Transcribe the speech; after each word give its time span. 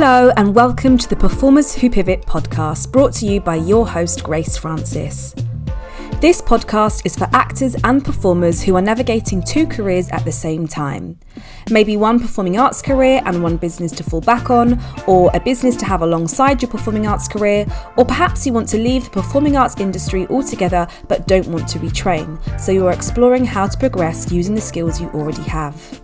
Hello, 0.00 0.30
and 0.36 0.54
welcome 0.54 0.96
to 0.96 1.08
the 1.08 1.16
Performers 1.16 1.74
Who 1.74 1.90
Pivot 1.90 2.22
podcast, 2.22 2.92
brought 2.92 3.12
to 3.14 3.26
you 3.26 3.40
by 3.40 3.56
your 3.56 3.84
host, 3.84 4.22
Grace 4.22 4.56
Francis. 4.56 5.34
This 6.20 6.40
podcast 6.40 7.04
is 7.04 7.16
for 7.16 7.28
actors 7.32 7.74
and 7.82 8.04
performers 8.04 8.62
who 8.62 8.76
are 8.76 8.80
navigating 8.80 9.42
two 9.42 9.66
careers 9.66 10.08
at 10.10 10.24
the 10.24 10.30
same 10.30 10.68
time. 10.68 11.18
Maybe 11.68 11.96
one 11.96 12.20
performing 12.20 12.60
arts 12.60 12.80
career 12.80 13.20
and 13.24 13.42
one 13.42 13.56
business 13.56 13.90
to 13.90 14.04
fall 14.04 14.20
back 14.20 14.50
on, 14.50 14.80
or 15.08 15.32
a 15.34 15.40
business 15.40 15.74
to 15.78 15.84
have 15.86 16.02
alongside 16.02 16.62
your 16.62 16.70
performing 16.70 17.08
arts 17.08 17.26
career, 17.26 17.66
or 17.96 18.04
perhaps 18.04 18.46
you 18.46 18.52
want 18.52 18.68
to 18.68 18.78
leave 18.78 19.06
the 19.06 19.10
performing 19.10 19.56
arts 19.56 19.80
industry 19.80 20.28
altogether 20.28 20.86
but 21.08 21.26
don't 21.26 21.48
want 21.48 21.66
to 21.70 21.80
retrain, 21.80 22.38
so 22.60 22.70
you 22.70 22.86
are 22.86 22.92
exploring 22.92 23.44
how 23.44 23.66
to 23.66 23.76
progress 23.76 24.30
using 24.30 24.54
the 24.54 24.60
skills 24.60 25.00
you 25.00 25.08
already 25.08 25.42
have. 25.42 26.00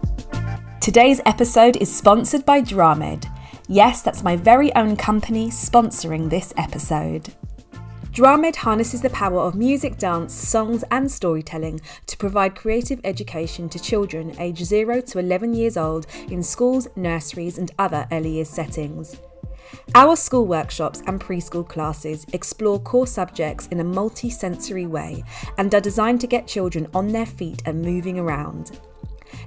Today's 0.81 1.21
episode 1.27 1.77
is 1.77 1.97
sponsored 1.97 2.45
by 2.45 2.61
Dramed 2.61 3.31
Yes, 3.69 4.03
that's 4.03 4.23
my 4.23 4.37
very 4.37 4.75
own 4.75 4.95
company 4.95 5.49
sponsoring 5.49 6.29
this 6.29 6.53
episode. 6.59 7.33
Dramed 8.13 8.57
harnesses 8.57 9.01
the 9.01 9.09
power 9.09 9.41
of 9.41 9.55
music, 9.55 9.97
dance, 9.97 10.35
songs, 10.35 10.85
and 10.91 11.11
storytelling 11.11 11.81
to 12.07 12.17
provide 12.19 12.55
creative 12.55 13.01
education 13.05 13.71
to 13.71 13.79
children 13.79 14.39
aged 14.39 14.67
0 14.67 15.01
to 15.01 15.19
11 15.19 15.55
years 15.55 15.79
old 15.79 16.07
in 16.31 16.43
schools, 16.43 16.87
nurseries, 16.95 17.57
and 17.57 17.73
other 17.79 18.07
early 18.13 18.33
years 18.33 18.51
settings. 18.51 19.17
Our 19.95 20.15
school 20.15 20.47
workshops 20.47 21.03
and 21.07 21.19
preschool 21.19 21.67
classes 21.67 22.27
explore 22.35 22.79
core 22.79 23.07
subjects 23.07 23.67
in 23.69 23.81
a 23.81 23.85
multi 23.85 24.29
sensory 24.29 24.87
way 24.87 25.25
and 25.57 25.75
are 25.75 25.81
designed 25.81 26.21
to 26.21 26.27
get 26.27 26.47
children 26.47 26.87
on 26.93 27.09
their 27.09 27.27
feet 27.27 27.63
and 27.65 27.81
moving 27.81 28.19
around. 28.19 28.79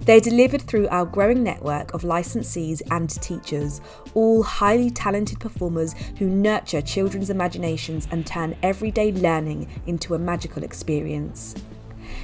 They're 0.01 0.19
delivered 0.19 0.61
through 0.61 0.87
our 0.87 1.05
growing 1.05 1.43
network 1.43 1.93
of 1.93 2.03
licensees 2.03 2.81
and 2.91 3.09
teachers, 3.09 3.81
all 4.13 4.43
highly 4.43 4.89
talented 4.89 5.39
performers 5.39 5.93
who 6.17 6.27
nurture 6.27 6.81
children's 6.81 7.29
imaginations 7.29 8.07
and 8.11 8.25
turn 8.25 8.55
everyday 8.63 9.11
learning 9.11 9.67
into 9.85 10.15
a 10.15 10.19
magical 10.19 10.63
experience. 10.63 11.55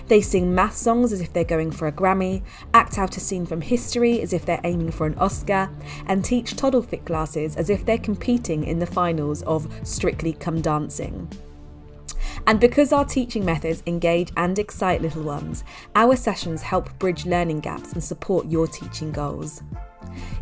They 0.08 0.22
sing 0.22 0.54
math 0.54 0.76
songs 0.76 1.12
as 1.12 1.22
if 1.22 1.34
they're 1.34 1.44
going 1.44 1.72
for 1.72 1.88
a 1.88 1.92
Grammy, 1.92 2.44
act 2.74 2.98
out 2.98 3.18
a 3.18 3.20
scene 3.20 3.46
from 3.46 3.62
history 3.62 4.22
as 4.22 4.34
if 4.34 4.46
they're 4.46 4.62
aiming 4.64 4.92
for 4.92 5.06
an 5.08 5.18
Oscar, 5.18 5.70
and 6.08 6.24
teach 6.24 6.56
toddle 6.56 6.82
fit 6.82 7.06
classes 7.06 7.56
as 7.56 7.70
if 7.70 7.86
they're 7.86 7.98
competing 7.98 8.64
in 8.64 8.80
the 8.80 8.86
finals 8.86 9.42
of 9.44 9.68
Strictly 9.84 10.34
Come 10.34 10.62
Dancing. 10.62 11.30
And 12.48 12.60
because 12.60 12.92
our 12.94 13.06
teaching 13.06 13.46
methods 13.46 13.84
engage 13.86 14.32
and 14.38 14.58
excite 14.60 15.02
little 15.02 15.24
ones, 15.24 15.64
our 15.96 16.16
sessions 16.16 16.62
help 16.62 16.98
bridge 17.00 17.26
learning 17.26 17.62
gaps 17.62 17.94
and 17.94 18.04
support 18.04 18.46
your 18.48 18.68
teaching 18.68 19.12
goals. 19.12 19.64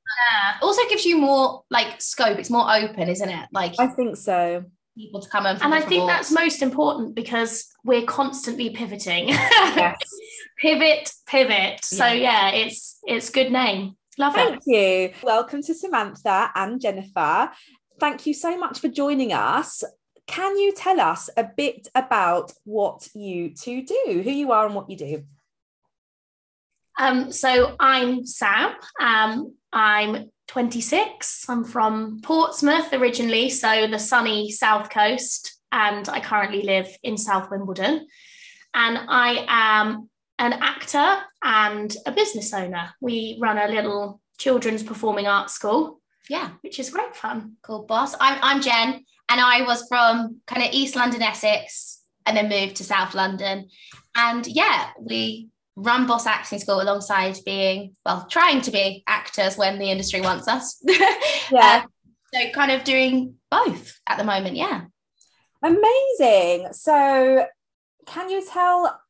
Also 0.62 0.82
gives 0.88 1.04
you 1.04 1.19
more 1.19 1.64
like 1.70 2.00
scope. 2.00 2.38
It's 2.38 2.50
more 2.50 2.72
open, 2.72 3.09
isn't 3.09 3.28
it? 3.28 3.48
Like 3.53 3.75
I 3.81 3.88
think 3.88 4.16
so 4.16 4.64
people 4.97 5.21
to 5.21 5.28
come 5.28 5.47
in. 5.47 5.60
And 5.62 5.75
I 5.75 5.81
think 5.81 6.03
walks. 6.03 6.12
that's 6.12 6.32
most 6.32 6.62
important 6.62 7.15
because 7.15 7.66
we're 7.84 8.05
constantly 8.05 8.71
pivoting. 8.71 9.28
Yes. 9.28 9.97
pivot, 10.59 11.12
pivot. 11.27 11.84
So 11.84 12.06
yeah, 12.06 12.50
it's 12.50 12.99
it's 13.06 13.31
good 13.31 13.50
name. 13.50 13.97
Love 14.19 14.34
Thank 14.34 14.49
it. 14.49 14.62
Thank 14.65 14.65
you. 14.66 15.27
Welcome 15.27 15.62
to 15.62 15.75
Samantha 15.75 16.50
and 16.55 16.81
Jennifer. 16.81 17.50
Thank 17.99 18.27
you 18.27 18.34
so 18.34 18.56
much 18.59 18.81
for 18.81 18.88
joining 18.88 19.32
us. 19.32 19.82
Can 20.27 20.56
you 20.59 20.72
tell 20.72 21.00
us 21.00 21.28
a 21.37 21.44
bit 21.44 21.88
about 21.94 22.53
what 22.65 23.09
you 23.15 23.50
two 23.55 23.84
do, 23.84 24.22
who 24.22 24.31
you 24.31 24.53
are 24.53 24.66
and 24.66 24.75
what 24.75 24.88
you 24.88 24.97
do? 24.97 25.25
Um, 26.99 27.32
so 27.32 27.75
I'm 27.81 28.25
Sam. 28.25 28.75
Um, 29.00 29.55
I'm 29.72 30.31
26. 30.49 31.49
I'm 31.49 31.65
from 31.65 32.21
Portsmouth 32.22 32.93
originally, 32.93 33.50
so 33.50 33.87
the 33.87 33.99
sunny 33.99 34.50
south 34.50 34.91
coast, 34.91 35.59
and 35.72 36.09
I 36.09 36.21
currently 36.21 36.62
live 36.62 36.88
in 37.03 37.16
South 37.16 37.50
Wimbledon. 37.50 38.06
And 38.75 38.99
I 39.09 39.44
am 39.49 40.10
an 40.38 40.53
actor 40.55 41.22
and 41.43 41.94
a 42.06 42.12
business 42.12 42.53
owner. 42.53 42.94
We 43.00 43.38
run 43.41 43.59
a 43.59 43.72
little 43.72 44.21
children's 44.38 44.82
performing 44.82 45.27
arts 45.27 45.55
school. 45.55 46.00
Yeah, 46.28 46.50
which 46.62 46.78
is 46.78 46.91
great 46.91 47.15
fun. 47.15 47.56
Cool, 47.62 47.84
boss. 47.84 48.15
I'm, 48.19 48.38
I'm 48.43 48.62
Jen, 48.62 49.05
and 49.28 49.41
I 49.41 49.62
was 49.62 49.87
from 49.88 50.41
kind 50.47 50.62
of 50.62 50.72
East 50.72 50.97
London, 50.97 51.22
Essex, 51.22 52.00
and 52.26 52.37
then 52.37 52.49
moved 52.49 52.76
to 52.76 52.84
South 52.84 53.15
London. 53.15 53.69
And 54.16 54.47
yeah, 54.47 54.91
we 54.99 55.49
run 55.76 56.06
Boss 56.06 56.26
Acting 56.26 56.58
School 56.58 56.80
alongside 56.80 57.36
being, 57.44 57.94
well, 58.06 58.26
trying 58.30 58.60
to 58.62 58.70
be 58.70 59.02
actors 59.06 59.56
when 59.56 59.78
the 59.78 59.90
industry 59.90 60.20
wants 60.20 60.48
us. 60.48 60.82
yeah. 61.50 61.82
Uh, 61.82 61.82
so 62.32 62.50
kind 62.50 62.72
of 62.72 62.84
doing 62.84 63.34
both 63.50 63.98
at 64.06 64.18
the 64.18 64.24
moment. 64.24 64.56
Yeah. 64.56 64.82
Amazing. 65.62 66.68
So 66.72 67.46
can 68.06 68.30
you 68.30 68.44
tell 68.44 69.00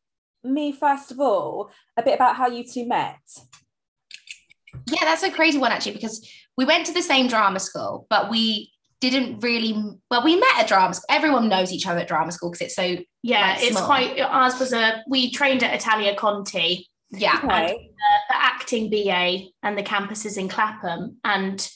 me, 0.42 0.72
first 0.72 1.10
of 1.10 1.20
all, 1.20 1.70
a 1.96 2.02
bit 2.02 2.14
about 2.14 2.36
how 2.36 2.48
you 2.48 2.64
two 2.64 2.86
met? 2.86 3.18
Yeah, 4.90 5.00
that's 5.02 5.22
a 5.22 5.30
crazy 5.30 5.58
one 5.58 5.72
actually, 5.72 5.94
because 5.94 6.28
we 6.56 6.64
went 6.64 6.86
to 6.86 6.92
the 6.92 7.02
same 7.02 7.28
drama 7.28 7.60
school, 7.60 8.06
but 8.10 8.30
we 8.30 8.70
didn't 9.10 9.40
really 9.40 9.74
well 10.10 10.24
we 10.24 10.36
met 10.36 10.58
at 10.58 10.68
drama 10.68 10.94
school 10.94 11.06
everyone 11.08 11.48
knows 11.48 11.72
each 11.72 11.86
other 11.86 12.00
at 12.00 12.08
drama 12.08 12.32
school 12.32 12.50
because 12.50 12.66
it's 12.66 12.76
so 12.76 12.96
yeah 13.22 13.52
like, 13.52 13.62
it's 13.62 13.80
quite 13.80 14.20
ours 14.20 14.58
was 14.58 14.72
a 14.72 15.02
we 15.08 15.30
trained 15.30 15.62
at 15.62 15.74
italia 15.74 16.14
conti. 16.14 16.88
Yeah. 17.10 17.40
Okay. 17.44 17.46
and, 17.46 17.70
uh, 17.70 18.20
the 18.28 18.36
acting 18.36 18.90
ba 18.90 19.48
and 19.62 19.78
the 19.78 19.82
campus 19.82 20.24
is 20.24 20.36
in 20.36 20.48
clapham 20.48 21.18
and 21.22 21.70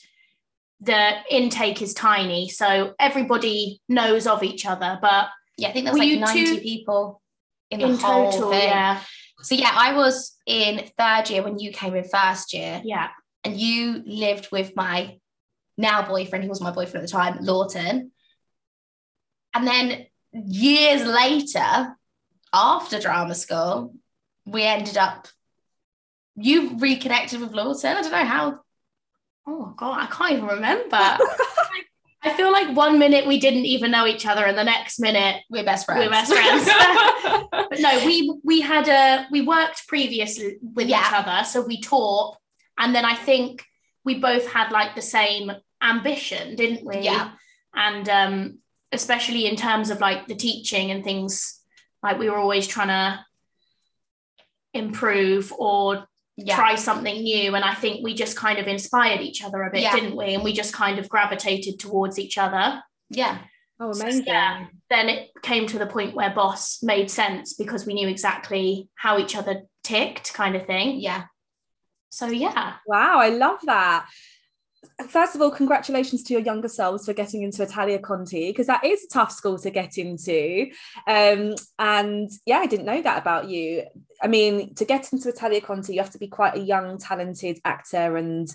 the 0.81 1.13
intake 1.31 1.83
is 1.83 1.95
tiny 1.95 2.49
so 2.49 2.95
everybody 2.99 3.81
knows 3.89 4.27
of 4.27 4.43
each 4.43 4.67
other 4.67 4.99
but 5.01 5.29
yeah 5.57 5.69
i 5.69 5.73
think 5.73 5.87
there's 5.87 5.99
like 5.99 6.19
90 6.19 6.45
two, 6.45 6.61
people 6.61 7.21
in, 7.71 7.81
in 7.81 7.99
total? 7.99 8.51
thing. 8.51 8.69
yeah. 8.69 9.01
So 9.43 9.55
yeah 9.55 9.71
i 9.73 9.95
was 9.95 10.39
in 10.49 10.91
third 10.99 11.31
year 11.31 11.43
when 11.43 11.59
you 11.59 11.71
came 11.71 11.95
in 11.95 12.05
first 12.05 12.53
year. 12.53 12.81
Yeah. 12.83 13.09
And 13.45 13.61
you 13.61 14.03
lived 14.05 14.49
with 14.51 14.75
my 14.75 15.19
now 15.79 16.07
boyfriend, 16.07 16.45
who 16.45 16.51
was 16.51 16.61
my 16.61 16.73
boyfriend 16.73 16.97
at 17.05 17.11
the 17.11 17.17
time, 17.17 17.39
Lawton. 17.41 18.11
And 19.55 19.67
then 19.67 20.07
years 20.33 21.07
later, 21.07 21.97
after 22.53 23.01
drama 23.01 23.35
school, 23.35 23.95
we 24.45 24.65
ended 24.65 24.97
up, 24.97 25.29
you 26.37 26.77
reconnected 26.79 27.41
with 27.41 27.53
Lawton. 27.53 27.97
I 27.97 28.03
don't 28.03 28.11
know 28.11 28.25
how. 28.25 28.61
Oh, 29.47 29.67
my 29.67 29.73
God, 29.77 30.01
I 30.01 30.07
can't 30.07 30.33
even 30.33 30.47
remember. 30.47 30.97
I 32.21 32.35
feel 32.35 32.51
like 32.51 32.77
one 32.77 32.99
minute 32.99 33.27
we 33.27 33.39
didn't 33.39 33.65
even 33.65 33.93
know 33.93 34.07
each 34.07 34.27
other, 34.27 34.45
and 34.45 34.59
the 34.59 34.65
next 34.65 34.99
minute 34.99 35.43
we're 35.49 35.65
best 35.65 35.87
friends. 35.87 36.05
We're 36.05 36.11
best 36.11 36.33
friends. 36.33 36.67
but 37.53 37.81
no, 37.81 38.05
we 38.05 38.37
we 38.43 38.61
had 38.61 38.89
a 38.89 39.27
we 39.31 39.41
worked 39.43 39.87
previously 39.87 40.59
with 40.61 40.89
yeah. 40.89 41.01
each 41.01 41.13
other, 41.13 41.45
so 41.45 41.63
we 41.63 41.81
taught, 41.81 42.37
and 42.77 42.95
then 42.95 43.05
I 43.05 43.15
think 43.15 43.65
we 44.05 44.19
both 44.19 44.49
had 44.49 44.73
like 44.73 44.97
the 44.97 45.03
same 45.03 45.53
ambition, 45.83 46.57
didn't 46.57 46.87
we? 46.87 47.01
Yeah. 47.01 47.33
And 47.75 48.09
um, 48.09 48.59
especially 48.93 49.47
in 49.47 49.57
terms 49.57 49.91
of 49.91 50.01
like 50.01 50.27
the 50.27 50.35
teaching 50.35 50.91
and 50.91 51.05
things, 51.05 51.61
like 52.03 52.19
we 52.19 52.31
were 52.31 52.37
always 52.37 52.67
trying 52.67 52.89
to 52.89 53.25
improve 54.75 55.53
or 55.59 56.07
yeah. 56.37 56.57
try 56.57 56.75
something 56.75 57.23
new. 57.23 57.55
And 57.55 57.65
I 57.65 57.75
think 57.75 58.05
we 58.05 58.15
just 58.15 58.37
kind 58.37 58.59
of 58.59 58.67
inspired 58.67 59.21
each 59.21 59.43
other 59.43 59.63
a 59.63 59.71
bit, 59.71 59.83
yeah. 59.83 59.95
didn't 59.95 60.17
we? 60.17 60.35
And 60.35 60.45
we 60.45 60.53
just 60.53 60.73
kind 60.73 60.99
of 60.99 61.09
gravitated 61.09 61.79
towards 61.79 62.19
each 62.19 62.39
other. 62.39 62.83
Yeah. 63.11 63.39
Oh, 63.81 63.91
amazing. 63.91 64.25
So, 64.25 64.33
yeah. 64.33 64.67
Then 64.91 65.09
it 65.09 65.31
came 65.43 65.67
to 65.69 65.79
the 65.79 65.87
point 65.87 66.15
where 66.15 66.31
boss 66.31 66.83
made 66.83 67.11
sense 67.11 67.55
because 67.55 67.87
we 67.87 67.95
knew 67.95 68.09
exactly 68.09 68.89
how 68.95 69.19
each 69.19 69.37
other 69.37 69.63
ticked, 69.85 70.35
kind 70.35 70.57
of 70.57 70.67
thing. 70.67 71.01
Yeah. 71.01 71.25
So 72.11 72.27
yeah. 72.29 72.75
Wow, 72.87 73.19
I 73.19 73.29
love 73.29 73.59
that. 73.65 74.09
First 75.09 75.35
of 75.35 75.43
all, 75.43 75.51
congratulations 75.51 76.23
to 76.25 76.33
your 76.33 76.43
younger 76.43 76.69
selves 76.69 77.07
for 77.07 77.13
getting 77.13 77.43
into 77.43 77.63
Italia 77.63 77.99
Conti 77.99 78.51
because 78.51 78.67
that 78.67 78.85
is 78.85 79.05
a 79.05 79.09
tough 79.09 79.33
school 79.33 79.59
to 79.59 79.71
get 79.71 79.99
into. 79.99 80.71
Um, 81.07 81.55
and 81.79 82.31
yeah, 82.47 82.59
I 82.59 82.67
didn't 82.67 82.87
know 82.87 83.03
that 83.03 83.19
about 83.19 83.49
you. 83.49 83.85
I 84.23 84.27
mean, 84.27 84.75
to 84.75 84.85
get 84.85 85.13
into 85.13 85.29
Italia 85.29 85.61
Conti, 85.61 85.95
you 85.95 86.01
have 86.01 86.11
to 86.11 86.19
be 86.19 86.29
quite 86.29 86.57
a 86.57 86.61
young, 86.61 86.99
talented 86.99 87.61
actor, 87.65 88.17
and 88.17 88.49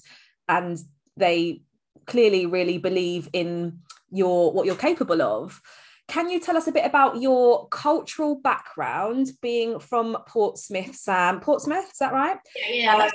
and 0.49 0.77
they 1.17 1.61
clearly 2.05 2.45
really 2.45 2.77
believe 2.77 3.29
in 3.33 3.79
your 4.11 4.51
what 4.51 4.65
you're 4.65 4.75
capable 4.75 5.21
of. 5.21 5.61
Can 6.09 6.29
you 6.29 6.39
tell 6.39 6.57
us 6.57 6.67
a 6.67 6.71
bit 6.71 6.85
about 6.85 7.21
your 7.21 7.67
cultural 7.69 8.35
background, 8.35 9.31
being 9.41 9.79
from 9.79 10.17
Portsmouth, 10.27 10.95
Sam? 10.95 11.39
Portsmouth, 11.39 11.89
is 11.91 11.99
that 11.99 12.11
right? 12.11 12.37
Yeah. 12.69 12.97
Um, 12.97 13.09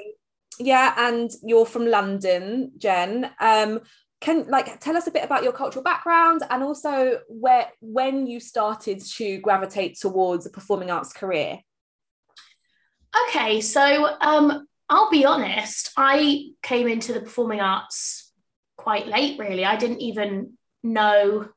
yeah, 0.58 0.94
and 0.96 1.30
you're 1.42 1.66
from 1.66 1.86
London, 1.86 2.72
Jen. 2.78 3.30
Um, 3.40 3.80
can 4.20 4.48
like 4.48 4.80
tell 4.80 4.96
us 4.96 5.06
a 5.06 5.12
bit 5.12 5.24
about 5.24 5.44
your 5.44 5.52
cultural 5.52 5.82
background 5.82 6.42
and 6.50 6.62
also 6.62 7.20
where 7.28 7.68
when 7.80 8.26
you 8.26 8.40
started 8.40 9.00
to 9.00 9.38
gravitate 9.38 9.96
towards 9.96 10.44
a 10.44 10.50
performing 10.50 10.90
arts 10.90 11.12
career. 11.12 11.60
Okay, 13.28 13.60
so 13.60 14.16
um, 14.20 14.66
I'll 14.88 15.10
be 15.10 15.24
honest, 15.24 15.92
I 15.96 16.50
came 16.62 16.88
into 16.88 17.12
the 17.12 17.20
performing 17.20 17.60
arts 17.60 18.32
quite 18.76 19.06
late, 19.06 19.38
really. 19.38 19.64
I 19.64 19.76
didn't 19.76 20.00
even 20.00 20.54
know 20.82 21.48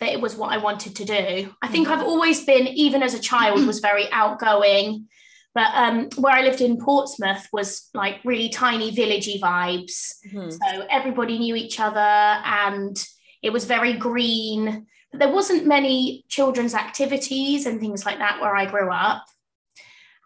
that 0.00 0.12
it 0.12 0.20
was 0.20 0.36
what 0.36 0.52
I 0.52 0.58
wanted 0.58 0.96
to 0.96 1.04
do. 1.04 1.54
I 1.62 1.68
think 1.68 1.86
mm-hmm. 1.86 2.00
I've 2.00 2.06
always 2.06 2.44
been, 2.44 2.66
even 2.66 3.02
as 3.02 3.14
a 3.14 3.20
child, 3.20 3.64
was 3.66 3.78
very 3.78 4.10
outgoing. 4.10 5.08
But 5.54 5.70
um, 5.74 6.08
where 6.16 6.34
I 6.34 6.42
lived 6.42 6.62
in 6.62 6.78
Portsmouth 6.78 7.46
was 7.52 7.90
like 7.92 8.20
really 8.24 8.48
tiny 8.48 8.90
villagey 8.90 9.38
vibes. 9.38 10.14
Mm-hmm. 10.26 10.50
So 10.50 10.86
everybody 10.90 11.38
knew 11.38 11.54
each 11.54 11.78
other 11.78 11.98
and 11.98 12.96
it 13.42 13.52
was 13.52 13.66
very 13.66 13.92
green. 13.92 14.86
But 15.10 15.18
there 15.18 15.32
wasn't 15.32 15.66
many 15.66 16.24
children's 16.28 16.74
activities 16.74 17.66
and 17.66 17.80
things 17.80 18.06
like 18.06 18.18
that 18.18 18.40
where 18.40 18.56
I 18.56 18.64
grew 18.64 18.90
up. 18.90 19.24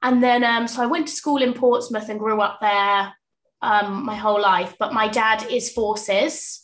And 0.02 0.22
then, 0.22 0.44
um, 0.44 0.68
so 0.68 0.82
I 0.82 0.86
went 0.86 1.08
to 1.08 1.12
school 1.12 1.42
in 1.42 1.54
Portsmouth 1.54 2.08
and 2.08 2.20
grew 2.20 2.40
up 2.40 2.60
there 2.60 3.12
um, 3.62 4.04
my 4.04 4.14
whole 4.14 4.40
life. 4.40 4.76
But 4.78 4.92
my 4.92 5.08
dad 5.08 5.44
is 5.50 5.72
forces. 5.72 6.62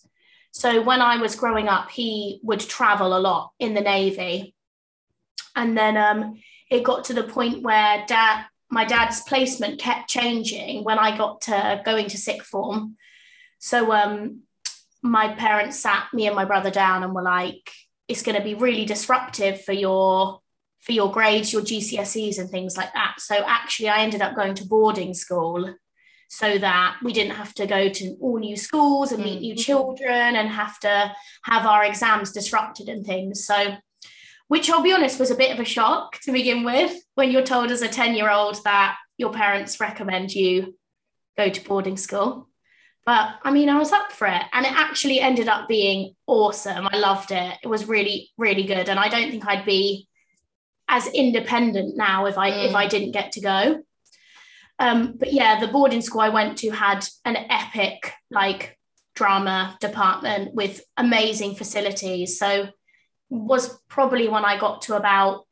So 0.53 0.83
when 0.83 1.01
I 1.01 1.17
was 1.17 1.35
growing 1.35 1.67
up, 1.67 1.91
he 1.91 2.39
would 2.45 2.61
travel 2.61 3.17
a 3.17 3.19
lot 3.19 3.51
in 3.59 3.75
the 3.75 3.81
Navy. 3.81 4.55
And 5.57 5.77
then 5.77 5.97
um, 5.97 6.41
it 6.71 6.85
got 6.85 7.05
to 7.05 7.15
the 7.15 7.25
point 7.25 7.63
where 7.63 8.05
dad, 8.07 8.45
my 8.73 8.87
dad's 8.87 9.21
placement 9.21 9.79
kept 9.79 10.09
changing 10.09 10.83
when 10.83 10.99
I 10.99 11.15
got 11.17 11.43
to 11.43 11.83
going 11.85 12.09
to 12.09 12.17
sixth 12.17 12.49
form. 12.49 12.97
So 13.59 13.93
um, 13.93 14.41
my 15.03 15.35
parents 15.35 15.79
sat 15.79 16.07
me 16.15 16.27
and 16.27 16.35
my 16.35 16.47
brother 16.47 16.71
down 16.71 17.03
and 17.03 17.15
were 17.15 17.23
like, 17.23 17.71
it's 18.09 18.23
going 18.23 18.39
to 18.39 18.43
be 18.43 18.55
really 18.55 18.87
disruptive 18.87 19.63
for 19.63 19.75
your 19.75 20.41
for 20.81 20.93
your 20.93 21.13
grades, 21.13 21.53
your 21.53 21.63
GCSEs 21.63 22.39
and 22.39 22.51
things 22.51 22.77
like 22.77 22.93
that. 22.95 23.17
So 23.19 23.37
actually 23.47 23.91
I 23.91 24.01
ended 24.01 24.23
up 24.23 24.35
going 24.35 24.55
to 24.55 24.67
boarding 24.67 25.15
school 25.15 25.73
so 26.29 26.59
that 26.59 26.97
we 27.05 27.13
didn't 27.13 27.37
have 27.37 27.55
to 27.55 27.67
go 27.67 27.91
to 27.91 28.17
all 28.21 28.39
new 28.39 28.57
schools 28.57 29.13
and 29.13 29.23
meet 29.23 29.43
new 29.43 29.55
mm-hmm. 29.55 29.61
children 29.61 30.35
and 30.35 30.49
have 30.49 30.81
to 30.81 31.15
have 31.45 31.67
our 31.67 31.85
exams 31.85 32.33
disrupted 32.33 32.89
and 32.89 33.05
things. 33.07 33.45
So 33.45 33.77
which 34.53 34.69
I'll 34.69 34.83
be 34.83 34.93
honest 34.93 35.19
was 35.19 35.31
a 35.31 35.35
bit 35.35 35.51
of 35.51 35.61
a 35.61 35.65
shock 35.65 36.21
to 36.25 36.31
begin 36.31 36.63
with 36.63 36.95
when 37.15 37.31
you're 37.31 37.43
told 37.43 37.71
as 37.71 37.81
a 37.81 37.89
10 37.89 38.15
year 38.15 38.31
old 38.31 38.63
that 38.65 38.99
your 39.17 39.33
parents 39.33 39.81
recommend 39.81 40.35
you 40.35 40.77
go 41.39 41.49
to 41.49 41.65
boarding 41.65 41.97
school. 41.97 42.51
But 43.07 43.37
I 43.45 43.51
mean, 43.51 43.71
I 43.71 43.79
was 43.79 43.93
up 43.93 44.13
for 44.13 44.27
it 44.27 44.43
and 44.53 44.67
it 44.67 44.73
actually 44.73 45.21
ended 45.21 45.49
up 45.49 45.69
being 45.69 46.17
awesome. 46.27 46.87
I 46.87 46.99
loved 46.99 47.31
it. 47.31 47.55
It 47.63 47.69
was 47.69 47.89
really, 47.89 48.31
really 48.37 48.65
good. 48.65 48.91
And 48.91 49.01
I 49.01 49.09
don't 49.09 49.31
think 49.31 49.47
I'd 49.47 49.65
be 49.65 50.07
as 50.87 51.07
independent 51.07 51.97
now 51.97 52.27
if 52.27 52.37
I 52.37 52.51
mm. 52.51 52.69
if 52.69 52.75
I 52.75 52.87
didn't 52.89 53.13
get 53.13 53.33
to 53.33 53.41
go. 53.41 53.83
Um, 54.79 55.15
but 55.17 55.33
yeah, 55.33 55.61
the 55.61 55.69
boarding 55.69 56.03
school 56.03 56.21
I 56.21 56.29
went 56.29 56.59
to 56.59 56.69
had 56.73 57.09
an 57.25 57.37
epic 57.49 58.13
like 58.31 58.79
drama 59.15 59.79
department 59.81 60.55
with 60.55 60.85
amazing 60.99 61.55
facilities. 61.55 62.39
So 62.39 62.69
was 63.33 63.81
probably 63.89 64.29
when 64.29 64.45
I 64.45 64.59
got 64.59 64.83
to 64.83 64.97
about 64.97 65.47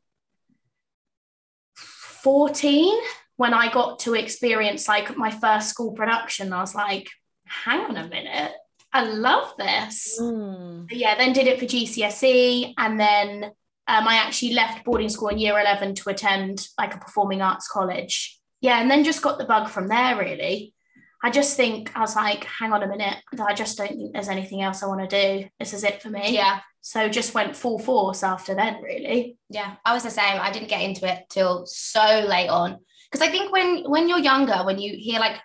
14 1.75 3.01
when 3.37 3.53
I 3.55 3.71
got 3.71 3.97
to 3.99 4.13
experience 4.13 4.87
like 4.87 5.17
my 5.17 5.31
first 5.31 5.69
school 5.69 5.93
production. 5.93 6.53
I 6.53 6.59
was 6.59 6.75
like, 6.75 7.07
hang 7.45 7.79
on 7.81 7.97
a 7.97 8.07
minute, 8.07 8.51
I 8.93 9.03
love 9.03 9.53
this. 9.57 10.19
Mm. 10.21 10.87
yeah, 10.91 11.17
then 11.17 11.33
did 11.33 11.47
it 11.47 11.59
for 11.59 11.65
GCSE 11.65 12.75
and 12.77 12.99
then 12.99 13.45
um, 13.87 14.07
I 14.07 14.15
actually 14.15 14.53
left 14.53 14.85
boarding 14.85 15.09
school 15.09 15.29
in 15.29 15.39
year 15.39 15.59
11 15.59 15.95
to 15.95 16.09
attend 16.09 16.67
like 16.77 16.93
a 16.93 16.99
performing 16.99 17.41
arts 17.41 17.67
college. 17.67 18.39
Yeah, 18.61 18.79
and 18.79 18.91
then 18.91 19.03
just 19.03 19.23
got 19.23 19.39
the 19.39 19.45
bug 19.45 19.69
from 19.69 19.87
there 19.87 20.17
really. 20.17 20.75
I 21.23 21.31
just 21.31 21.57
think 21.57 21.95
I 21.95 22.01
was 22.01 22.15
like, 22.15 22.43
hang 22.43 22.73
on 22.73 22.83
a 22.83 22.87
minute, 22.87 23.17
I 23.39 23.53
just 23.55 23.77
don't 23.77 23.89
think 23.89 24.13
there's 24.13 24.29
anything 24.29 24.61
else 24.61 24.83
I 24.83 24.87
want 24.87 25.09
to 25.09 25.39
do. 25.41 25.49
This 25.59 25.73
is 25.73 25.83
it 25.83 26.01
for 26.01 26.09
me. 26.09 26.35
Yeah. 26.35 26.59
So 26.81 27.07
just 27.09 27.33
went 27.33 27.55
full 27.55 27.79
force 27.79 28.23
after 28.23 28.55
then, 28.55 28.81
really. 28.81 29.37
Yeah, 29.49 29.75
I 29.85 29.93
was 29.93 30.03
the 30.03 30.09
same. 30.09 30.41
I 30.41 30.51
didn't 30.51 30.69
get 30.69 30.81
into 30.81 31.11
it 31.11 31.25
till 31.29 31.65
so 31.65 32.25
late 32.27 32.49
on. 32.49 32.79
Because 33.11 33.27
I 33.27 33.31
think 33.31 33.51
when 33.51 33.83
when 33.89 34.09
you're 34.09 34.19
younger, 34.19 34.63
when 34.63 34.79
you 34.79 34.95
hear 34.97 35.19
like 35.19 35.39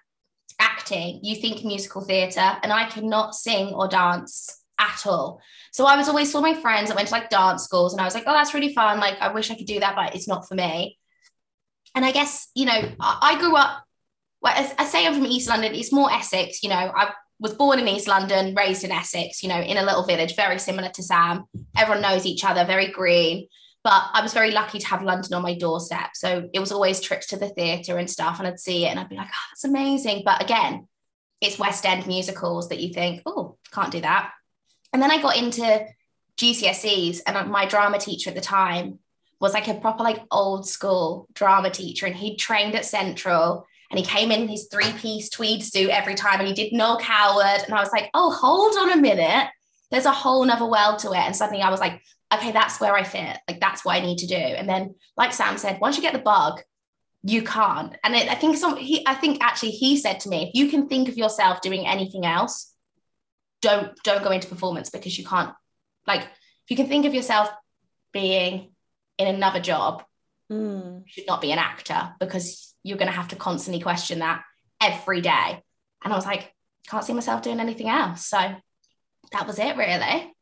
acting, 0.58 1.20
you 1.22 1.36
think 1.36 1.64
musical 1.64 2.02
theatre, 2.02 2.56
and 2.62 2.72
I 2.72 2.86
cannot 2.88 3.34
sing 3.34 3.74
or 3.74 3.88
dance 3.88 4.62
at 4.78 5.06
all. 5.06 5.40
So 5.72 5.84
I 5.84 5.96
was 5.96 6.08
always 6.08 6.30
saw 6.30 6.40
my 6.40 6.54
friends 6.54 6.88
that 6.88 6.96
went 6.96 7.08
to 7.08 7.14
like 7.14 7.28
dance 7.28 7.64
schools, 7.64 7.92
and 7.92 8.00
I 8.00 8.04
was 8.04 8.14
like, 8.14 8.24
oh, 8.26 8.32
that's 8.32 8.54
really 8.54 8.74
fun. 8.74 8.98
Like, 8.98 9.20
I 9.20 9.32
wish 9.32 9.50
I 9.50 9.56
could 9.56 9.66
do 9.66 9.80
that, 9.80 9.96
but 9.96 10.14
it's 10.14 10.28
not 10.28 10.48
for 10.48 10.54
me. 10.54 10.98
And 11.94 12.04
I 12.04 12.12
guess, 12.12 12.48
you 12.54 12.66
know, 12.66 12.92
I, 13.00 13.38
grew 13.38 13.56
up, 13.56 13.82
well, 14.42 14.52
I 14.78 14.84
say 14.84 15.06
I'm 15.06 15.14
from 15.14 15.24
East 15.24 15.48
London, 15.48 15.74
it's 15.74 15.92
more 15.92 16.12
Essex, 16.12 16.62
you 16.62 16.68
know, 16.68 16.76
I 16.76 17.12
was 17.38 17.54
born 17.54 17.78
in 17.78 17.88
East 17.88 18.08
London, 18.08 18.54
raised 18.54 18.84
in 18.84 18.92
Essex, 18.92 19.42
you 19.42 19.48
know, 19.48 19.60
in 19.60 19.76
a 19.76 19.84
little 19.84 20.04
village, 20.04 20.36
very 20.36 20.58
similar 20.58 20.88
to 20.90 21.02
Sam. 21.02 21.44
Everyone 21.76 22.02
knows 22.02 22.24
each 22.24 22.44
other, 22.44 22.64
very 22.64 22.88
green. 22.88 23.48
But 23.84 24.02
I 24.12 24.20
was 24.20 24.34
very 24.34 24.50
lucky 24.50 24.80
to 24.80 24.86
have 24.88 25.04
London 25.04 25.34
on 25.34 25.42
my 25.42 25.56
doorstep. 25.56 26.10
So 26.14 26.48
it 26.52 26.58
was 26.58 26.72
always 26.72 27.00
trips 27.00 27.28
to 27.28 27.36
the 27.36 27.50
theatre 27.50 27.98
and 27.98 28.10
stuff, 28.10 28.38
and 28.38 28.48
I'd 28.48 28.58
see 28.58 28.84
it 28.84 28.88
and 28.88 28.98
I'd 28.98 29.08
be 29.08 29.16
like, 29.16 29.28
oh, 29.28 29.46
that's 29.50 29.64
amazing. 29.64 30.22
But 30.24 30.42
again, 30.42 30.88
it's 31.40 31.58
West 31.58 31.86
End 31.86 32.06
musicals 32.06 32.70
that 32.70 32.80
you 32.80 32.92
think, 32.92 33.22
oh, 33.26 33.58
can't 33.70 33.92
do 33.92 34.00
that. 34.00 34.32
And 34.92 35.00
then 35.00 35.10
I 35.10 35.22
got 35.22 35.36
into 35.36 35.86
GCSEs, 36.36 37.20
and 37.26 37.50
my 37.50 37.66
drama 37.66 37.98
teacher 37.98 38.30
at 38.30 38.36
the 38.36 38.42
time 38.42 38.98
was 39.40 39.52
like 39.52 39.68
a 39.68 39.74
proper, 39.74 40.02
like 40.02 40.22
old 40.30 40.66
school 40.66 41.28
drama 41.34 41.70
teacher, 41.70 42.06
and 42.06 42.16
he'd 42.16 42.38
trained 42.38 42.74
at 42.74 42.86
Central 42.86 43.66
and 43.90 43.98
he 43.98 44.04
came 44.04 44.30
in 44.30 44.48
his 44.48 44.68
three 44.70 44.92
piece 44.92 45.30
tweed 45.30 45.62
suit 45.62 45.90
every 45.90 46.14
time 46.14 46.40
and 46.40 46.48
he 46.48 46.54
did 46.54 46.72
Noël 46.72 47.00
Coward. 47.00 47.62
And 47.64 47.74
I 47.74 47.80
was 47.80 47.92
like, 47.92 48.10
oh, 48.14 48.30
hold 48.30 48.76
on 48.76 48.98
a 48.98 49.00
minute. 49.00 49.48
There's 49.90 50.06
a 50.06 50.12
whole 50.12 50.44
nother 50.44 50.66
world 50.66 50.98
to 51.00 51.12
it. 51.12 51.18
And 51.18 51.36
suddenly 51.36 51.62
I 51.62 51.70
was 51.70 51.80
like, 51.80 52.02
okay, 52.34 52.50
that's 52.50 52.80
where 52.80 52.94
I 52.94 53.04
fit. 53.04 53.38
Like, 53.48 53.60
that's 53.60 53.84
what 53.84 53.96
I 53.96 54.00
need 54.00 54.18
to 54.18 54.26
do. 54.26 54.34
And 54.34 54.68
then, 54.68 54.96
like 55.16 55.32
Sam 55.32 55.58
said, 55.58 55.80
once 55.80 55.96
you 55.96 56.02
get 56.02 56.12
the 56.12 56.18
bug, 56.18 56.60
you 57.22 57.42
can't. 57.42 57.96
And 58.02 58.14
it, 58.14 58.28
I 58.28 58.34
think 58.34 58.56
some, 58.56 58.76
he, 58.76 59.06
I 59.06 59.14
think 59.14 59.42
actually 59.42 59.70
he 59.70 59.96
said 59.96 60.20
to 60.20 60.28
me, 60.28 60.48
if 60.48 60.54
you 60.54 60.68
can 60.68 60.88
think 60.88 61.08
of 61.08 61.16
yourself 61.16 61.60
doing 61.60 61.86
anything 61.86 62.26
else, 62.26 62.72
don't, 63.62 63.92
don't 64.02 64.24
go 64.24 64.30
into 64.30 64.48
performance 64.48 64.90
because 64.90 65.16
you 65.18 65.24
can't, 65.24 65.52
like, 66.06 66.22
if 66.22 66.70
you 66.70 66.76
can 66.76 66.88
think 66.88 67.06
of 67.06 67.14
yourself 67.14 67.48
being 68.12 68.72
in 69.18 69.28
another 69.28 69.60
job, 69.60 70.04
mm. 70.50 71.02
you 71.04 71.04
should 71.06 71.26
not 71.26 71.40
be 71.40 71.52
an 71.52 71.58
actor 71.58 72.14
because 72.18 72.74
you're 72.86 72.98
going 72.98 73.10
to 73.10 73.16
have 73.16 73.28
to 73.28 73.36
constantly 73.36 73.82
question 73.82 74.20
that 74.20 74.42
every 74.80 75.20
day. 75.20 75.62
And 76.04 76.12
I 76.12 76.16
was 76.16 76.24
like, 76.24 76.52
can't 76.88 77.04
see 77.04 77.12
myself 77.12 77.42
doing 77.42 77.58
anything 77.58 77.88
else. 77.88 78.26
So 78.26 78.38
that 79.32 79.46
was 79.46 79.58
it, 79.58 79.76
really. 79.76 80.32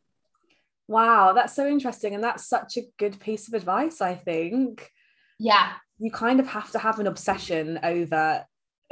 Wow, 0.87 1.33
that's 1.33 1.57
so 1.57 1.67
interesting. 1.67 2.15
And 2.15 2.23
that's 2.23 2.47
such 2.47 2.77
a 2.77 2.83
good 2.99 3.19
piece 3.19 3.49
of 3.49 3.55
advice, 3.55 4.03
I 4.03 4.15
think. 4.15 4.91
Yeah. 5.39 5.73
You 5.99 6.11
kind 6.11 6.39
of 6.39 6.47
have 6.49 6.71
to 6.73 6.79
have 6.79 6.99
an 6.99 7.07
obsession 7.07 7.81
over 7.83 8.45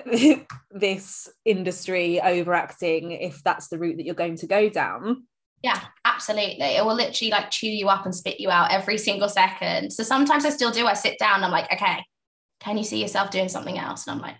this 0.70 1.28
industry, 1.44 2.22
overacting, 2.22 3.10
if 3.12 3.42
that's 3.42 3.68
the 3.68 3.78
route 3.78 3.98
that 3.98 4.06
you're 4.06 4.14
going 4.14 4.36
to 4.36 4.46
go 4.46 4.70
down. 4.70 5.24
Yeah, 5.62 5.78
absolutely. 6.06 6.64
It 6.64 6.84
will 6.84 6.94
literally 6.94 7.30
like 7.30 7.50
chew 7.50 7.68
you 7.68 7.88
up 7.88 8.06
and 8.06 8.14
spit 8.14 8.40
you 8.40 8.50
out 8.50 8.72
every 8.72 8.96
single 8.96 9.28
second. 9.28 9.92
So 9.92 10.02
sometimes 10.02 10.46
I 10.46 10.50
still 10.50 10.70
do. 10.70 10.86
I 10.86 10.94
sit 10.94 11.18
down, 11.18 11.44
I'm 11.44 11.52
like, 11.52 11.70
okay, 11.70 12.02
can 12.62 12.78
you 12.78 12.84
see 12.84 13.02
yourself 13.02 13.30
doing 13.30 13.48
something 13.48 13.76
else? 13.76 14.06
And 14.06 14.14
I'm 14.14 14.22
like, 14.22 14.36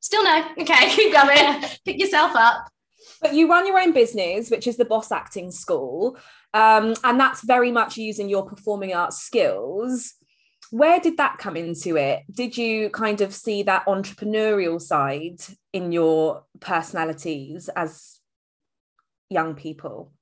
still 0.00 0.22
no. 0.22 0.48
Okay, 0.60 0.90
keep 0.90 1.12
going. 1.12 1.64
Pick 1.84 1.98
yourself 1.98 2.36
up. 2.36 2.68
But 3.20 3.34
you 3.34 3.50
run 3.50 3.66
your 3.66 3.80
own 3.80 3.92
business, 3.92 4.48
which 4.48 4.68
is 4.68 4.76
the 4.76 4.84
Boss 4.84 5.10
Acting 5.10 5.50
School. 5.50 6.16
Um, 6.54 6.94
and 7.02 7.18
that's 7.18 7.44
very 7.44 7.72
much 7.72 7.96
using 7.96 8.28
your 8.28 8.46
performing 8.46 8.94
arts 8.94 9.18
skills. 9.18 10.14
Where 10.70 11.00
did 11.00 11.16
that 11.16 11.38
come 11.38 11.56
into 11.56 11.96
it? 11.96 12.22
Did 12.30 12.56
you 12.56 12.90
kind 12.90 13.20
of 13.20 13.34
see 13.34 13.64
that 13.64 13.86
entrepreneurial 13.86 14.80
side 14.80 15.40
in 15.72 15.90
your 15.90 16.44
personalities 16.60 17.68
as 17.74 18.20
young 19.30 19.54
people? 19.54 20.12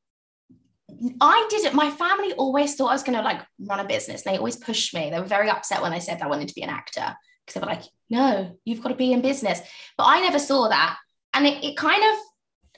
I 1.20 1.46
didn't. 1.50 1.74
My 1.74 1.90
family 1.90 2.32
always 2.34 2.74
thought 2.74 2.88
I 2.88 2.94
was 2.94 3.02
going 3.02 3.18
to 3.18 3.24
like 3.24 3.40
run 3.58 3.80
a 3.80 3.84
business. 3.84 4.22
They 4.22 4.36
always 4.36 4.56
pushed 4.56 4.94
me. 4.94 5.10
They 5.10 5.18
were 5.18 5.26
very 5.26 5.50
upset 5.50 5.82
when 5.82 5.92
I 5.92 5.98
said 5.98 6.22
I 6.22 6.28
wanted 6.28 6.48
to 6.48 6.54
be 6.54 6.62
an 6.62 6.70
actor 6.70 7.16
because 7.44 7.54
they 7.54 7.60
were 7.60 7.72
like, 7.72 7.84
"No, 8.10 8.56
you've 8.64 8.82
got 8.82 8.90
to 8.90 8.94
be 8.94 9.12
in 9.12 9.20
business." 9.20 9.60
But 9.96 10.04
I 10.04 10.20
never 10.20 10.38
saw 10.38 10.68
that, 10.68 10.96
and 11.34 11.46
it, 11.46 11.62
it 11.64 11.76
kind 11.76 12.02
of. 12.02 12.18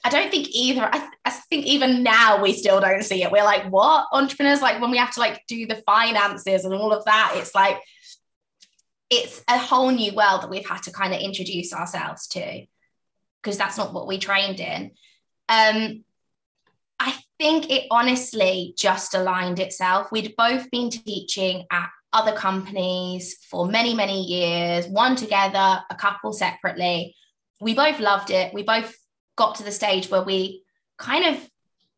I 0.04 0.10
don't 0.10 0.30
think 0.30 0.48
either. 0.50 0.88
I, 0.92 1.08
I 1.25 1.30
think 1.30 1.66
even 1.66 2.02
now 2.02 2.40
we 2.40 2.52
still 2.52 2.80
don't 2.80 3.02
see 3.02 3.22
it. 3.22 3.32
We're 3.32 3.42
like, 3.42 3.64
what 3.68 4.06
entrepreneurs? 4.12 4.62
Like 4.62 4.80
when 4.80 4.92
we 4.92 4.98
have 4.98 5.12
to 5.14 5.20
like 5.20 5.42
do 5.48 5.66
the 5.66 5.82
finances 5.87 6.64
and 6.64 6.72
all 6.72 6.92
of 6.92 7.04
that, 7.04 7.34
it's 7.37 7.54
like 7.54 7.78
it's 9.10 9.42
a 9.48 9.58
whole 9.58 9.90
new 9.90 10.14
world 10.14 10.42
that 10.42 10.50
we've 10.50 10.68
had 10.68 10.82
to 10.84 10.92
kind 10.92 11.14
of 11.14 11.20
introduce 11.20 11.72
ourselves 11.72 12.26
to 12.28 12.66
because 13.42 13.58
that's 13.58 13.78
not 13.78 13.94
what 13.94 14.06
we 14.06 14.18
trained 14.18 14.60
in. 14.60 14.92
Um, 15.48 16.04
think 17.38 17.71
it 17.71 17.87
honestly 17.90 18.75
just 18.76 19.14
aligned 19.14 19.61
itself. 19.61 20.11
We'd 20.11 20.35
both 20.37 20.71
been 20.71 20.90
teaching 20.90 21.64
at 21.71 21.88
other 22.12 22.33
companies 22.33 23.37
for 23.50 23.66
many, 23.66 23.95
many 23.95 24.23
years, 24.25 24.87
one 24.87 25.14
together, 25.14 25.83
a 25.90 25.95
couple 25.97 26.33
separately. 26.33 27.14
We 27.61 27.75
both 27.75 28.00
loved 28.00 28.30
it. 28.30 28.52
We 28.54 28.62
both 28.62 28.95
got 29.37 29.57
to 29.57 29.62
the 29.62 29.73
stage 29.73 30.11
where 30.11 30.23
we 30.23 30.62
kind 30.97 31.25
of 31.25 31.50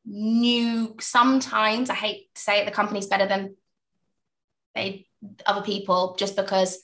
knew 0.04 0.96
sometimes, 1.00 1.90
I 1.90 1.94
hate 1.94 2.34
to 2.34 2.40
say 2.40 2.60
it, 2.60 2.64
the 2.64 2.70
company's 2.70 3.06
better 3.06 3.26
than 3.26 3.56
they 4.74 5.06
other 5.46 5.62
people 5.62 6.16
just 6.18 6.36
because 6.36 6.78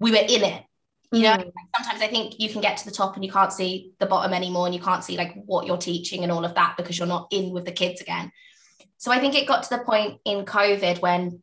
we 0.00 0.10
were 0.10 0.16
in 0.16 0.44
it 0.44 0.64
you 1.12 1.22
know 1.22 1.36
mm. 1.36 1.52
sometimes 1.76 2.02
i 2.02 2.06
think 2.06 2.38
you 2.38 2.48
can 2.48 2.60
get 2.60 2.76
to 2.76 2.84
the 2.84 2.90
top 2.90 3.14
and 3.14 3.24
you 3.24 3.30
can't 3.30 3.52
see 3.52 3.92
the 3.98 4.06
bottom 4.06 4.32
anymore 4.32 4.66
and 4.66 4.74
you 4.74 4.80
can't 4.80 5.04
see 5.04 5.16
like 5.16 5.34
what 5.46 5.66
you're 5.66 5.78
teaching 5.78 6.22
and 6.22 6.32
all 6.32 6.44
of 6.44 6.54
that 6.54 6.76
because 6.76 6.98
you're 6.98 7.08
not 7.08 7.28
in 7.30 7.50
with 7.50 7.64
the 7.64 7.72
kids 7.72 8.00
again 8.00 8.30
so 8.98 9.10
i 9.10 9.18
think 9.18 9.34
it 9.34 9.48
got 9.48 9.62
to 9.62 9.70
the 9.70 9.84
point 9.84 10.18
in 10.24 10.44
covid 10.44 11.00
when 11.00 11.42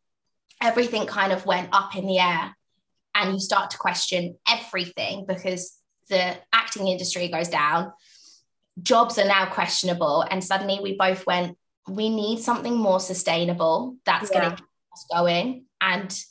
everything 0.62 1.06
kind 1.06 1.32
of 1.32 1.44
went 1.46 1.68
up 1.72 1.96
in 1.96 2.06
the 2.06 2.18
air 2.18 2.56
and 3.14 3.32
you 3.32 3.40
start 3.40 3.70
to 3.70 3.78
question 3.78 4.36
everything 4.48 5.24
because 5.26 5.76
the 6.08 6.36
acting 6.52 6.86
industry 6.86 7.28
goes 7.28 7.48
down 7.48 7.92
jobs 8.82 9.18
are 9.18 9.26
now 9.26 9.46
questionable 9.46 10.24
and 10.30 10.44
suddenly 10.44 10.78
we 10.82 10.96
both 10.96 11.26
went 11.26 11.56
we 11.88 12.08
need 12.08 12.38
something 12.38 12.76
more 12.76 13.00
sustainable 13.00 13.96
that's 14.04 14.30
yeah. 14.32 14.40
going 14.40 14.50
to 14.50 14.56
keep 14.56 14.68
us 14.92 15.06
going 15.12 15.64
and 15.80 16.24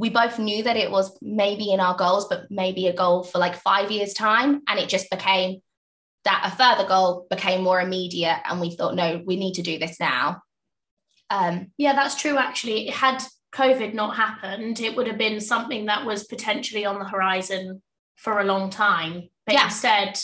we 0.00 0.08
both 0.08 0.38
knew 0.38 0.62
that 0.62 0.78
it 0.78 0.90
was 0.90 1.14
maybe 1.20 1.72
in 1.72 1.78
our 1.78 1.94
goals, 1.94 2.26
but 2.26 2.50
maybe 2.50 2.86
a 2.86 2.96
goal 2.96 3.22
for 3.22 3.38
like 3.38 3.54
five 3.54 3.90
years' 3.90 4.14
time. 4.14 4.62
And 4.66 4.78
it 4.78 4.88
just 4.88 5.10
became 5.10 5.60
that 6.24 6.50
a 6.50 6.56
further 6.56 6.88
goal 6.88 7.26
became 7.28 7.62
more 7.62 7.82
immediate. 7.82 8.38
And 8.46 8.62
we 8.62 8.70
thought, 8.70 8.94
no, 8.94 9.22
we 9.26 9.36
need 9.36 9.54
to 9.54 9.62
do 9.62 9.78
this 9.78 10.00
now. 10.00 10.42
Um, 11.28 11.72
yeah, 11.76 11.92
that's 11.92 12.18
true. 12.18 12.38
Actually, 12.38 12.86
had 12.86 13.22
COVID 13.54 13.92
not 13.92 14.16
happened, 14.16 14.80
it 14.80 14.96
would 14.96 15.06
have 15.06 15.18
been 15.18 15.38
something 15.38 15.84
that 15.86 16.06
was 16.06 16.24
potentially 16.24 16.86
on 16.86 16.98
the 16.98 17.04
horizon 17.04 17.82
for 18.16 18.40
a 18.40 18.44
long 18.44 18.70
time. 18.70 19.28
But 19.44 19.54
yeah. 19.54 19.64
instead, 19.66 20.18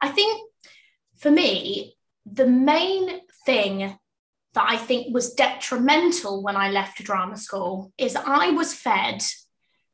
I 0.00 0.08
think 0.08 0.48
for 1.18 1.30
me, 1.30 1.94
the 2.24 2.46
main 2.46 3.20
thing 3.44 3.98
that 4.54 4.66
I 4.68 4.76
think 4.76 5.14
was 5.14 5.34
detrimental 5.34 6.42
when 6.42 6.56
I 6.56 6.70
left 6.70 7.02
drama 7.02 7.36
school 7.36 7.92
is 7.98 8.16
I 8.16 8.50
was 8.50 8.74
fed 8.74 9.22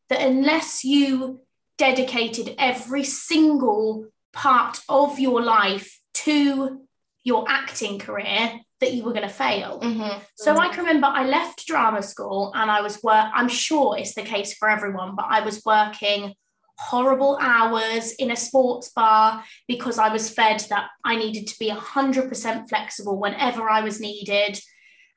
that 0.09 0.21
unless 0.21 0.85
you 0.85 1.41
dedicated 1.77 2.55
every 2.59 3.05
single 3.05 4.07
part 4.33 4.81
of 4.89 5.19
your 5.19 5.43
life 5.43 6.01
to 6.15 6.81
your 7.25 7.45
acting 7.49 7.99
career 7.99 8.61
that 8.81 8.93
you 8.93 9.03
were 9.03 9.13
going 9.13 9.27
to 9.27 9.33
fail. 9.33 9.81
Mm-hmm. 9.81 10.19
So 10.37 10.53
mm-hmm. 10.53 10.61
I 10.61 10.69
can 10.69 10.85
remember 10.85 11.07
I 11.07 11.25
left 11.25 11.67
drama 11.67 12.03
school 12.03 12.53
and 12.55 12.71
I 12.71 12.83
was 12.83 13.03
work 13.03 13.27
I'm 13.35 13.49
sure 13.49 13.97
it's 13.97 14.15
the 14.15 14.23
case 14.23 14.55
for 14.55 14.69
everyone 14.69 15.17
but 15.17 15.27
I 15.29 15.41
was 15.41 15.63
working 15.65 16.35
horrible 16.79 17.39
hours 17.41 18.13
in 18.13 18.31
a 18.31 18.37
sports 18.37 18.91
bar 18.91 19.45
because 19.69 19.99
I 19.99 20.09
was 20.09 20.31
fed 20.31 20.65
that 20.71 20.89
I 21.05 21.17
needed 21.17 21.47
to 21.49 21.59
be 21.59 21.71
100% 21.71 22.69
flexible 22.69 23.19
whenever 23.19 23.69
I 23.69 23.81
was 23.81 24.01
needed. 24.01 24.61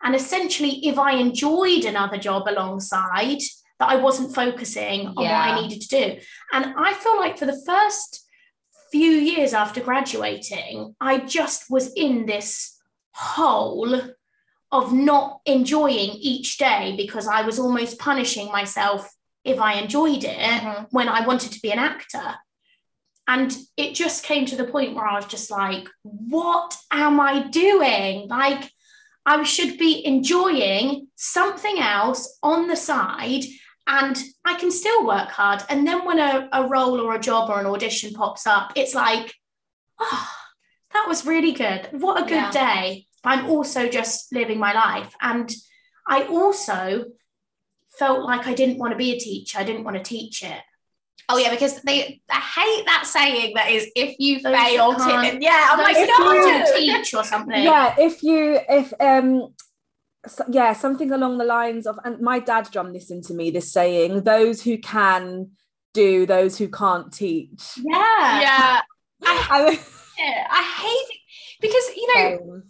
And 0.03 0.15
essentially, 0.15 0.85
if 0.85 0.99
I 0.99 1.13
enjoyed 1.13 1.85
another 1.85 2.17
job 2.17 2.47
alongside, 2.47 3.39
that 3.79 3.89
I 3.89 3.97
wasn't 3.97 4.33
focusing 4.33 5.07
on 5.07 5.23
yeah. 5.23 5.47
what 5.47 5.57
I 5.57 5.61
needed 5.61 5.81
to 5.81 5.87
do. 5.87 6.19
And 6.51 6.73
I 6.77 6.93
feel 6.93 7.17
like 7.17 7.37
for 7.37 7.45
the 7.45 7.61
first 7.65 8.25
few 8.91 9.11
years 9.11 9.53
after 9.53 9.81
graduating, 9.81 10.95
I 10.99 11.19
just 11.19 11.65
was 11.69 11.93
in 11.93 12.25
this 12.25 12.77
hole 13.13 14.01
of 14.71 14.93
not 14.93 15.41
enjoying 15.45 16.11
each 16.19 16.57
day 16.57 16.95
because 16.97 17.27
I 17.27 17.41
was 17.41 17.59
almost 17.59 17.99
punishing 17.99 18.47
myself 18.51 19.09
if 19.47 19.59
I 19.59 19.73
enjoyed 19.73 20.23
it 20.23 20.37
mm-hmm. 20.37 20.83
when 20.91 21.09
I 21.09 21.25
wanted 21.25 21.51
to 21.53 21.61
be 21.61 21.71
an 21.71 21.79
actor. 21.79 22.35
And 23.27 23.55
it 23.75 23.93
just 23.93 24.23
came 24.23 24.45
to 24.45 24.55
the 24.55 24.63
point 24.63 24.95
where 24.95 25.05
I 25.05 25.15
was 25.15 25.25
just 25.25 25.51
like, 25.51 25.87
what 26.03 26.77
am 26.91 27.19
I 27.19 27.47
doing? 27.47 28.27
Like, 28.29 28.71
I 29.25 29.43
should 29.43 29.77
be 29.77 30.05
enjoying 30.05 31.07
something 31.15 31.79
else 31.79 32.37
on 32.41 32.67
the 32.67 32.77
side 32.77 33.43
and 33.85 34.17
I 34.45 34.55
can 34.55 34.71
still 34.71 35.05
work 35.05 35.29
hard. 35.29 35.63
And 35.69 35.85
then 35.85 36.05
when 36.05 36.19
a, 36.19 36.47
a 36.53 36.67
role 36.67 37.01
or 37.01 37.15
a 37.15 37.19
job 37.19 37.49
or 37.49 37.59
an 37.59 37.65
audition 37.65 38.13
pops 38.13 38.47
up, 38.47 38.71
it's 38.75 38.95
like, 38.95 39.33
oh, 39.99 40.29
that 40.93 41.05
was 41.07 41.25
really 41.25 41.51
good. 41.51 41.89
What 41.91 42.21
a 42.21 42.25
good 42.25 42.31
yeah. 42.31 42.51
day. 42.51 43.07
I'm 43.23 43.49
also 43.49 43.89
just 43.89 44.31
living 44.33 44.59
my 44.59 44.73
life. 44.73 45.13
And 45.21 45.53
I 46.07 46.23
also 46.23 47.05
felt 47.99 48.23
like 48.23 48.47
I 48.47 48.53
didn't 48.53 48.77
want 48.77 48.91
to 48.91 48.97
be 48.97 49.11
a 49.11 49.19
teacher. 49.19 49.59
I 49.59 49.63
didn't 49.63 49.83
want 49.83 49.97
to 49.97 50.03
teach 50.03 50.43
it. 50.43 50.61
Oh 51.29 51.37
yeah, 51.37 51.51
because 51.51 51.81
they 51.81 52.21
I 52.29 52.39
hate 52.39 52.85
that 52.85 53.05
saying 53.05 53.53
that 53.55 53.69
is 53.69 53.91
if 53.95 54.15
you 54.17 54.41
those 54.41 54.55
fail 54.55 54.93
to 54.93 55.37
yeah, 55.41 55.69
I'm 55.71 55.79
like 55.79 55.97
no. 55.97 56.65
to 56.65 56.73
teach 56.77 57.13
or 57.13 57.23
something. 57.23 57.61
Yeah, 57.61 57.95
if 57.97 58.23
you 58.23 58.59
if 58.69 58.93
um 58.99 59.53
so, 60.25 60.45
yeah, 60.49 60.73
something 60.73 61.11
along 61.11 61.37
the 61.37 61.45
lines 61.45 61.85
of 61.85 61.99
and 62.03 62.21
my 62.21 62.39
dad 62.39 62.69
drummed 62.71 62.95
this 62.95 63.11
into 63.11 63.33
me, 63.33 63.51
this 63.51 63.71
saying, 63.71 64.23
those 64.23 64.61
who 64.61 64.77
can 64.77 65.51
do, 65.93 66.25
those 66.25 66.57
who 66.57 66.69
can't 66.69 67.11
teach. 67.11 67.73
Yeah. 67.77 68.41
Yeah. 68.41 68.81
I, 69.23 69.79
I 70.49 70.63
hate 70.81 71.15
it 71.15 71.19
because 71.59 71.95
you 71.95 72.15
know 72.15 72.53
um, 72.53 72.63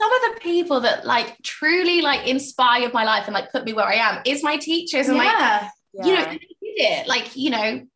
some 0.00 0.12
of 0.12 0.34
the 0.34 0.40
people 0.40 0.80
that 0.80 1.04
like 1.04 1.36
truly 1.42 2.00
like 2.02 2.26
inspired 2.26 2.92
my 2.92 3.04
life 3.04 3.24
and 3.26 3.34
like 3.34 3.50
put 3.50 3.64
me 3.64 3.72
where 3.72 3.86
I 3.86 3.94
am 3.94 4.22
is 4.24 4.42
my 4.42 4.56
teachers 4.56 5.08
and 5.08 5.16
yeah. 5.16 5.22
like 5.22 5.72
yeah. 5.92 6.06
you 6.06 6.14
know 6.14 6.24
they 6.24 6.38
did 6.38 7.02
it. 7.02 7.08
Like 7.08 7.36
you 7.36 7.50
know 7.50 7.86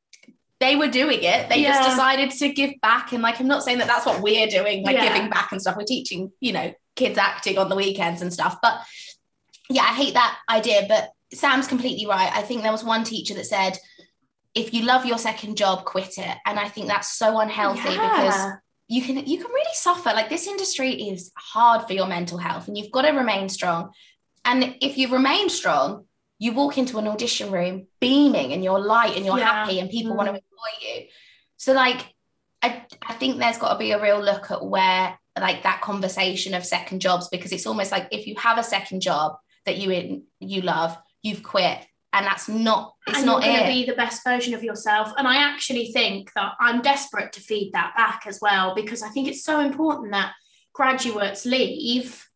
they 0.60 0.76
were 0.76 0.88
doing 0.88 1.22
it. 1.22 1.48
They 1.48 1.58
yeah. 1.58 1.78
just 1.78 1.90
decided 1.90 2.30
to 2.30 2.52
give 2.52 2.72
back. 2.80 3.12
And 3.12 3.22
like 3.22 3.40
I'm 3.40 3.48
not 3.48 3.62
saying 3.62 3.78
that 3.78 3.86
that's 3.86 4.06
what 4.06 4.20
we're 4.20 4.48
doing 4.48 4.84
like 4.84 5.00
giving 5.00 5.30
back 5.30 5.52
and 5.52 5.60
stuff. 5.60 5.76
We're 5.76 5.84
teaching 5.84 6.32
you 6.40 6.52
know 6.52 6.72
kids 6.96 7.18
acting 7.18 7.58
on 7.58 7.68
the 7.68 7.76
weekends 7.76 8.22
and 8.22 8.32
stuff. 8.32 8.58
But 8.62 8.80
yeah 9.70 9.82
I 9.82 9.94
hate 9.94 10.14
that 10.14 10.38
idea. 10.48 10.86
But 10.88 11.10
Sam's 11.32 11.68
completely 11.68 12.06
right. 12.06 12.30
I 12.34 12.42
think 12.42 12.62
there 12.62 12.72
was 12.72 12.84
one 12.84 13.04
teacher 13.04 13.34
that 13.34 13.46
said 13.46 13.78
if 14.54 14.74
you 14.74 14.84
love 14.84 15.06
your 15.06 15.18
second 15.18 15.56
job 15.56 15.84
quit 15.84 16.18
it. 16.18 16.36
And 16.44 16.58
I 16.58 16.68
think 16.68 16.88
that's 16.88 17.16
so 17.16 17.38
unhealthy 17.38 17.88
because 17.88 18.52
you 18.92 19.00
can 19.00 19.16
you 19.26 19.38
can 19.38 19.50
really 19.50 19.74
suffer 19.74 20.10
like 20.10 20.28
this 20.28 20.46
industry 20.46 20.92
is 20.92 21.32
hard 21.34 21.86
for 21.86 21.94
your 21.94 22.06
mental 22.06 22.36
health 22.36 22.68
and 22.68 22.76
you've 22.76 22.92
got 22.92 23.02
to 23.02 23.10
remain 23.10 23.48
strong 23.48 23.90
and 24.44 24.76
if 24.80 24.98
you 24.98 25.08
remain 25.08 25.48
strong 25.48 26.04
you 26.38 26.52
walk 26.52 26.76
into 26.76 26.98
an 26.98 27.08
audition 27.08 27.50
room 27.50 27.86
beaming 28.00 28.52
and 28.52 28.62
you're 28.62 28.78
light 28.78 29.16
and 29.16 29.24
you're 29.24 29.38
yeah. 29.38 29.64
happy 29.64 29.80
and 29.80 29.88
people 29.88 30.12
mm. 30.12 30.16
want 30.16 30.28
to 30.28 30.34
employ 30.34 30.72
you 30.82 31.06
so 31.56 31.72
like 31.72 32.06
I, 32.60 32.84
I 33.00 33.14
think 33.14 33.38
there's 33.38 33.58
got 33.58 33.72
to 33.72 33.78
be 33.78 33.92
a 33.92 34.02
real 34.02 34.20
look 34.20 34.50
at 34.50 34.64
where 34.64 35.18
like 35.40 35.62
that 35.62 35.80
conversation 35.80 36.52
of 36.52 36.64
second 36.64 37.00
jobs 37.00 37.28
because 37.28 37.50
it's 37.50 37.66
almost 37.66 37.92
like 37.92 38.08
if 38.10 38.26
you 38.26 38.36
have 38.36 38.58
a 38.58 38.62
second 38.62 39.00
job 39.00 39.36
that 39.64 39.78
you 39.78 39.90
in, 39.90 40.24
you 40.38 40.60
love 40.60 40.96
you've 41.22 41.42
quit 41.42 41.78
and 42.12 42.26
that's 42.26 42.48
not 42.48 42.94
it's 43.06 43.18
and 43.18 43.26
not 43.26 43.42
going 43.42 43.60
to 43.60 43.66
be 43.66 43.86
the 43.86 43.94
best 43.94 44.22
version 44.24 44.54
of 44.54 44.62
yourself. 44.62 45.12
And 45.16 45.26
i 45.26 45.36
actually 45.36 45.92
think 45.92 46.32
that 46.34 46.52
i'm 46.60 46.82
desperate 46.82 47.32
to 47.32 47.40
feed 47.40 47.72
that 47.72 47.94
back 47.96 48.24
as 48.26 48.38
well 48.40 48.74
because 48.74 49.02
i 49.02 49.08
think 49.08 49.28
it's 49.28 49.44
so 49.44 49.60
important 49.60 50.12
that 50.12 50.32
graduates 50.72 51.44
leave 51.44 52.28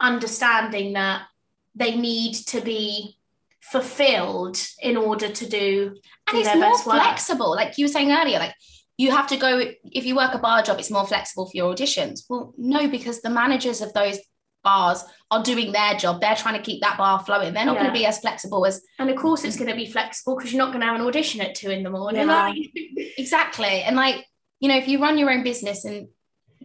understanding 0.00 0.94
that 0.94 1.22
they 1.74 1.96
need 1.96 2.34
to 2.34 2.60
be 2.60 3.16
fulfilled 3.60 4.58
in 4.82 4.96
order 4.96 5.28
to 5.30 5.48
do 5.48 5.94
and 6.26 6.34
do 6.34 6.38
it's 6.38 6.56
more 6.56 6.78
flexible 6.78 7.50
like 7.50 7.78
you 7.78 7.84
were 7.84 7.92
saying 7.92 8.10
earlier 8.10 8.38
like 8.38 8.54
you 9.00 9.10
have 9.10 9.26
to 9.26 9.38
go 9.38 9.62
if 9.84 10.04
you 10.04 10.14
work 10.14 10.34
a 10.34 10.38
bar 10.38 10.62
job 10.62 10.78
it's 10.78 10.90
more 10.90 11.06
flexible 11.06 11.46
for 11.46 11.56
your 11.56 11.74
auditions. 11.74 12.24
Well 12.28 12.52
no 12.58 12.86
because 12.86 13.22
the 13.22 13.30
managers 13.30 13.80
of 13.80 13.94
those 13.94 14.18
bars 14.62 15.04
are 15.30 15.42
doing 15.42 15.72
their 15.72 15.94
job. 15.94 16.20
They're 16.20 16.34
trying 16.34 16.56
to 16.56 16.62
keep 16.62 16.80
that 16.82 16.98
bar 16.98 17.20
flowing. 17.20 17.54
They're 17.54 17.64
not 17.64 17.74
yeah. 17.74 17.82
going 17.82 17.94
to 17.94 17.98
be 17.98 18.06
as 18.06 18.18
flexible 18.18 18.66
as. 18.66 18.82
And 18.98 19.10
of 19.10 19.16
course, 19.16 19.44
it's 19.44 19.56
going 19.56 19.70
to 19.70 19.76
be 19.76 19.86
flexible 19.86 20.36
because 20.36 20.52
you're 20.52 20.62
not 20.62 20.72
going 20.72 20.80
to 20.80 20.86
have 20.86 20.96
an 20.96 21.06
audition 21.06 21.40
at 21.40 21.54
two 21.54 21.70
in 21.70 21.82
the 21.82 21.90
morning. 21.90 22.28
Yeah. 22.28 22.52
exactly. 23.18 23.82
And 23.82 23.96
like, 23.96 24.26
you 24.60 24.68
know, 24.68 24.76
if 24.76 24.88
you 24.88 25.00
run 25.00 25.18
your 25.18 25.30
own 25.30 25.42
business 25.42 25.84
and 25.84 26.08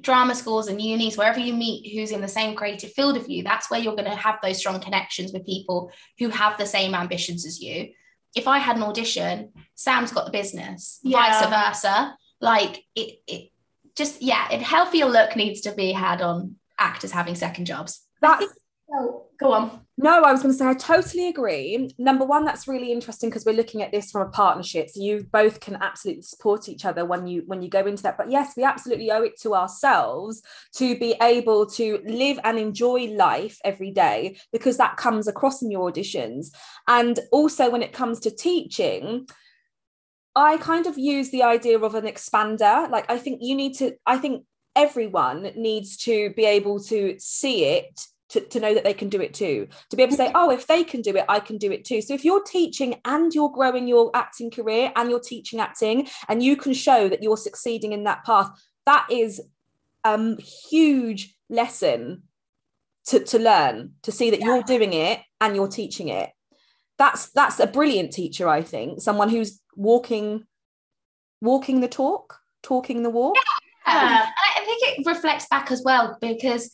drama 0.01 0.35
schools 0.35 0.67
and 0.67 0.81
unis, 0.81 1.17
wherever 1.17 1.39
you 1.39 1.53
meet 1.53 1.93
who's 1.93 2.11
in 2.11 2.21
the 2.21 2.27
same 2.27 2.55
creative 2.55 2.91
field 2.91 3.17
of 3.17 3.29
you, 3.29 3.43
that's 3.43 3.71
where 3.71 3.79
you're 3.79 3.95
going 3.95 4.09
to 4.09 4.15
have 4.15 4.39
those 4.43 4.57
strong 4.57 4.79
connections 4.79 5.31
with 5.31 5.45
people 5.45 5.91
who 6.19 6.29
have 6.29 6.57
the 6.57 6.65
same 6.65 6.93
ambitions 6.93 7.45
as 7.45 7.61
you. 7.61 7.89
If 8.35 8.47
I 8.47 8.59
had 8.59 8.75
an 8.75 8.83
audition, 8.83 9.53
Sam's 9.75 10.11
got 10.11 10.25
the 10.25 10.31
business, 10.31 10.99
yeah. 11.03 11.39
vice 11.39 11.73
versa. 11.73 12.17
Like 12.41 12.83
it, 12.95 13.21
it 13.27 13.51
just, 13.95 14.21
yeah, 14.21 14.49
a 14.51 14.57
healthier 14.57 15.05
look 15.05 15.37
needs 15.37 15.61
to 15.61 15.71
be 15.71 15.93
had 15.93 16.21
on 16.21 16.57
actors 16.77 17.11
having 17.11 17.35
second 17.35 17.65
jobs. 17.65 18.01
That's 18.21 18.45
Oh, 18.93 19.25
go 19.39 19.51
on. 19.51 19.81
No, 19.97 20.21
I 20.21 20.31
was 20.31 20.43
going 20.43 20.53
to 20.53 20.57
say 20.57 20.67
I 20.67 20.75
totally 20.75 21.27
agree. 21.27 21.91
Number 21.97 22.23
one, 22.23 22.45
that's 22.45 22.67
really 22.67 22.91
interesting 22.91 23.29
because 23.29 23.43
we're 23.43 23.55
looking 23.55 23.81
at 23.81 23.91
this 23.91 24.11
from 24.11 24.27
a 24.27 24.29
partnership. 24.29 24.89
So 24.89 25.01
you 25.01 25.25
both 25.31 25.59
can 25.59 25.77
absolutely 25.81 26.21
support 26.21 26.69
each 26.69 26.85
other 26.85 27.03
when 27.03 27.25
you 27.25 27.43
when 27.47 27.63
you 27.63 27.69
go 27.69 27.85
into 27.85 28.03
that. 28.03 28.17
But 28.17 28.29
yes, 28.29 28.53
we 28.55 28.63
absolutely 28.63 29.11
owe 29.11 29.23
it 29.23 29.39
to 29.41 29.55
ourselves 29.55 30.43
to 30.75 30.97
be 30.99 31.15
able 31.21 31.65
to 31.71 31.99
live 32.05 32.39
and 32.43 32.59
enjoy 32.59 33.07
life 33.07 33.57
every 33.63 33.91
day 33.91 34.37
because 34.51 34.77
that 34.77 34.97
comes 34.97 35.27
across 35.27 35.63
in 35.63 35.71
your 35.71 35.91
auditions. 35.91 36.47
And 36.87 37.19
also 37.31 37.71
when 37.71 37.81
it 37.81 37.93
comes 37.93 38.19
to 38.21 38.31
teaching, 38.31 39.27
I 40.35 40.57
kind 40.57 40.85
of 40.85 40.97
use 40.97 41.31
the 41.31 41.43
idea 41.43 41.79
of 41.79 41.95
an 41.95 42.05
expander. 42.05 42.89
Like 42.91 43.09
I 43.09 43.17
think 43.17 43.39
you 43.41 43.55
need 43.55 43.73
to, 43.77 43.93
I 44.05 44.17
think 44.17 44.45
everyone 44.75 45.51
needs 45.55 45.97
to 45.97 46.31
be 46.31 46.45
able 46.45 46.79
to 46.79 47.15
see 47.19 47.65
it 47.65 47.99
to, 48.29 48.41
to 48.41 48.59
know 48.59 48.73
that 48.73 48.83
they 48.83 48.93
can 48.93 49.09
do 49.09 49.21
it 49.21 49.33
too. 49.33 49.67
To 49.89 49.95
be 49.95 50.03
able 50.03 50.11
to 50.11 50.17
say 50.17 50.31
oh 50.35 50.51
if 50.51 50.67
they 50.67 50.83
can 50.83 51.01
do 51.01 51.15
it 51.15 51.25
i 51.29 51.39
can 51.39 51.57
do 51.57 51.71
it 51.71 51.85
too. 51.85 52.01
So 52.01 52.13
if 52.13 52.25
you're 52.25 52.43
teaching 52.43 52.99
and 53.05 53.33
you're 53.33 53.51
growing 53.51 53.87
your 53.87 54.11
acting 54.13 54.51
career 54.51 54.91
and 54.95 55.09
you're 55.09 55.19
teaching 55.19 55.59
acting 55.59 56.07
and 56.27 56.41
you 56.41 56.55
can 56.55 56.73
show 56.73 57.07
that 57.09 57.23
you're 57.23 57.37
succeeding 57.37 57.93
in 57.93 58.03
that 58.05 58.23
path 58.25 58.49
that 58.85 59.07
is 59.09 59.41
a 60.03 60.41
huge 60.41 61.35
lesson 61.49 62.23
to, 63.07 63.19
to 63.19 63.39
learn 63.39 63.93
to 64.03 64.11
see 64.11 64.31
that 64.31 64.39
yeah. 64.39 64.47
you're 64.47 64.63
doing 64.63 64.93
it 64.93 65.19
and 65.41 65.55
you're 65.55 65.67
teaching 65.67 66.09
it. 66.09 66.29
That's 66.97 67.29
that's 67.31 67.59
a 67.59 67.67
brilliant 67.67 68.13
teacher 68.13 68.47
i 68.47 68.61
think. 68.61 69.01
Someone 69.01 69.29
who's 69.29 69.59
walking 69.75 70.45
walking 71.41 71.81
the 71.81 71.87
talk 71.87 72.39
talking 72.63 73.03
the 73.03 73.09
walk. 73.09 73.35
Yeah. 73.87 74.29
Think 74.65 74.83
it 74.83 75.05
reflects 75.05 75.47
back 75.47 75.71
as 75.71 75.81
well 75.85 76.17
because 76.19 76.71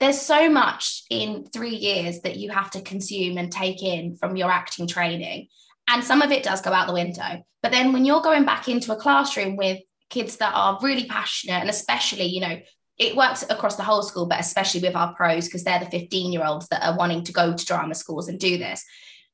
there's 0.00 0.20
so 0.20 0.50
much 0.50 1.04
in 1.10 1.44
three 1.52 1.76
years 1.76 2.20
that 2.20 2.36
you 2.36 2.50
have 2.50 2.70
to 2.72 2.80
consume 2.80 3.38
and 3.38 3.50
take 3.50 3.82
in 3.82 4.16
from 4.16 4.36
your 4.36 4.50
acting 4.50 4.86
training. 4.86 5.48
And 5.88 6.02
some 6.02 6.22
of 6.22 6.32
it 6.32 6.42
does 6.42 6.60
go 6.60 6.72
out 6.72 6.86
the 6.86 6.94
window. 6.94 7.44
But 7.62 7.72
then 7.72 7.92
when 7.92 8.04
you're 8.04 8.22
going 8.22 8.44
back 8.44 8.68
into 8.68 8.92
a 8.92 8.96
classroom 8.96 9.56
with 9.56 9.80
kids 10.10 10.36
that 10.38 10.52
are 10.54 10.78
really 10.82 11.06
passionate, 11.06 11.60
and 11.60 11.70
especially, 11.70 12.24
you 12.24 12.40
know, 12.40 12.60
it 12.98 13.16
works 13.16 13.44
across 13.48 13.76
the 13.76 13.82
whole 13.82 14.02
school, 14.02 14.26
but 14.26 14.40
especially 14.40 14.80
with 14.80 14.94
our 14.94 15.14
pros, 15.14 15.46
because 15.46 15.64
they're 15.64 15.80
the 15.80 15.90
15 15.90 16.32
year 16.32 16.44
olds 16.44 16.68
that 16.68 16.84
are 16.84 16.96
wanting 16.96 17.24
to 17.24 17.32
go 17.32 17.54
to 17.54 17.66
drama 17.66 17.94
schools 17.94 18.28
and 18.28 18.38
do 18.38 18.58
this. 18.58 18.84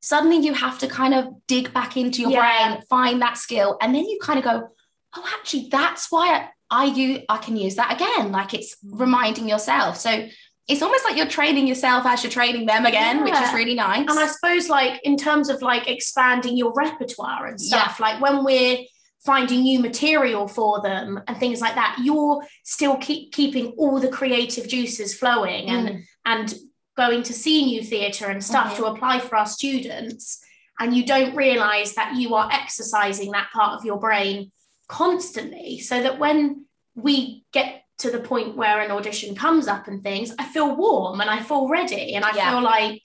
Suddenly 0.01 0.39
you 0.39 0.55
have 0.55 0.79
to 0.79 0.89
kind 0.89 1.13
of 1.13 1.27
dig 1.47 1.75
back 1.75 1.97
into 1.97 2.23
your 2.23 2.31
yeah. 2.31 2.69
brain, 2.69 2.83
find 2.89 3.21
that 3.21 3.37
skill, 3.37 3.77
and 3.83 3.95
then 3.95 4.05
you 4.05 4.19
kind 4.23 4.39
of 4.39 4.45
go, 4.45 4.69
oh, 5.17 5.25
actually, 5.39 5.69
that's 5.71 6.11
why 6.11 6.35
I, 6.35 6.49
I, 6.71 6.85
use, 6.85 7.23
I 7.29 7.39
can 7.39 7.57
use 7.57 7.77
that 7.77 7.93
again. 7.95 8.33
Like 8.33 8.55
it's 8.55 8.77
reminding 8.85 9.49
yourself. 9.49 9.97
So 9.97 10.29
it's 10.69 10.83
almost 10.83 11.05
like 11.05 11.17
you're 11.17 11.27
training 11.27 11.67
yourself 11.67 12.07
as 12.07 12.23
you're 12.23 12.31
training 12.31 12.67
them 12.67 12.87
again, 12.87 13.19
yeah. 13.19 13.25
which 13.25 13.35
is 13.35 13.53
really 13.53 13.75
nice. 13.75 14.09
And 14.09 14.19
I 14.19 14.27
suppose, 14.27 14.69
like, 14.69 15.01
in 15.03 15.17
terms 15.17 15.49
of 15.49 15.63
like 15.63 15.91
expanding 15.91 16.57
your 16.57 16.73
repertoire 16.75 17.47
and 17.47 17.61
stuff, 17.61 17.97
yeah. 17.99 18.07
like 18.07 18.21
when 18.23 18.45
we're 18.45 18.79
finding 19.27 19.63
new 19.63 19.81
material 19.81 20.47
for 20.47 20.81
them 20.81 21.21
and 21.27 21.37
things 21.39 21.61
like 21.61 21.75
that, 21.75 21.99
you're 22.03 22.43
still 22.63 22.97
keep 22.99 23.33
keeping 23.33 23.73
all 23.79 23.99
the 23.99 24.09
creative 24.09 24.69
juices 24.69 25.13
flowing 25.13 25.67
mm. 25.67 25.71
and 25.71 26.05
and 26.25 26.55
going 26.97 27.23
to 27.25 27.33
see 27.33 27.65
new 27.65 27.83
theatre 27.83 28.27
and 28.27 28.43
stuff 28.45 28.75
mm-hmm. 28.75 28.85
to 28.85 28.91
apply 28.91 29.19
for 29.19 29.37
our 29.37 29.47
students. 29.47 30.41
And 30.79 30.95
you 30.95 31.05
don't 31.05 31.35
realize 31.35 31.95
that 31.95 32.15
you 32.17 32.35
are 32.35 32.49
exercising 32.53 33.33
that 33.33 33.51
part 33.53 33.79
of 33.79 33.85
your 33.85 33.99
brain 33.99 34.53
constantly 34.91 35.79
so 35.79 36.03
that 36.03 36.19
when 36.19 36.65
we 36.97 37.45
get 37.53 37.85
to 37.99 38.11
the 38.11 38.19
point 38.19 38.57
where 38.57 38.81
an 38.81 38.91
audition 38.91 39.37
comes 39.37 39.69
up 39.69 39.87
and 39.87 40.03
things, 40.03 40.35
I 40.37 40.45
feel 40.45 40.75
warm 40.75 41.21
and 41.21 41.31
I 41.31 41.41
feel 41.43 41.69
ready 41.69 42.15
and 42.15 42.25
I 42.25 42.35
yeah. 42.35 42.51
feel 42.51 42.63
like 42.63 43.03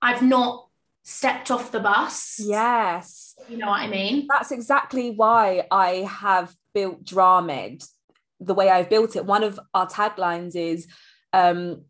I've 0.00 0.22
not 0.22 0.68
stepped 1.02 1.50
off 1.50 1.72
the 1.72 1.80
bus. 1.80 2.40
Yes. 2.42 3.34
You 3.50 3.58
know 3.58 3.68
what 3.68 3.82
I 3.82 3.86
mean? 3.86 4.28
That's 4.30 4.50
exactly 4.50 5.10
why 5.10 5.66
I 5.70 6.08
have 6.08 6.54
built 6.72 7.04
Dramed 7.04 7.84
the 8.40 8.54
way 8.54 8.70
I've 8.70 8.88
built 8.88 9.14
it. 9.14 9.26
One 9.26 9.44
of 9.44 9.60
our 9.74 9.86
taglines 9.86 10.56
is 10.56 10.86
um, 11.34 11.82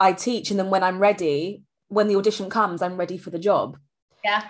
I 0.00 0.14
teach 0.14 0.50
and 0.50 0.58
then 0.58 0.70
when 0.70 0.82
I'm 0.82 0.98
ready, 0.98 1.64
when 1.88 2.08
the 2.08 2.16
audition 2.16 2.48
comes, 2.48 2.80
I'm 2.80 2.96
ready 2.96 3.18
for 3.18 3.28
the 3.28 3.38
job. 3.38 3.76
Yeah. 4.24 4.42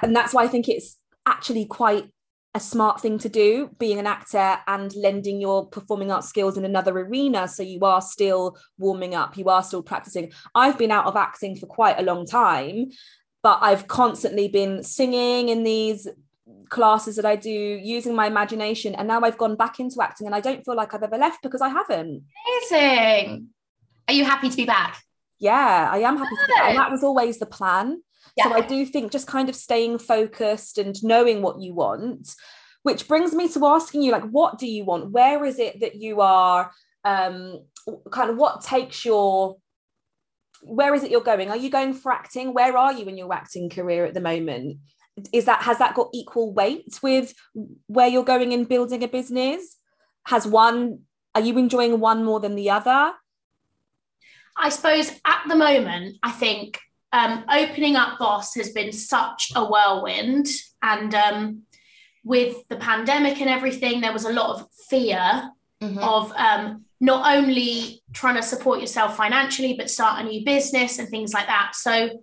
And 0.00 0.16
that's 0.16 0.32
why 0.32 0.44
I 0.44 0.48
think 0.48 0.66
it's 0.66 0.96
actually 1.26 1.66
quite 1.66 2.08
a 2.54 2.60
smart 2.60 3.00
thing 3.00 3.18
to 3.18 3.28
do 3.28 3.68
being 3.78 3.98
an 3.98 4.06
actor 4.06 4.58
and 4.68 4.94
lending 4.94 5.40
your 5.40 5.66
performing 5.66 6.12
arts 6.12 6.28
skills 6.28 6.56
in 6.56 6.64
another 6.64 6.96
arena 6.96 7.48
so 7.48 7.62
you 7.62 7.80
are 7.80 8.00
still 8.00 8.56
warming 8.78 9.14
up 9.14 9.36
you 9.36 9.48
are 9.48 9.62
still 9.62 9.82
practicing. 9.82 10.32
I've 10.54 10.78
been 10.78 10.92
out 10.92 11.06
of 11.06 11.16
acting 11.16 11.56
for 11.56 11.66
quite 11.66 11.98
a 11.98 12.02
long 12.02 12.26
time 12.26 12.90
but 13.42 13.58
i've 13.60 13.88
constantly 13.88 14.48
been 14.48 14.82
singing 14.82 15.48
in 15.48 15.64
these 15.64 16.08
classes 16.70 17.16
that 17.16 17.26
i 17.26 17.36
do 17.36 17.50
using 17.50 18.14
my 18.14 18.26
imagination 18.26 18.94
and 18.94 19.08
now 19.08 19.20
i've 19.20 19.38
gone 19.38 19.56
back 19.56 19.80
into 19.80 20.00
acting 20.00 20.26
and 20.26 20.34
i 20.34 20.40
don't 20.40 20.64
feel 20.64 20.76
like 20.76 20.94
i've 20.94 21.02
ever 21.02 21.18
left 21.18 21.42
because 21.42 21.60
i 21.60 21.68
haven't. 21.68 22.22
Amazing. 22.70 23.48
Are 24.08 24.14
you 24.14 24.24
happy 24.24 24.48
to 24.48 24.56
be 24.56 24.64
back? 24.64 25.02
Yeah 25.38 25.88
i 25.92 25.98
am 25.98 26.16
happy 26.16 26.34
to 26.36 26.46
be 26.46 26.52
back. 26.54 26.70
And 26.70 26.78
that 26.78 26.90
was 26.90 27.02
always 27.02 27.38
the 27.38 27.46
plan 27.46 28.00
yeah. 28.36 28.44
So 28.44 28.52
I 28.52 28.60
do 28.60 28.84
think 28.86 29.12
just 29.12 29.26
kind 29.26 29.48
of 29.48 29.56
staying 29.56 29.98
focused 29.98 30.78
and 30.78 31.02
knowing 31.02 31.42
what 31.42 31.60
you 31.60 31.74
want, 31.74 32.34
which 32.82 33.06
brings 33.06 33.32
me 33.32 33.48
to 33.48 33.66
asking 33.66 34.02
you, 34.02 34.12
like, 34.12 34.24
what 34.24 34.58
do 34.58 34.66
you 34.66 34.84
want? 34.84 35.10
Where 35.10 35.44
is 35.44 35.58
it 35.58 35.80
that 35.80 35.96
you 35.96 36.20
are? 36.20 36.70
Um, 37.04 37.64
kind 38.10 38.30
of 38.30 38.36
what 38.36 38.62
takes 38.62 39.04
your 39.04 39.56
where 40.62 40.94
is 40.94 41.02
it 41.02 41.10
you're 41.10 41.20
going? 41.20 41.50
Are 41.50 41.56
you 41.56 41.70
going 41.70 41.92
for 41.92 42.10
acting? 42.10 42.54
Where 42.54 42.76
are 42.76 42.92
you 42.92 43.06
in 43.06 43.18
your 43.18 43.32
acting 43.32 43.68
career 43.68 44.06
at 44.06 44.14
the 44.14 44.20
moment? 44.20 44.78
Is 45.32 45.44
that 45.44 45.62
has 45.62 45.78
that 45.78 45.94
got 45.94 46.08
equal 46.12 46.52
weight 46.52 46.98
with 47.02 47.34
where 47.86 48.08
you're 48.08 48.24
going 48.24 48.52
in 48.52 48.64
building 48.64 49.02
a 49.04 49.08
business? 49.08 49.76
Has 50.26 50.46
one 50.46 51.00
are 51.34 51.40
you 51.40 51.58
enjoying 51.58 52.00
one 52.00 52.24
more 52.24 52.40
than 52.40 52.54
the 52.54 52.70
other? 52.70 53.12
I 54.56 54.68
suppose 54.68 55.10
at 55.24 55.42
the 55.48 55.56
moment, 55.56 56.16
I 56.22 56.30
think 56.30 56.80
um, 57.14 57.44
opening 57.48 57.94
up 57.94 58.18
Boss 58.18 58.56
has 58.56 58.70
been 58.70 58.90
such 58.90 59.52
a 59.54 59.64
whirlwind. 59.64 60.48
And 60.82 61.14
um, 61.14 61.62
with 62.24 62.66
the 62.68 62.76
pandemic 62.76 63.40
and 63.40 63.48
everything, 63.48 64.00
there 64.00 64.12
was 64.12 64.24
a 64.24 64.32
lot 64.32 64.50
of 64.50 64.66
fear 64.88 65.50
mm-hmm. 65.80 65.98
of 65.98 66.32
um, 66.32 66.84
not 67.00 67.36
only 67.36 68.02
trying 68.12 68.34
to 68.34 68.42
support 68.42 68.80
yourself 68.80 69.16
financially, 69.16 69.74
but 69.78 69.90
start 69.90 70.20
a 70.20 70.28
new 70.28 70.44
business 70.44 70.98
and 70.98 71.08
things 71.08 71.32
like 71.32 71.46
that. 71.46 71.76
So, 71.76 72.20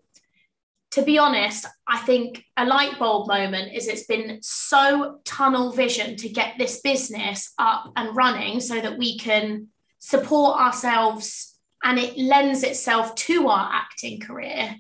to 0.92 1.04
be 1.04 1.18
honest, 1.18 1.66
I 1.88 2.00
think 2.00 2.44
a 2.58 2.66
light 2.66 3.00
bulb 3.00 3.30
moment 3.30 3.74
is 3.74 3.88
it's 3.88 4.08
been 4.08 4.40
so 4.42 5.20
tunnel 5.24 5.72
vision 5.72 6.18
to 6.18 6.28
get 6.28 6.56
this 6.58 6.82
business 6.82 7.54
up 7.58 7.94
and 7.96 8.14
running 8.14 8.60
so 8.60 8.82
that 8.82 8.98
we 8.98 9.18
can 9.18 9.70
support 10.00 10.60
ourselves 10.60 11.51
and 11.84 12.00
it 12.00 12.18
lends 12.18 12.64
itself 12.64 13.16
to 13.16 13.48
our 13.48 13.70
acting 13.74 14.20
career. 14.20 14.76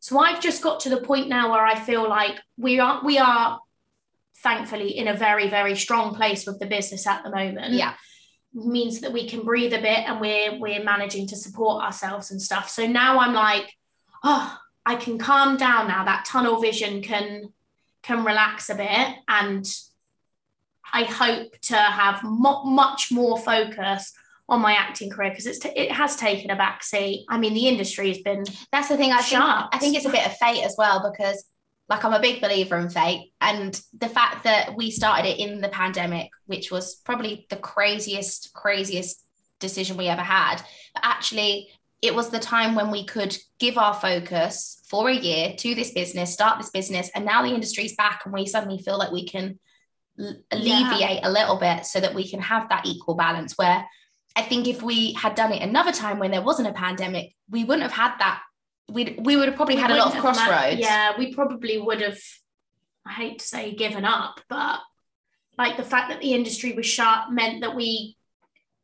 So 0.00 0.18
I've 0.18 0.40
just 0.40 0.62
got 0.62 0.80
to 0.80 0.90
the 0.90 1.00
point 1.00 1.28
now 1.28 1.50
where 1.50 1.64
I 1.64 1.74
feel 1.76 2.08
like 2.08 2.38
we 2.58 2.78
are 2.78 3.02
we 3.04 3.18
are 3.18 3.60
thankfully 4.42 4.98
in 4.98 5.08
a 5.08 5.14
very 5.14 5.48
very 5.48 5.74
strong 5.74 6.14
place 6.14 6.46
with 6.46 6.58
the 6.58 6.66
business 6.66 7.06
at 7.06 7.24
the 7.24 7.30
moment. 7.30 7.74
Yeah. 7.74 7.94
Means 8.52 9.00
that 9.00 9.12
we 9.12 9.28
can 9.28 9.42
breathe 9.42 9.72
a 9.72 9.80
bit 9.80 10.08
and 10.08 10.20
we're 10.20 10.58
we're 10.58 10.84
managing 10.84 11.26
to 11.28 11.36
support 11.36 11.82
ourselves 11.82 12.30
and 12.30 12.40
stuff. 12.40 12.68
So 12.68 12.86
now 12.86 13.18
I'm 13.18 13.32
like, 13.32 13.72
oh, 14.22 14.58
I 14.86 14.96
can 14.96 15.18
calm 15.18 15.56
down 15.56 15.88
now. 15.88 16.04
That 16.04 16.24
tunnel 16.26 16.60
vision 16.60 17.02
can 17.02 17.52
can 18.02 18.24
relax 18.24 18.68
a 18.68 18.74
bit 18.74 19.16
and 19.26 19.66
I 20.92 21.04
hope 21.04 21.58
to 21.62 21.76
have 21.76 22.22
mo- 22.22 22.64
much 22.64 23.10
more 23.10 23.38
focus 23.38 24.12
on 24.48 24.60
my 24.60 24.72
acting 24.72 25.10
career 25.10 25.30
because 25.30 25.46
it's 25.46 25.58
t- 25.58 25.70
it 25.70 25.90
has 25.90 26.16
taken 26.16 26.50
a 26.50 26.56
backseat. 26.56 27.24
I 27.28 27.38
mean, 27.38 27.54
the 27.54 27.68
industry 27.68 28.08
has 28.08 28.18
been 28.18 28.44
that's 28.72 28.88
the 28.88 28.96
thing. 28.96 29.12
I 29.12 29.22
think 29.22 29.42
I 29.42 29.78
think 29.78 29.96
it's 29.96 30.06
a 30.06 30.10
bit 30.10 30.26
of 30.26 30.36
fate 30.36 30.64
as 30.64 30.74
well 30.76 31.10
because 31.10 31.44
like 31.88 32.04
I'm 32.04 32.14
a 32.14 32.20
big 32.20 32.40
believer 32.40 32.78
in 32.78 32.88
fate 32.88 33.32
and 33.40 33.78
the 33.98 34.08
fact 34.08 34.44
that 34.44 34.74
we 34.74 34.90
started 34.90 35.28
it 35.28 35.38
in 35.38 35.60
the 35.60 35.68
pandemic, 35.68 36.30
which 36.46 36.70
was 36.70 36.96
probably 36.96 37.46
the 37.50 37.56
craziest 37.56 38.52
craziest 38.54 39.22
decision 39.60 39.96
we 39.96 40.08
ever 40.08 40.22
had, 40.22 40.56
but 40.94 41.04
actually 41.04 41.70
it 42.02 42.14
was 42.14 42.28
the 42.28 42.38
time 42.38 42.74
when 42.74 42.90
we 42.90 43.06
could 43.06 43.34
give 43.58 43.78
our 43.78 43.94
focus 43.94 44.82
for 44.88 45.08
a 45.08 45.14
year 45.14 45.54
to 45.56 45.74
this 45.74 45.92
business, 45.92 46.34
start 46.34 46.58
this 46.58 46.68
business, 46.68 47.10
and 47.14 47.24
now 47.24 47.42
the 47.42 47.54
industry's 47.54 47.96
back 47.96 48.22
and 48.26 48.34
we 48.34 48.44
suddenly 48.44 48.78
feel 48.78 48.98
like 48.98 49.10
we 49.10 49.26
can 49.26 49.58
alleviate 50.50 51.00
yeah. 51.00 51.28
a 51.28 51.30
little 51.30 51.56
bit 51.56 51.86
so 51.86 52.00
that 52.00 52.14
we 52.14 52.28
can 52.28 52.40
have 52.40 52.68
that 52.68 52.84
equal 52.84 53.14
balance 53.14 53.56
where 53.56 53.84
I 54.36 54.42
think 54.42 54.66
if 54.66 54.82
we 54.82 55.12
had 55.14 55.34
done 55.34 55.52
it 55.52 55.62
another 55.62 55.92
time 55.92 56.18
when 56.18 56.30
there 56.30 56.42
wasn't 56.42 56.68
a 56.68 56.72
pandemic, 56.72 57.34
we 57.48 57.64
wouldn't 57.64 57.82
have 57.82 57.92
had 57.92 58.18
that. 58.18 58.40
We 58.88 59.16
we 59.20 59.36
would 59.36 59.48
have 59.48 59.56
probably 59.56 59.76
We 59.76 59.80
had 59.80 59.90
a 59.92 59.96
lot 59.96 60.14
of 60.14 60.20
crossroads. 60.20 60.80
yeah, 60.80 61.12
we 61.16 61.32
probably 61.34 61.78
would 61.78 62.00
have. 62.00 62.18
I 63.06 63.12
hate 63.12 63.38
to 63.40 63.44
say 63.46 63.74
given 63.74 64.04
up, 64.04 64.40
but 64.48 64.80
like 65.56 65.76
the 65.76 65.82
fact 65.82 66.10
that 66.10 66.20
the 66.20 66.32
industry 66.34 66.72
was 66.72 66.86
shut 66.86 67.30
meant 67.30 67.60
that 67.60 67.76
we 67.76 68.16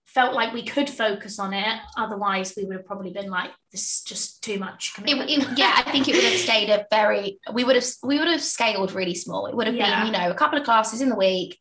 felt 0.07 0.35
like 0.35 0.53
we 0.53 0.63
could 0.63 0.89
focus 0.91 1.39
on 1.39 1.53
it. 1.53 1.79
Otherwise, 1.97 2.55
we 2.57 2.65
would 2.65 2.77
have 2.77 2.87
probably 2.87 3.11
been 3.13 3.31
like, 3.31 3.51
"This 3.73 3.83
is 3.83 4.03
just 4.03 4.43
too 4.43 4.59
much 4.59 4.93
It, 5.05 5.17
it- 5.31 5.59
yeah, 5.59 5.75
I 5.77 5.91
think 5.91 6.09
it 6.09 6.15
would 6.15 6.25
have 6.25 6.39
stayed 6.41 6.71
a 6.71 6.87
very. 6.91 7.39
We 7.53 7.65
would 7.65 7.77
have 7.77 7.85
we 8.03 8.19
would 8.19 8.29
have 8.29 8.43
scaled 8.43 8.93
really 8.93 9.15
small. 9.15 9.47
It 9.47 9.55
would 9.57 9.67
have 9.67 9.77
Yeah. 9.77 10.05
been 10.05 10.13
you 10.13 10.19
know 10.19 10.31
a 10.31 10.35
couple 10.35 10.59
of 10.59 10.65
classes 10.65 11.01
in 11.01 11.09
the 11.09 11.17
week, 11.17 11.59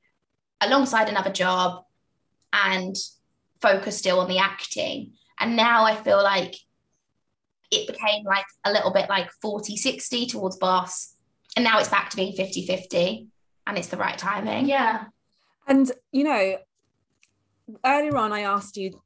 alongside 0.61 1.09
another 1.09 1.31
job, 1.31 1.83
and 2.53 2.95
focus 3.61 3.97
still 3.97 4.19
on 4.19 4.29
the 4.29 4.39
acting. 4.39 5.13
And 5.39 5.55
now 5.55 5.85
I 5.85 5.95
feel 5.95 6.21
like 6.21 6.55
it 7.71 7.87
became 7.87 8.25
like 8.25 8.45
a 8.65 8.71
little 8.71 8.91
bit 8.91 9.09
like 9.09 9.29
40 9.41 9.77
60 9.77 10.25
towards 10.27 10.57
boss. 10.57 11.15
And 11.55 11.63
now 11.63 11.79
it's 11.79 11.89
back 11.89 12.09
to 12.09 12.17
being 12.17 12.33
50 12.33 12.65
50. 12.65 13.27
And 13.67 13.77
it's 13.77 13.87
the 13.87 13.97
right 13.97 14.17
timing. 14.17 14.67
yeah, 14.67 15.05
And 15.67 15.91
you 16.11 16.23
know, 16.23 16.57
earlier 17.85 18.17
on, 18.17 18.33
I 18.33 18.41
asked 18.41 18.77
you. 18.77 19.01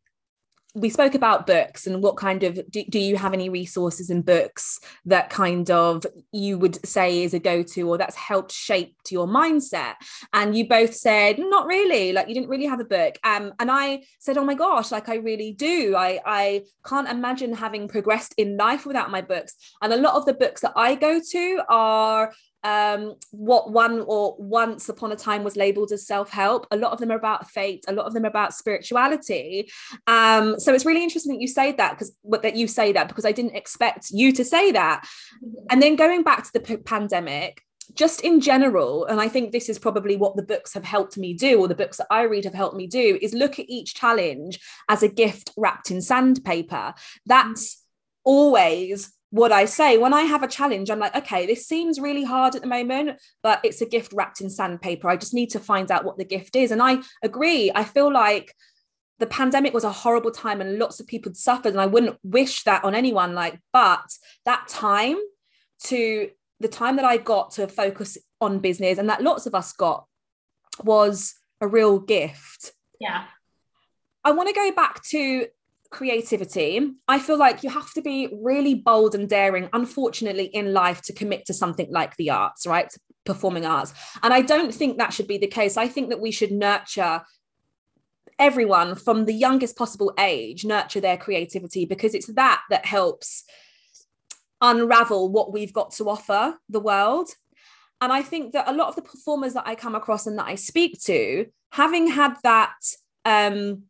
We 0.75 0.89
spoke 0.89 1.13
about 1.13 1.45
books 1.45 1.85
and 1.85 2.01
what 2.01 2.17
kind 2.17 2.43
of 2.43 2.59
do, 2.71 2.83
do 2.89 2.99
you 2.99 3.15
have 3.15 3.33
any 3.33 3.47
resources 3.47 4.09
and 4.09 4.25
books 4.25 4.79
that 5.05 5.29
kind 5.29 5.69
of 5.69 6.03
you 6.31 6.57
would 6.57 6.83
say 6.83 7.21
is 7.21 7.35
a 7.35 7.39
go-to 7.39 7.87
or 7.87 7.99
that's 7.99 8.15
helped 8.15 8.51
shape 8.51 8.95
to 9.05 9.13
your 9.13 9.27
mindset? 9.27 9.93
And 10.33 10.57
you 10.57 10.67
both 10.67 10.95
said 10.95 11.37
not 11.37 11.67
really, 11.67 12.11
like 12.11 12.27
you 12.27 12.33
didn't 12.33 12.49
really 12.49 12.65
have 12.65 12.79
a 12.79 12.85
book. 12.85 13.19
Um, 13.23 13.53
and 13.59 13.69
I 13.69 14.03
said, 14.19 14.37
oh 14.39 14.45
my 14.45 14.55
gosh, 14.55 14.91
like 14.91 15.09
I 15.09 15.15
really 15.15 15.53
do. 15.53 15.95
I 15.95 16.19
I 16.25 16.63
can't 16.83 17.07
imagine 17.07 17.53
having 17.53 17.87
progressed 17.87 18.33
in 18.37 18.57
life 18.57 18.85
without 18.85 19.11
my 19.11 19.21
books. 19.21 19.55
And 19.81 19.93
a 19.93 19.97
lot 19.97 20.15
of 20.15 20.25
the 20.25 20.33
books 20.33 20.61
that 20.61 20.73
I 20.75 20.95
go 20.95 21.21
to 21.31 21.63
are 21.69 22.33
um, 22.63 23.15
what 23.31 23.71
one 23.71 24.03
or 24.07 24.35
once 24.37 24.89
upon 24.89 25.11
a 25.11 25.15
time 25.15 25.43
was 25.43 25.55
labeled 25.55 25.91
as 25.91 26.07
self-help. 26.07 26.67
A 26.71 26.77
lot 26.77 26.93
of 26.93 26.99
them 26.99 27.11
are 27.11 27.17
about 27.17 27.49
fate. 27.49 27.83
A 27.87 27.93
lot 27.93 28.05
of 28.05 28.13
them 28.13 28.23
are 28.23 28.29
about 28.29 28.53
spirituality. 28.53 29.69
Um, 30.07 30.59
so 30.59 30.73
it's 30.73 30.85
really 30.85 31.03
interesting 31.03 31.33
that 31.33 31.41
you 31.41 31.47
say 31.47 31.73
that 31.73 31.91
because 31.91 32.15
that 32.41 32.55
you 32.55 32.67
say 32.67 32.91
that 32.93 33.07
because 33.07 33.25
I 33.25 33.31
didn't 33.31 33.55
expect 33.55 34.11
you 34.11 34.31
to 34.33 34.45
say 34.45 34.71
that. 34.71 35.05
And 35.69 35.81
then 35.81 35.95
going 35.95 36.23
back 36.23 36.43
to 36.43 36.53
the 36.53 36.59
p- 36.59 36.77
pandemic, 36.77 37.61
just 37.95 38.21
in 38.21 38.39
general, 38.39 39.05
and 39.05 39.19
I 39.19 39.27
think 39.27 39.51
this 39.51 39.69
is 39.69 39.77
probably 39.77 40.15
what 40.15 40.35
the 40.35 40.41
books 40.43 40.73
have 40.73 40.85
helped 40.85 41.17
me 41.17 41.33
do, 41.33 41.59
or 41.59 41.67
the 41.67 41.75
books 41.75 41.97
that 41.97 42.07
I 42.09 42.23
read 42.23 42.45
have 42.45 42.53
helped 42.53 42.77
me 42.77 42.87
do, 42.87 43.19
is 43.21 43.33
look 43.33 43.59
at 43.59 43.69
each 43.69 43.93
challenge 43.93 44.59
as 44.87 45.03
a 45.03 45.09
gift 45.09 45.51
wrapped 45.57 45.91
in 45.91 46.01
sandpaper. 46.01 46.93
That's 47.25 47.83
always 48.23 49.11
what 49.33 49.51
I 49.51 49.65
say 49.65 49.97
when 49.97 50.13
I 50.13 50.21
have 50.21 50.43
a 50.43 50.47
challenge, 50.47 50.91
I'm 50.91 50.99
like, 50.99 51.15
okay, 51.15 51.47
this 51.47 51.65
seems 51.65 51.99
really 51.99 52.23
hard 52.23 52.53
at 52.53 52.61
the 52.61 52.67
moment, 52.67 53.19
but 53.41 53.59
it's 53.63 53.81
a 53.81 53.85
gift 53.87 54.13
wrapped 54.13 54.41
in 54.41 54.49
sandpaper. 54.51 55.09
I 55.09 55.17
just 55.17 55.33
need 55.33 55.49
to 55.49 55.59
find 55.59 55.89
out 55.89 56.05
what 56.05 56.19
the 56.19 56.23
gift 56.23 56.55
is. 56.55 56.69
And 56.69 56.83
I 56.83 56.99
agree. 57.23 57.71
I 57.73 57.83
feel 57.83 58.13
like 58.13 58.53
the 59.17 59.25
pandemic 59.25 59.73
was 59.73 59.85
a 59.85 59.91
horrible 59.91 60.29
time 60.29 60.61
and 60.61 60.77
lots 60.77 60.99
of 60.99 61.07
people 61.07 61.33
suffered. 61.33 61.71
And 61.71 61.81
I 61.81 61.87
wouldn't 61.87 62.19
wish 62.21 62.63
that 62.65 62.83
on 62.83 62.93
anyone. 62.93 63.33
Like, 63.33 63.59
but 63.71 64.05
that 64.45 64.67
time 64.67 65.17
to 65.85 66.29
the 66.59 66.67
time 66.67 66.97
that 66.97 67.05
I 67.05 67.17
got 67.17 67.49
to 67.53 67.67
focus 67.67 68.19
on 68.39 68.59
business 68.59 68.99
and 68.99 69.09
that 69.09 69.23
lots 69.23 69.47
of 69.47 69.55
us 69.55 69.73
got 69.73 70.05
was 70.83 71.33
a 71.59 71.67
real 71.67 71.97
gift. 71.97 72.73
yeah, 72.99 73.23
I 74.23 74.31
want 74.31 74.47
to 74.49 74.53
go 74.53 74.71
back 74.71 75.01
to 75.05 75.47
creativity. 75.93 76.91
I 77.07 77.19
feel 77.19 77.37
like 77.37 77.63
you 77.63 77.69
have 77.69 77.93
to 77.93 78.01
be 78.01 78.29
really 78.41 78.75
bold 78.75 79.15
and 79.15 79.29
daring, 79.29 79.69
unfortunately, 79.71 80.45
in 80.45 80.73
life 80.73 81.01
to 81.03 81.13
commit 81.13 81.45
to 81.45 81.53
something 81.53 81.89
like 81.89 82.17
the 82.17 82.31
arts, 82.31 82.67
right? 82.67 82.91
Performing 83.23 83.65
arts. 83.65 83.93
And 84.21 84.33
I 84.33 84.41
don't 84.41 84.73
think 84.73 84.97
that 84.97 85.13
should 85.13 85.27
be 85.27 85.37
the 85.37 85.47
case. 85.47 85.77
I 85.77 85.87
think 85.87 86.09
that 86.09 86.19
we 86.19 86.31
should 86.31 86.51
nurture 86.51 87.21
everyone 88.39 88.95
from 88.95 89.25
the 89.25 89.33
youngest 89.33 89.77
possible 89.77 90.13
age, 90.19 90.65
nurture 90.65 90.99
their 90.99 91.17
creativity 91.17 91.85
because 91.85 92.13
it's 92.15 92.33
that 92.33 92.61
that 92.69 92.85
helps 92.85 93.43
unravel 94.59 95.31
what 95.31 95.53
we've 95.53 95.73
got 95.73 95.91
to 95.91 96.09
offer 96.09 96.57
the 96.69 96.79
world. 96.79 97.29
And 98.01 98.11
I 98.11 98.21
think 98.21 98.53
that 98.53 98.67
a 98.67 98.73
lot 98.73 98.89
of 98.89 98.95
the 98.95 99.01
performers 99.01 99.53
that 99.53 99.67
I 99.67 99.75
come 99.75 99.95
across 99.95 100.25
and 100.27 100.37
that 100.39 100.47
I 100.47 100.55
speak 100.55 100.99
to, 101.03 101.45
having 101.71 102.07
had 102.07 102.35
that 102.43 102.73
um, 103.23 103.83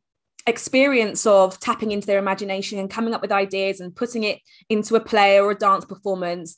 experience 0.48 1.26
of 1.26 1.60
tapping 1.60 1.92
into 1.92 2.08
their 2.08 2.20
imagination 2.20 2.80
and 2.80 2.90
coming 2.90 3.14
up 3.14 3.22
with 3.22 3.32
ideas 3.32 3.80
and 3.80 3.96
putting 3.96 4.24
it 4.24 4.40
into 4.70 4.96
a 4.96 5.00
play 5.00 5.40
or 5.40 5.52
a 5.52 5.56
dance 5.56 5.86
performance, 5.86 6.56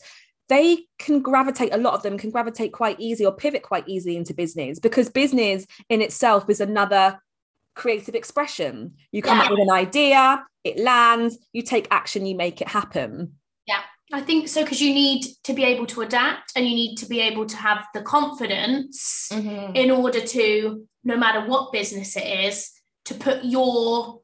they 0.50 0.86
can 1.00 1.22
gravitate, 1.22 1.74
a 1.74 1.78
lot 1.78 1.94
of 1.94 2.04
them 2.04 2.18
can 2.18 2.30
gravitate 2.30 2.72
quite 2.72 3.00
easy 3.00 3.26
or 3.26 3.32
pivot 3.32 3.64
quite 3.64 3.88
easily 3.88 4.16
into 4.16 4.34
business 4.34 4.80
because 4.80 5.10
business 5.10 5.66
in 5.90 6.02
itself 6.02 6.50
is 6.50 6.62
another 6.62 7.20
creative 7.76 8.16
expression. 8.16 8.94
You 9.12 9.22
come 9.22 9.40
up 9.40 9.50
with 9.50 9.60
an 9.60 9.72
idea, 9.72 10.44
it 10.64 10.80
lands, 10.80 11.38
you 11.52 11.62
take 11.62 11.88
action, 11.92 12.26
you 12.26 12.36
make 12.36 12.62
it 12.62 12.68
happen. 12.68 13.34
Yeah. 13.68 13.82
I 14.14 14.22
think 14.22 14.48
so 14.48 14.62
because 14.62 14.82
you 14.82 14.94
need 14.94 15.26
to 15.46 15.54
be 15.54 15.64
able 15.64 15.88
to 15.88 16.02
adapt 16.02 16.52
and 16.56 16.66
you 16.68 16.76
need 16.76 16.96
to 16.98 17.08
be 17.08 17.20
able 17.22 17.48
to 17.48 17.58
have 17.58 17.86
the 17.96 18.04
confidence 18.04 19.30
Mhm. 19.32 19.76
in 19.76 19.90
order 19.90 20.22
to, 20.22 20.88
no 21.04 21.18
matter 21.18 21.48
what 21.50 21.72
business 21.72 22.16
it 22.16 22.46
is, 22.46 22.72
to 23.06 23.14
put 23.14 23.44
your 23.44 24.22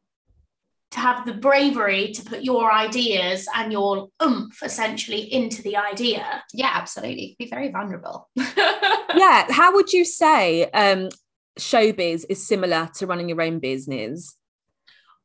to 0.91 0.99
have 0.99 1.25
the 1.25 1.33
bravery 1.33 2.11
to 2.11 2.21
put 2.23 2.43
your 2.43 2.71
ideas 2.71 3.47
and 3.55 3.71
your 3.71 4.09
oomph 4.21 4.61
essentially 4.61 5.33
into 5.33 5.61
the 5.61 5.77
idea. 5.77 6.43
Yeah, 6.53 6.71
absolutely. 6.73 7.35
Be 7.39 7.47
very 7.47 7.71
vulnerable. 7.71 8.29
yeah. 8.35 9.45
How 9.49 9.73
would 9.73 9.93
you 9.93 10.03
say 10.03 10.69
um, 10.71 11.07
showbiz 11.57 12.25
is 12.29 12.45
similar 12.45 12.89
to 12.95 13.07
running 13.07 13.29
your 13.29 13.41
own 13.41 13.59
business? 13.59 14.35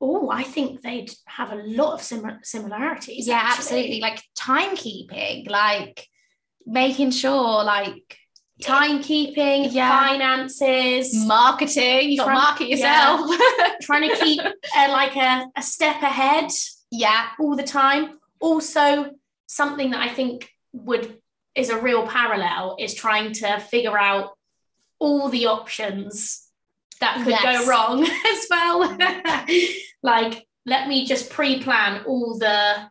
Oh, 0.00 0.30
I 0.30 0.44
think 0.44 0.82
they'd 0.82 1.12
have 1.26 1.52
a 1.52 1.56
lot 1.56 1.94
of 1.94 2.02
sim- 2.02 2.38
similarities. 2.42 3.26
yeah, 3.26 3.36
actually. 3.36 3.58
absolutely. 3.58 4.00
Like 4.00 4.22
timekeeping, 4.38 5.50
like 5.50 6.06
making 6.64 7.10
sure, 7.10 7.64
like 7.64 8.18
Timekeeping, 8.62 9.68
Yeah. 9.72 9.90
finances, 10.08 11.14
marketing. 11.26 12.10
You 12.10 12.18
got 12.18 12.26
to 12.26 12.32
market 12.32 12.68
yourself. 12.68 13.30
trying 13.82 14.08
to 14.08 14.16
keep 14.16 14.40
uh, 14.40 14.88
like 14.90 15.16
a, 15.16 15.46
a 15.56 15.62
step 15.62 16.02
ahead 16.02 16.50
yeah, 16.90 17.28
all 17.40 17.56
the 17.56 17.62
time. 17.62 18.18
Also, 18.40 19.10
something 19.46 19.90
that 19.90 20.00
I 20.00 20.08
think 20.08 20.48
would 20.72 21.18
is 21.54 21.68
a 21.70 21.80
real 21.80 22.06
parallel 22.06 22.76
is 22.78 22.94
trying 22.94 23.32
to 23.32 23.58
figure 23.60 23.98
out 23.98 24.36
all 24.98 25.28
the 25.28 25.46
options 25.46 26.48
that 27.00 27.16
could 27.24 27.30
Yes. 27.30 27.64
go 27.64 27.70
wrong 27.70 28.02
as 28.32 28.46
well. 28.50 28.96
like, 30.02 30.46
let 30.64 30.88
me 30.88 31.04
just 31.06 31.30
pre-plan 31.30 32.04
all 32.06 32.38
the. 32.38 32.90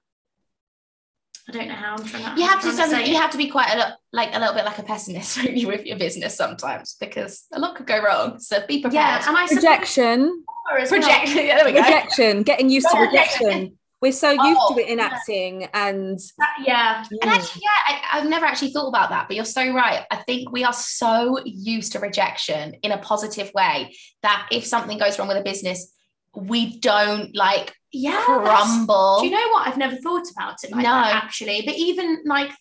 I 1.48 1.52
don't 1.52 1.68
know 1.68 1.76
how 1.76 1.96
I'm 1.96 2.04
trying 2.06 2.36
to. 2.36 2.42
you 2.42 2.48
have 2.48 2.62
to. 2.62 2.72
trying 2.72 2.76
Some, 2.76 2.90
say 2.90 3.10
you 3.10 3.18
have 3.18 3.30
to 3.32 3.38
be 3.38 3.48
quite 3.50 3.72
a 3.74 3.78
lot, 3.78 3.94
like 4.12 4.36
a 4.36 4.40
little 4.40 4.56
bit 4.56 4.66
like 4.66 4.80
a 4.80 4.84
pessimist 4.84 5.38
don't 5.44 5.68
with 5.68 5.86
your 5.86 5.98
business 5.98 6.36
sometimes 6.36 6.96
because 7.00 7.46
a 7.54 7.60
lot 7.60 7.76
could 7.76 7.86
go 7.86 8.02
wrong. 8.04 8.40
So 8.40 8.66
be 8.68 8.82
prepared. 8.82 8.94
Yeah, 8.94 9.28
and 9.28 9.38
I 9.38 9.46
suppose 9.46 9.64
Projection, 9.64 10.44
well. 10.72 10.88
Yeah, 11.46 11.56
there 11.58 11.66
we 11.66 11.72
go. 11.74 11.82
rejection, 11.82 12.44
getting 12.44 12.70
used 12.70 12.88
to 12.92 12.98
Rejection. 13.00 13.46
rejection. 13.48 13.78
We're 14.02 14.12
so 14.12 14.32
used 14.32 14.60
Oh, 14.62 14.76
to 14.76 14.82
it 14.82 14.90
in 14.90 14.98
yeah. 15.00 15.06
acting, 15.06 15.64
and 15.74 16.20
That- 16.38 16.50
yeah, 16.66 17.04
And 17.10 17.22
mm. 17.32 17.36
actually, 17.36 17.62
yeah, 17.64 17.96
I, 18.14 18.20
I've 18.20 18.30
never 18.30 18.46
actually 18.46 18.72
thought 18.72 18.88
about 18.90 19.10
that, 19.10 19.28
but 19.28 19.36
you're 19.36 19.46
so 19.46 19.72
right. 19.74 20.06
I 20.12 20.18
think 20.18 20.52
we 20.52 20.64
are 20.64 20.74
so 20.74 21.40
used 21.46 21.94
to 21.94 22.00
rejection 22.00 22.76
in 22.84 22.92
a 22.92 22.98
positive 22.98 23.52
way 23.56 23.96
that 24.22 24.48
if 24.52 24.66
something 24.66 24.98
goes 24.98 25.18
wrong 25.18 25.28
with 25.28 25.38
a 25.38 25.44
business, 25.44 25.92
we 26.36 26.80
don't 26.80 27.36
like 27.36 27.74
yeah. 27.92 28.22
crumble. 28.26 29.20
Do 29.22 29.26
you 29.28 29.32
know 29.32 29.50
what? 29.52 29.68
I've 29.68 29.78
never 29.78 29.96
thought 29.98 30.26
about 30.36 30.56
it 30.64 30.72
like 30.72 30.84
No. 30.84 30.92
that 30.92 31.24
actually. 31.24 31.62
But 31.66 31.76
even 31.76 32.24
like, 32.26 32.52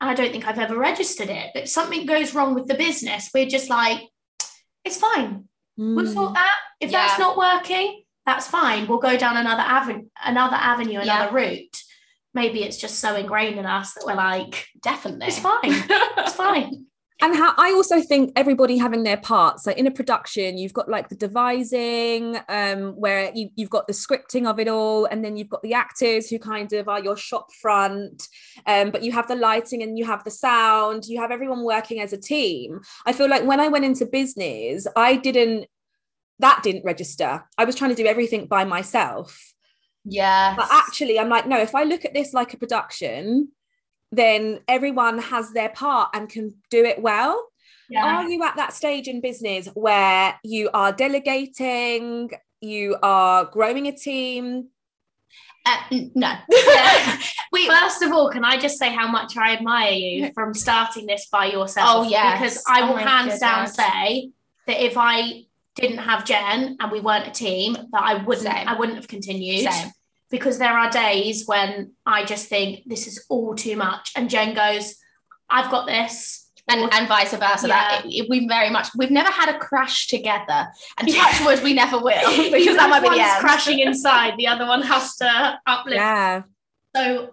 I 0.00 0.14
don't 0.14 0.32
think 0.32 0.46
I've 0.46 0.58
ever 0.58 0.76
registered 0.76 1.30
it. 1.30 1.50
But 1.54 1.68
something 1.68 2.06
goes 2.06 2.34
wrong 2.34 2.54
with 2.54 2.66
the 2.66 2.74
business, 2.74 3.30
we're 3.32 3.46
just 3.46 3.70
like, 3.70 4.00
it's 4.84 4.96
fine. 4.98 5.48
We'll 5.76 6.04
Mm. 6.06 6.12
sort 6.14 6.34
that. 6.34 6.56
If 6.80 6.90
Yeah. 6.90 7.06
that's 7.06 7.18
not 7.18 7.36
working, 7.36 8.02
that's 8.26 8.46
fine. 8.48 8.86
We'll 8.86 8.98
go 8.98 9.16
down 9.16 9.36
another 9.36 9.62
avenue, 9.62 10.06
another 10.24 10.56
avenue, 10.56 11.00
another 11.00 11.32
route. 11.32 11.76
Maybe 12.34 12.62
it's 12.64 12.76
just 12.78 12.98
so 12.98 13.14
ingrained 13.14 13.58
in 13.58 13.66
us 13.66 13.94
that 13.94 14.04
we're 14.06 14.14
like, 14.14 14.66
Definitely. 14.82 15.26
it's 15.28 15.38
fine. 15.38 15.58
It's 15.64 16.34
fine. 16.46 16.86
And 17.22 17.36
how 17.36 17.54
I 17.56 17.72
also 17.72 18.00
think 18.00 18.32
everybody 18.36 18.76
having 18.76 19.04
their 19.04 19.16
parts. 19.16 19.62
So 19.62 19.70
in 19.70 19.86
a 19.86 19.90
production, 19.90 20.58
you've 20.58 20.72
got 20.72 20.88
like 20.88 21.08
the 21.08 21.14
devising, 21.14 22.36
um, 22.48 22.92
where 22.96 23.30
you, 23.34 23.50
you've 23.54 23.70
got 23.70 23.86
the 23.86 23.92
scripting 23.92 24.46
of 24.46 24.58
it 24.58 24.68
all, 24.68 25.06
and 25.06 25.24
then 25.24 25.36
you've 25.36 25.48
got 25.48 25.62
the 25.62 25.74
actors 25.74 26.28
who 26.28 26.38
kind 26.38 26.72
of 26.72 26.88
are 26.88 27.02
your 27.02 27.16
shop 27.16 27.52
front. 27.52 28.28
Um, 28.66 28.90
but 28.90 29.02
you 29.02 29.12
have 29.12 29.28
the 29.28 29.36
lighting 29.36 29.82
and 29.82 29.96
you 29.96 30.04
have 30.04 30.24
the 30.24 30.30
sound. 30.30 31.06
You 31.06 31.20
have 31.20 31.30
everyone 31.30 31.64
working 31.64 32.00
as 32.00 32.12
a 32.12 32.18
team. 32.18 32.80
I 33.06 33.12
feel 33.12 33.30
like 33.30 33.44
when 33.44 33.60
I 33.60 33.68
went 33.68 33.84
into 33.84 34.04
business, 34.04 34.86
I 34.96 35.16
didn't. 35.16 35.66
that 36.40 36.60
didn't 36.64 36.84
register. 36.84 37.44
I 37.56 37.64
was 37.64 37.76
trying 37.76 37.90
to 37.90 38.02
do 38.02 38.06
everything 38.06 38.46
by 38.46 38.64
myself. 38.64 39.54
Yeah. 40.04 40.56
But 40.56 40.66
actually, 40.72 41.20
I'm 41.20 41.28
like, 41.28 41.46
no, 41.46 41.60
if 41.60 41.76
I 41.76 41.84
look 41.84 42.04
at 42.04 42.14
this 42.14 42.34
like 42.34 42.52
a 42.52 42.56
production, 42.56 43.52
then 44.12 44.60
everyone 44.68 45.18
has 45.18 45.50
their 45.52 45.70
part 45.70 46.10
and 46.14 46.28
can 46.28 46.54
do 46.70 46.84
it 46.84 47.00
well. 47.00 47.48
Yeah. 47.88 48.04
Are 48.04 48.28
you 48.28 48.42
at 48.44 48.56
that 48.56 48.72
stage 48.72 49.08
in 49.08 49.20
business 49.20 49.68
where 49.74 50.38
you 50.44 50.70
are 50.72 50.92
delegating, 50.92 52.30
you 52.60 52.96
are 53.02 53.46
growing 53.46 53.88
a 53.88 53.92
team? 53.92 54.68
Uh, 55.64 55.76
no. 56.14 56.34
we 57.52 57.68
first 57.68 58.02
of 58.02 58.12
all, 58.12 58.30
can 58.30 58.44
I 58.44 58.58
just 58.58 58.78
say 58.78 58.92
how 58.92 59.08
much 59.08 59.36
I 59.36 59.54
admire 59.54 59.92
you 59.92 60.32
from 60.34 60.54
starting 60.54 61.06
this 61.06 61.28
by 61.30 61.46
yourself? 61.46 61.88
Oh 61.88 62.02
yeah, 62.08 62.38
because 62.38 62.62
I 62.68 62.82
oh 62.82 62.88
will 62.88 62.96
hands 62.96 63.38
down 63.38 63.66
say 63.66 64.30
that 64.66 64.84
if 64.84 64.94
I 64.96 65.44
didn't 65.76 65.98
have 65.98 66.24
Jen 66.24 66.76
and 66.80 66.92
we 66.92 67.00
weren't 67.00 67.28
a 67.28 67.30
team, 67.30 67.74
that 67.74 68.02
I 68.02 68.22
wouldn't 68.24 68.46
Same. 68.46 68.68
I 68.68 68.76
wouldn't 68.76 68.96
have 68.96 69.08
continued. 69.08 69.70
Same. 69.70 69.92
Because 70.32 70.58
there 70.58 70.76
are 70.76 70.90
days 70.90 71.46
when 71.46 71.92
I 72.04 72.24
just 72.24 72.48
think 72.48 72.82
this 72.86 73.06
is 73.06 73.24
all 73.28 73.54
too 73.54 73.76
much, 73.76 74.10
and 74.16 74.28
Jen 74.28 74.54
goes, 74.54 74.96
"I've 75.48 75.70
got 75.70 75.86
this." 75.86 76.40
And, 76.68 76.88
and 76.94 77.08
vice 77.08 77.32
versa. 77.34 77.66
That 77.66 78.02
it, 78.06 78.28
we 78.30 78.46
very 78.46 78.70
much 78.70 78.88
we've 78.96 79.10
never 79.10 79.30
had 79.30 79.48
a 79.54 79.58
crash 79.58 80.06
together, 80.06 80.68
and 80.98 81.08
touch 81.12 81.44
wood, 81.44 81.62
we 81.62 81.74
never 81.74 81.98
will 81.98 82.50
because 82.50 82.76
that 82.76 82.88
might 82.88 83.00
be 83.02 83.08
the 83.10 83.16
one's 83.16 83.30
end. 83.30 83.40
crashing 83.40 83.78
inside, 83.80 84.34
the 84.38 84.46
other 84.46 84.66
one 84.66 84.80
has 84.82 85.16
to 85.16 85.58
uplift. 85.66 85.96
Yeah. 85.96 86.42
So 86.96 87.30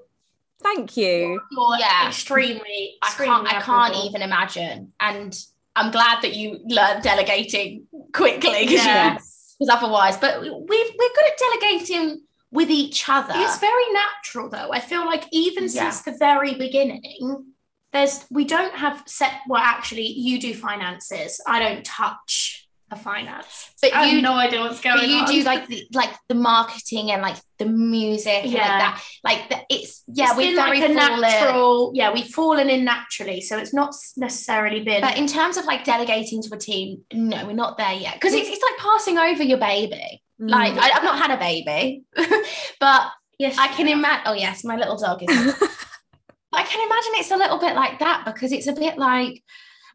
Thank 0.63 0.97
you. 0.97 1.39
you're 1.51 1.77
Yeah. 1.79 2.07
extremely, 2.07 2.97
I 3.03 3.07
extremely 3.07 3.45
can't. 3.49 3.53
I 3.53 3.61
can't 3.61 3.95
even 4.05 4.21
imagine. 4.23 4.93
And 4.99 5.37
I'm 5.75 5.91
glad 5.91 6.21
that 6.23 6.35
you 6.35 6.59
learned 6.67 7.03
delegating 7.03 7.85
quickly 8.13 8.65
because 8.65 8.83
Yeah. 8.85 9.13
because 9.13 9.69
otherwise, 9.69 10.17
but 10.17 10.41
we 10.41 10.49
we're 10.49 11.13
good 11.15 11.25
at 11.27 11.37
delegating 11.61 12.23
with 12.51 12.69
each 12.69 13.07
other. 13.07 13.33
It's 13.35 13.59
very 13.59 13.83
natural 13.93 14.49
though. 14.49 14.71
I 14.71 14.79
feel 14.79 15.05
like 15.05 15.25
even 15.31 15.63
Yeah. 15.65 15.69
since 15.91 16.01
the 16.01 16.15
very 16.17 16.55
beginning, 16.55 17.53
there's 17.93 18.25
we 18.29 18.45
don't 18.45 18.73
have 18.75 19.03
set 19.07 19.33
well 19.47 19.61
actually 19.61 20.07
you 20.07 20.39
do 20.39 20.53
finances. 20.53 21.41
I 21.47 21.59
don't 21.59 21.83
touch 21.85 22.65
a 22.91 22.95
finance. 22.95 23.69
But 23.83 23.93
I 23.93 24.05
you- 24.05 24.13
have 24.15 24.23
no 24.23 24.33
idea 24.33 24.61
what's 24.61 24.81
going 24.81 24.97
but 24.97 25.07
you 25.07 25.17
on. 25.19 25.25
do 25.31 25.43
like 25.43 25.67
the 25.67 25.85
like 25.93 26.09
the 26.27 26.33
marketing 26.33 27.11
and 27.11 27.21
like 27.21 27.35
the 27.59 27.67
music 27.67 28.45
and 28.45 28.53
like 28.53 28.61
that. 28.63 29.03
Like 29.23 29.49
the, 29.49 29.57
it's 29.69 30.03
yeah, 30.07 30.29
It's 30.29 30.37
been 30.37 30.55
very 30.55 30.79
like 30.81 30.91
natural, 30.91 31.91
yeah, 31.93 32.11
we've 32.11 32.25
fallen 32.27 32.67
in 32.69 32.83
naturally. 32.83 33.41
So 33.41 33.59
it's 33.59 33.73
not 33.75 33.93
necessarily 34.17 34.83
been 34.83 35.01
But 35.01 35.17
in 35.17 35.27
terms 35.27 35.57
of 35.57 35.65
like 35.65 35.83
delegating 35.83 36.41
to 36.41 36.55
a 36.55 36.57
team, 36.57 37.03
no, 37.13 37.45
we're 37.45 37.53
not 37.53 37.77
there 37.77 37.93
yet. 37.93 38.15
Because 38.15 38.33
it's, 38.33 38.49
it's 38.49 38.61
like 38.63 38.77
passing 38.79 39.19
over 39.19 39.43
your 39.43 39.59
baby. 39.59 40.23
Like 40.39 40.73
Mm. 40.73 40.79
I, 40.79 40.91
I've 40.91 41.03
not 41.03 41.19
had 41.19 41.31
a 41.31 41.37
baby, 41.37 42.03
but 42.79 43.11
yes, 43.37 43.57
I 43.57 43.67
can 43.67 43.87
imagine. 43.87 44.23
Oh 44.25 44.33
yes, 44.33 44.63
my 44.63 44.77
little 44.77 44.97
dog 44.97 45.21
is. 45.21 45.29
I 46.53 46.63
can 46.63 46.85
imagine 46.87 47.11
it's 47.15 47.31
a 47.31 47.37
little 47.37 47.59
bit 47.59 47.75
like 47.75 47.99
that 47.99 48.23
because 48.25 48.51
it's 48.51 48.67
a 48.67 48.73
bit 48.73 48.97
like 48.97 49.43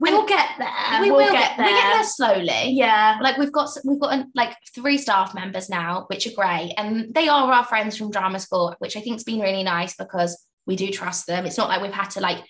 we'll 0.01 0.27
get 0.27 0.51
there. 0.59 1.01
we 1.01 1.11
we'll 1.11 1.25
will 1.25 1.33
get 1.33 1.57
there. 1.57 1.67
We 1.67 1.73
get 1.73 1.95
there 1.95 2.05
slowly. 2.05 2.71
Yeah. 2.73 3.19
Like 3.23 3.39
we've 3.39 3.51
got 3.53 3.71
we've 3.85 3.99
got 4.01 4.27
like 4.35 4.55
three 4.75 4.99
staff 4.99 5.35
members 5.35 5.69
now, 5.71 6.05
which 6.09 6.27
are 6.27 6.35
great, 6.35 6.75
and 6.77 7.13
they 7.15 7.29
are 7.29 7.51
our 7.53 7.65
friends 7.65 7.97
from 7.97 8.11
drama 8.11 8.39
school, 8.39 8.75
which 8.81 8.97
I 8.97 9.01
think's 9.01 9.25
been 9.25 9.41
really 9.41 9.63
nice 9.63 9.97
because 9.97 10.47
we 10.67 10.77
do 10.77 10.91
trust 10.91 11.27
them. 11.27 11.47
It's 11.47 11.57
not 11.59 11.69
like 11.69 11.81
we've 11.83 11.93
had 11.93 12.11
to 12.11 12.21
like. 12.21 12.45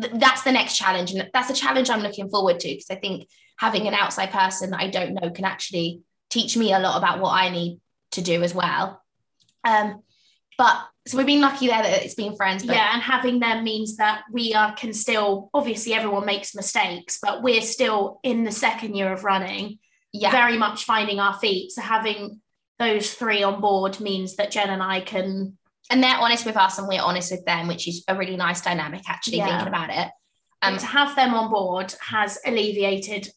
th- 0.00 0.12
That's 0.14 0.42
the 0.42 0.52
next 0.52 0.76
challenge, 0.76 1.12
and 1.12 1.28
that's 1.34 1.50
a 1.50 1.54
challenge 1.54 1.90
I'm 1.90 2.00
looking 2.02 2.28
forward 2.30 2.60
to 2.60 2.68
because 2.68 2.86
I 2.90 2.94
think 2.96 3.28
having 3.58 3.86
an 3.88 3.94
outside 3.94 4.30
person 4.30 4.70
that 4.70 4.80
I 4.80 4.88
don't 4.88 5.14
know 5.14 5.30
can 5.30 5.44
actually 5.44 6.00
teach 6.30 6.56
me 6.56 6.72
a 6.72 6.78
lot 6.78 6.96
about 6.96 7.20
what 7.20 7.32
I 7.32 7.50
need 7.50 7.80
to 8.12 8.22
do 8.22 8.42
as 8.42 8.54
well. 8.54 9.02
Um, 9.64 10.02
but 10.56 10.86
so 11.06 11.16
we've 11.16 11.26
been 11.26 11.40
lucky 11.40 11.66
there 11.66 11.82
that 11.82 12.04
it's 12.04 12.14
been 12.14 12.36
friends. 12.36 12.64
But 12.64 12.76
yeah, 12.76 12.90
and 12.92 13.02
having 13.02 13.40
them 13.40 13.64
means 13.64 13.96
that 13.96 14.22
we 14.30 14.54
are 14.54 14.74
can 14.74 14.92
still 14.92 15.50
obviously 15.54 15.94
everyone 15.94 16.26
makes 16.26 16.54
mistakes, 16.54 17.18
but 17.22 17.42
we're 17.42 17.62
still 17.62 18.20
in 18.22 18.44
the 18.44 18.52
second 18.52 18.94
year 18.94 19.12
of 19.12 19.24
running, 19.24 19.78
yeah, 20.12 20.30
very 20.30 20.56
much 20.56 20.84
finding 20.84 21.18
our 21.18 21.38
feet. 21.38 21.72
So 21.72 21.82
having 21.82 22.40
those 22.78 23.12
three 23.14 23.42
on 23.42 23.60
board 23.60 24.00
means 24.00 24.36
that 24.36 24.50
Jen 24.50 24.70
and 24.70 24.82
I 24.82 25.00
can 25.00 25.56
and 25.90 26.02
they're 26.02 26.16
honest 26.16 26.46
with 26.46 26.56
us 26.56 26.78
and 26.78 26.86
we're 26.86 27.02
honest 27.02 27.32
with 27.32 27.44
them, 27.44 27.66
which 27.66 27.88
is 27.88 28.04
a 28.06 28.16
really 28.16 28.36
nice 28.36 28.60
dynamic. 28.60 29.02
Actually, 29.08 29.38
Yeah. 29.38 29.48
thinking 29.48 29.68
about 29.68 29.90
it. 29.90 30.10
um, 30.62 30.74
Um, 30.74 30.78
to 30.78 30.86
have 30.86 31.16
them 31.16 31.34
on 31.34 31.50
board 31.50 31.94
has 32.00 32.38
alleviated 32.46 33.28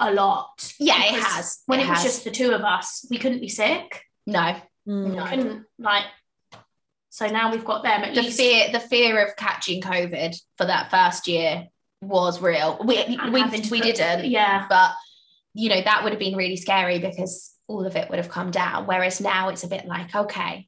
a 0.00 0.12
lot. 0.12 0.72
yeah, 0.80 1.02
it 1.04 1.22
has. 1.22 1.60
When 1.66 1.80
it, 1.80 1.88
was 1.88 1.98
has. 1.98 2.04
just 2.04 2.24
the 2.24 2.30
two 2.30 2.50
of 2.52 2.62
us, 2.62 3.06
we 3.10 3.18
couldn't 3.18 3.40
be 3.40 3.48
sick. 3.48 4.02
no, 4.26 4.56
Mm. 4.88 5.14
No. 5.14 5.26
Couldn't 5.26 5.66
like. 5.78 6.04
So 7.10 7.26
now 7.26 7.52
we've 7.52 7.64
got 7.64 7.82
them 7.82 8.02
at 8.02 8.14
the 8.14 8.22
least. 8.22 8.38
fear 8.38 8.72
the 8.72 8.80
fear 8.80 9.24
of 9.26 9.36
catching 9.36 9.82
COVID 9.82 10.34
for 10.56 10.64
that 10.64 10.90
first 10.90 11.28
year 11.28 11.66
was 12.00 12.40
real. 12.40 12.78
We 12.84 12.96
and 12.96 13.32
we, 13.32 13.40
having 13.40 13.68
we 13.70 13.80
didn't, 13.80 14.24
Yeah. 14.30 14.66
but 14.70 14.92
you 15.52 15.68
know 15.68 15.82
that 15.82 16.02
would 16.02 16.12
have 16.12 16.18
been 16.18 16.34
really 16.36 16.56
scary 16.56 16.98
because 16.98 17.52
all 17.68 17.84
of 17.86 17.94
it 17.94 18.08
would 18.08 18.18
have 18.18 18.30
come 18.30 18.50
down. 18.50 18.86
Whereas 18.86 19.20
now 19.20 19.50
it's 19.50 19.64
a 19.64 19.68
bit 19.68 19.84
like 19.86 20.14
okay, 20.14 20.66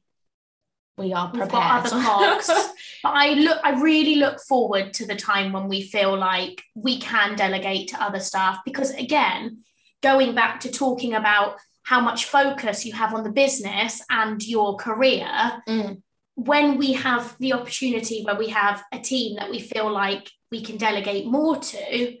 we 0.97 1.13
are 1.13 1.29
prepared. 1.29 1.51
We've 1.51 1.51
got 1.51 1.85
other 1.85 2.01
cogs. 2.01 2.47
but 3.03 3.09
I 3.09 3.33
look, 3.33 3.59
I 3.63 3.81
really 3.81 4.15
look 4.15 4.39
forward 4.39 4.93
to 4.95 5.07
the 5.07 5.15
time 5.15 5.51
when 5.51 5.67
we 5.67 5.81
feel 5.81 6.15
like 6.17 6.61
we 6.75 6.99
can 6.99 7.35
delegate 7.35 7.89
to 7.89 8.01
other 8.01 8.19
staff 8.19 8.59
because 8.63 8.91
again, 8.91 9.59
going 10.01 10.35
back 10.35 10.59
to 10.61 10.71
talking 10.71 11.13
about 11.13 11.57
how 11.83 11.99
much 11.99 12.25
focus 12.25 12.85
you 12.85 12.93
have 12.93 13.13
on 13.13 13.23
the 13.23 13.31
business 13.31 14.01
and 14.09 14.45
your 14.45 14.75
career, 14.77 15.27
Mm. 15.67 16.01
when 16.35 16.77
we 16.77 16.93
have 16.93 17.35
the 17.39 17.53
opportunity 17.53 18.23
where 18.23 18.35
we 18.35 18.49
have 18.49 18.83
a 18.91 18.99
team 18.99 19.35
that 19.37 19.49
we 19.49 19.59
feel 19.59 19.91
like 19.91 20.29
we 20.51 20.61
can 20.61 20.77
delegate 20.77 21.25
more 21.25 21.57
to, 21.57 22.17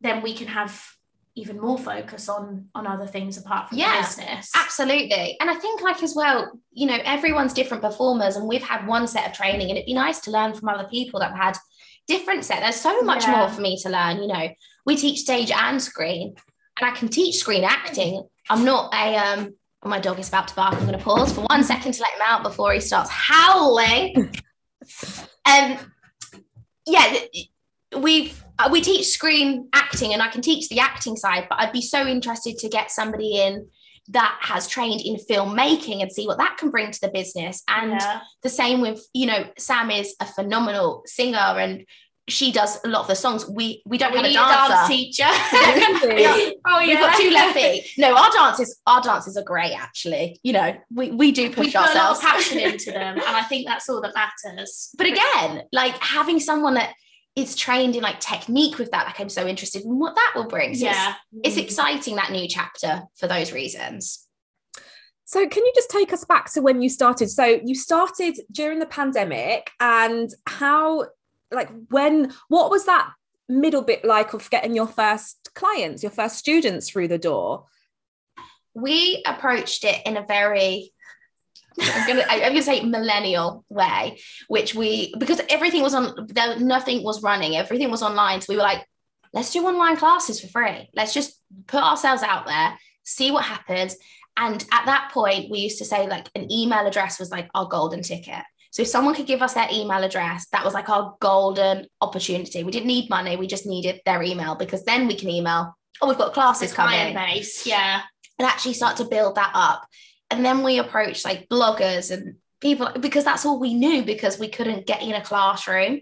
then 0.00 0.22
we 0.22 0.34
can 0.34 0.46
have 0.46 0.95
even 1.38 1.60
more 1.60 1.78
focus 1.78 2.28
on 2.28 2.66
on 2.74 2.86
other 2.86 3.06
things 3.06 3.36
apart 3.36 3.68
from 3.68 3.78
Yeah. 3.78 4.00
business. 4.00 4.50
Absolutely. 4.56 5.36
And 5.38 5.50
I 5.50 5.54
think, 5.54 5.82
like, 5.82 6.02
as 6.02 6.14
well, 6.16 6.50
you 6.72 6.86
know, 6.86 6.98
everyone's 7.04 7.52
different 7.52 7.82
performers, 7.82 8.36
and 8.36 8.48
we've 8.48 8.62
had 8.62 8.86
one 8.86 9.06
set 9.06 9.26
of 9.26 9.32
training, 9.34 9.68
and 9.68 9.76
it'd 9.76 9.86
be 9.86 9.94
nice 9.94 10.20
to 10.20 10.30
learn 10.30 10.54
from 10.54 10.68
other 10.70 10.88
people 10.88 11.20
that 11.20 11.32
have 11.32 11.38
had 11.38 11.58
different 12.08 12.44
set. 12.44 12.60
There's 12.60 12.76
so 12.80 13.02
much 13.02 13.24
Yeah. 13.24 13.36
more 13.36 13.48
for 13.50 13.60
me 13.60 13.78
to 13.82 13.88
learn. 13.90 14.18
You 14.22 14.28
know, 14.28 14.48
we 14.86 14.96
teach 14.96 15.18
stage 15.20 15.50
and 15.50 15.80
screen, 15.82 16.34
and 16.80 16.90
I 16.90 16.92
can 16.96 17.08
teach 17.08 17.36
screen 17.36 17.64
acting. 17.64 18.26
I'm 18.48 18.64
not 18.64 18.94
a, 18.94 19.16
um, 19.16 19.54
oh, 19.82 19.88
my 19.88 19.98
dog 20.00 20.18
is 20.18 20.28
about 20.28 20.48
to 20.48 20.54
bark. 20.54 20.74
I'm 20.74 20.86
going 20.86 20.98
to 20.98 21.04
pause 21.04 21.32
for 21.32 21.42
one 21.42 21.64
second 21.64 21.92
to 21.92 22.02
let 22.02 22.14
him 22.14 22.22
out 22.24 22.42
before 22.44 22.72
he 22.72 22.80
starts 22.80 23.10
howling. 23.10 24.14
um, 25.46 25.78
yeah, 26.86 27.16
we've 27.96 28.42
uh, 28.58 28.68
we 28.72 28.80
teach 28.80 29.06
screen 29.08 29.68
acting 29.74 30.12
and 30.14 30.22
I 30.22 30.28
can 30.28 30.40
teach 30.42 30.68
the 30.68 30.80
acting 30.80 31.16
side, 31.16 31.46
but 31.48 31.60
I'd 31.60 31.72
be 31.72 31.82
so 31.82 32.06
interested 32.06 32.56
to 32.58 32.68
get 32.68 32.90
somebody 32.90 33.36
in 33.42 33.68
that 34.08 34.38
has 34.40 34.66
trained 34.68 35.00
in 35.02 35.16
filmmaking 35.16 36.00
and 36.00 36.10
see 36.10 36.26
what 36.26 36.38
that 36.38 36.56
can 36.58 36.70
bring 36.70 36.90
to 36.90 37.00
the 37.00 37.08
business. 37.08 37.62
And 37.68 37.90
Yeah. 37.92 38.20
the 38.42 38.48
same 38.48 38.80
with, 38.80 39.04
you 39.12 39.26
know, 39.26 39.44
Sam 39.58 39.90
is 39.90 40.14
a 40.20 40.24
phenomenal 40.26 41.02
singer 41.06 41.36
and 41.38 41.84
she 42.28 42.50
does 42.50 42.78
a 42.84 42.88
lot 42.88 43.02
of 43.02 43.06
the 43.08 43.14
songs. 43.14 43.46
We 43.48 43.82
we 43.86 43.98
don't 43.98 44.10
we 44.12 44.18
have 44.18 44.26
a 44.26 44.32
dancer. 44.32 44.72
dance 44.74 44.88
teacher. 44.88 45.24
Oh 46.68 46.78
We've 46.80 46.98
got 46.98 47.16
two 47.20 47.30
left 47.30 47.54
feet. 47.56 47.84
No, 47.98 48.16
our 48.16 48.30
dances, 48.32 48.80
our 48.86 49.00
dances 49.00 49.36
are 49.36 49.44
great 49.44 49.72
actually. 49.74 50.40
You 50.42 50.52
know, 50.54 50.76
we, 50.92 51.10
we 51.10 51.30
do 51.30 51.44
We 51.44 51.48
push 51.54 51.66
put 51.66 51.74
a 51.74 51.78
lot 51.78 51.88
ourselves. 51.88 52.18
of 52.20 52.24
passion 52.24 52.58
into 52.58 52.90
them, 52.90 53.16
and 53.16 53.22
I 53.36 53.42
think 53.42 53.66
that's 53.66 53.88
all 53.88 54.00
that 54.00 54.14
matters. 54.14 54.90
but 54.96 55.06
again, 55.06 55.62
like 55.72 55.94
having 56.02 56.40
someone 56.40 56.74
that 56.74 56.94
is 57.36 57.54
trained 57.54 57.94
in 57.94 58.02
like 58.02 58.18
technique 58.18 58.78
with 58.78 58.90
that, 58.90 59.06
like 59.06 59.20
I'm 59.20 59.28
so 59.28 59.46
interested 59.46 59.82
in 59.82 59.98
what 59.98 60.16
that 60.16 60.32
will 60.34 60.48
bring. 60.48 60.74
So 60.74 60.86
it's- 60.86 60.96
yeah, 60.96 61.14
it's 61.44 61.56
mm-hmm. 61.56 61.64
exciting 61.64 62.16
that 62.16 62.32
new 62.32 62.48
chapter 62.48 63.02
for 63.14 63.28
those 63.28 63.52
reasons. 63.52 64.26
So, 65.28 65.46
can 65.48 65.64
you 65.64 65.72
just 65.74 65.90
take 65.90 66.12
us 66.12 66.24
back 66.24 66.52
to 66.52 66.62
when 66.62 66.80
you 66.80 66.88
started? 66.88 67.28
So, 67.28 67.44
you 67.44 67.74
started 67.74 68.38
during 68.52 68.78
the 68.78 68.86
pandemic, 68.86 69.72
and 69.80 70.30
how, 70.46 71.06
like, 71.50 71.68
when, 71.90 72.32
what 72.46 72.70
was 72.70 72.86
that 72.86 73.10
middle 73.48 73.82
bit 73.82 74.04
like 74.04 74.34
of 74.34 74.48
getting 74.50 74.74
your 74.74 74.86
first 74.86 75.50
clients, 75.54 76.04
your 76.04 76.12
first 76.12 76.36
students 76.36 76.88
through 76.88 77.08
the 77.08 77.18
door? 77.18 77.66
We 78.74 79.24
approached 79.26 79.82
it 79.82 80.00
in 80.06 80.16
a 80.16 80.24
very 80.24 80.92
I'm 81.80 82.06
gonna 82.06 82.24
I'm 82.28 82.40
gonna 82.40 82.62
say 82.62 82.82
millennial 82.82 83.64
way, 83.68 84.18
which 84.48 84.74
we 84.74 85.14
because 85.18 85.40
everything 85.48 85.82
was 85.82 85.94
on 85.94 86.26
there 86.28 86.58
nothing 86.58 87.02
was 87.02 87.22
running, 87.22 87.56
everything 87.56 87.90
was 87.90 88.02
online. 88.02 88.40
So 88.40 88.52
we 88.52 88.56
were 88.56 88.62
like, 88.62 88.84
let's 89.32 89.52
do 89.52 89.66
online 89.66 89.96
classes 89.96 90.40
for 90.40 90.48
free. 90.48 90.88
Let's 90.94 91.14
just 91.14 91.40
put 91.66 91.82
ourselves 91.82 92.22
out 92.22 92.46
there, 92.46 92.78
see 93.04 93.30
what 93.30 93.44
happens. 93.44 93.96
And 94.36 94.62
at 94.70 94.86
that 94.86 95.10
point, 95.12 95.50
we 95.50 95.60
used 95.60 95.78
to 95.78 95.84
say 95.84 96.06
like 96.06 96.28
an 96.34 96.50
email 96.52 96.86
address 96.86 97.18
was 97.18 97.30
like 97.30 97.48
our 97.54 97.66
golden 97.66 98.02
ticket. 98.02 98.42
So 98.70 98.82
if 98.82 98.88
someone 98.88 99.14
could 99.14 99.26
give 99.26 99.40
us 99.40 99.54
their 99.54 99.68
email 99.72 100.02
address, 100.04 100.48
that 100.52 100.62
was 100.62 100.74
like 100.74 100.90
our 100.90 101.16
golden 101.20 101.86
opportunity. 102.02 102.62
We 102.62 102.72
didn't 102.72 102.88
need 102.88 103.08
money, 103.08 103.36
we 103.36 103.46
just 103.46 103.66
needed 103.66 104.02
their 104.04 104.22
email 104.22 104.54
because 104.54 104.84
then 104.84 105.06
we 105.06 105.16
can 105.16 105.30
email 105.30 105.74
oh, 106.02 106.08
we've 106.08 106.18
got 106.18 106.34
classes 106.34 106.72
coming. 106.72 107.14
base. 107.14 107.66
Yeah. 107.66 108.02
and 108.38 108.46
actually 108.46 108.74
start 108.74 108.98
to 108.98 109.04
build 109.04 109.36
that 109.36 109.50
up. 109.54 109.86
And 110.30 110.44
then 110.44 110.62
we 110.62 110.78
approached 110.78 111.24
like 111.24 111.48
bloggers 111.48 112.10
and 112.10 112.36
people 112.60 112.90
because 113.00 113.24
that's 113.24 113.44
all 113.46 113.60
we 113.60 113.74
knew 113.74 114.04
because 114.04 114.38
we 114.38 114.48
couldn't 114.48 114.86
get 114.86 115.02
in 115.02 115.12
a 115.12 115.22
classroom. 115.22 116.00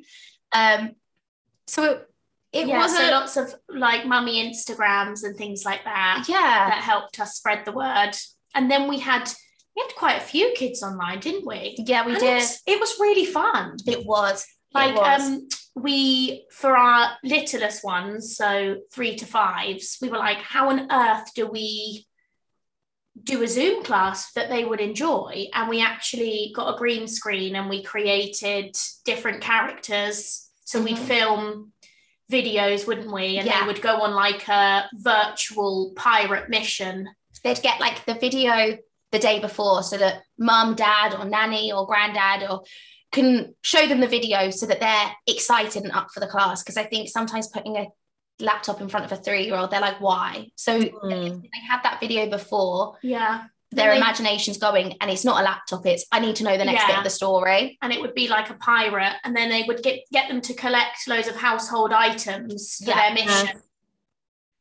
Um, 0.52 0.92
so 1.66 1.84
it, 1.84 2.08
it 2.52 2.68
yeah, 2.68 2.78
wasn't, 2.78 3.00
so 3.00 3.10
lots 3.10 3.36
of 3.36 3.54
like 3.68 4.06
mummy 4.06 4.48
Instagrams 4.48 5.24
and 5.24 5.36
things 5.36 5.64
like 5.64 5.84
that 5.84 6.24
yeah, 6.28 6.68
that 6.70 6.82
helped 6.82 7.18
us 7.20 7.34
spread 7.34 7.64
the 7.64 7.72
word. 7.72 8.12
And 8.54 8.70
then 8.70 8.88
we 8.88 9.00
had 9.00 9.30
we 9.76 9.82
had 9.82 9.94
quite 9.96 10.18
a 10.18 10.24
few 10.24 10.52
kids 10.56 10.82
online, 10.82 11.20
didn't 11.20 11.46
we? 11.46 11.74
yeah, 11.78 12.06
we 12.06 12.12
And 12.12 12.20
did. 12.20 12.30
It 12.30 12.34
was, 12.34 12.62
it 12.66 12.80
was 12.80 13.00
really 13.00 13.26
fun. 13.26 13.76
It 13.86 14.06
was 14.06 14.46
Like 14.72 14.94
it 14.94 14.96
was. 14.96 15.20
um 15.22 15.48
we 15.74 16.46
for 16.52 16.76
our 16.76 17.16
littlest 17.24 17.82
ones, 17.84 18.36
so 18.36 18.76
three 18.92 19.16
to 19.16 19.26
fives, 19.26 19.98
we 20.00 20.08
were 20.08 20.18
like, 20.18 20.38
how 20.38 20.68
on 20.70 20.86
earth 20.92 21.34
do 21.34 21.48
we 21.48 22.06
do 23.22 23.42
a 23.42 23.48
Zoom 23.48 23.84
class 23.84 24.32
that 24.32 24.48
they 24.48 24.64
would 24.64 24.80
enjoy? 24.80 25.46
And 25.52 25.68
we 25.68 25.80
actually 25.80 26.52
got 26.54 26.74
a 26.74 26.78
green 26.78 27.06
screen 27.06 27.54
and 27.56 27.68
we 27.68 27.82
created 27.82 28.76
different 29.04 29.40
characters. 29.40 30.50
So 30.64 30.80
we'd 30.80 30.96
Mhm. 30.96 31.06
film 31.06 31.72
videos, 32.30 32.86
wouldn't 32.86 33.12
we? 33.12 33.38
And 33.38 33.46
Yeah. 33.46 33.60
they 33.60 33.66
would 33.66 33.82
go 33.82 34.00
on 34.00 34.14
like 34.14 34.48
a 34.48 34.88
virtual 34.94 35.92
pirate 35.96 36.48
mission. 36.48 37.08
they'd 37.42 37.60
get 37.60 37.78
like 37.78 38.06
the 38.06 38.14
video 38.14 38.78
the 39.12 39.18
day 39.18 39.38
before 39.38 39.82
so 39.82 39.98
that 39.98 40.22
mum, 40.38 40.74
dad, 40.74 41.14
or 41.14 41.26
nanny 41.26 41.70
or 41.70 41.86
granddad 41.86 42.48
or 42.48 42.62
can 43.12 43.54
show 43.60 43.86
them 43.86 44.00
the 44.00 44.08
video 44.08 44.48
so 44.48 44.64
that 44.64 44.80
they're 44.80 45.12
excited 45.26 45.82
and 45.82 45.92
up 45.92 46.08
for 46.10 46.20
the 46.20 46.26
class. 46.26 46.62
Because 46.62 46.78
I 46.78 46.84
think 46.84 47.10
sometimes 47.10 47.48
putting 47.48 47.76
a 47.76 47.88
laptop 48.40 48.80
in 48.80 48.88
front 48.88 49.04
of 49.06 49.12
a 49.12 49.16
three-year-old, 49.16 49.70
they're 49.70 49.80
like, 49.80 50.00
why? 50.00 50.48
So 50.56 50.80
Mm. 50.80 51.42
they 51.42 51.60
had 51.70 51.82
that 51.84 52.00
video 52.00 52.28
before, 52.28 52.98
Yeah. 53.02 53.44
their 53.70 53.90
They- 53.92 53.96
imagination's 53.96 54.58
going, 54.58 54.96
and 55.00 55.10
it's 55.10 55.24
not 55.24 55.40
a 55.40 55.44
laptop, 55.44 55.86
it's 55.86 56.04
I 56.12 56.20
need 56.20 56.36
to 56.36 56.44
know 56.44 56.56
the 56.58 56.64
next 56.64 56.86
bit 56.86 56.96
of 56.98 57.04
the 57.04 57.10
story. 57.10 57.78
and 57.82 57.92
it 57.92 58.00
would 58.00 58.14
be 58.14 58.28
like 58.28 58.50
a 58.50 58.54
pirate, 58.54 59.16
and 59.24 59.36
then 59.36 59.48
they 59.50 59.62
would 59.64 59.82
get 59.82 60.00
get 60.12 60.28
them 60.28 60.40
to 60.42 60.54
collect 60.54 61.06
loads 61.08 61.28
of 61.28 61.36
household 61.36 61.92
items 61.92 62.78
for 62.84 62.90
Yeah. 62.90 62.96
their 62.96 63.14
mission, 63.14 63.62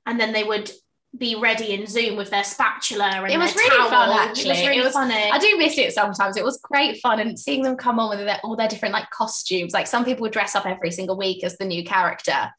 and 0.06 0.20
then 0.20 0.34
they 0.34 0.44
would 0.44 0.72
be 1.16 1.36
ready 1.36 1.74
in 1.74 1.86
Zoom 1.86 2.16
with 2.16 2.32
their 2.32 2.44
spatula 2.44 3.06
and 3.06 3.32
It 3.32 3.38
was 3.38 3.56
really 3.56 3.78
towel. 3.78 3.90
fun, 3.92 4.10
It 4.10 4.16
actually. 4.30 4.50
was 4.50 4.60
really 4.62 4.78
It 4.80 4.84
was- 4.86 4.94
funny. 4.94 5.30
I 5.32 5.38
do 5.38 5.58
miss 5.60 5.78
it 5.78 5.94
sometimes. 5.94 6.38
It 6.38 6.44
was 6.44 6.58
great 6.58 7.00
fun 7.02 7.20
and 7.20 7.38
seeing 7.40 7.62
them 7.62 7.78
come 7.78 8.00
on 8.00 8.10
with 8.18 8.26
their, 8.26 8.40
all 8.44 8.56
their 8.56 8.68
different 8.68 8.94
like 8.94 9.12
costumes. 9.12 9.74
Like 9.74 9.86
some 9.86 10.06
people 10.06 10.24
would 10.24 10.32
dress 10.34 10.56
up 10.56 10.66
every 10.66 10.90
single 10.90 11.16
week 11.16 11.44
as 11.44 11.56
the 11.60 11.66
new 11.66 11.84
character. 11.84 12.52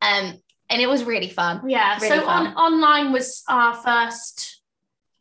Um, 0.00 0.40
and 0.68 0.80
it 0.80 0.88
was 0.88 1.04
really 1.04 1.28
fun. 1.28 1.68
yeah. 1.68 1.96
really 1.96 2.08
so 2.08 2.24
fun. 2.24 2.48
on 2.48 2.54
online 2.54 3.12
was 3.12 3.42
our 3.48 3.74
first 3.74 4.62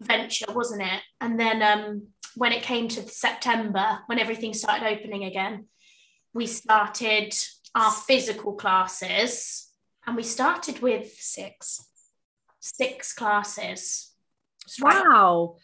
venture, 0.01 0.51
wasn't 0.51 0.81
it? 0.81 1.01
And 1.21 1.39
then 1.39 1.61
um, 1.61 2.07
when 2.35 2.51
it 2.51 2.63
came 2.63 2.87
to 2.89 3.07
September, 3.07 3.99
when 4.07 4.19
everything 4.19 4.53
started 4.53 4.87
opening 4.87 5.23
again, 5.23 5.65
we 6.33 6.47
started 6.47 7.33
our 7.73 7.91
physical 7.91 8.53
classes, 8.53 9.69
and 10.05 10.15
we 10.15 10.23
started 10.23 10.81
with 10.81 11.13
Six. 11.17 11.85
six 12.59 13.13
classes. 13.13 14.13
It's 14.65 14.81
right 14.81 15.03
Wow. 15.05 15.57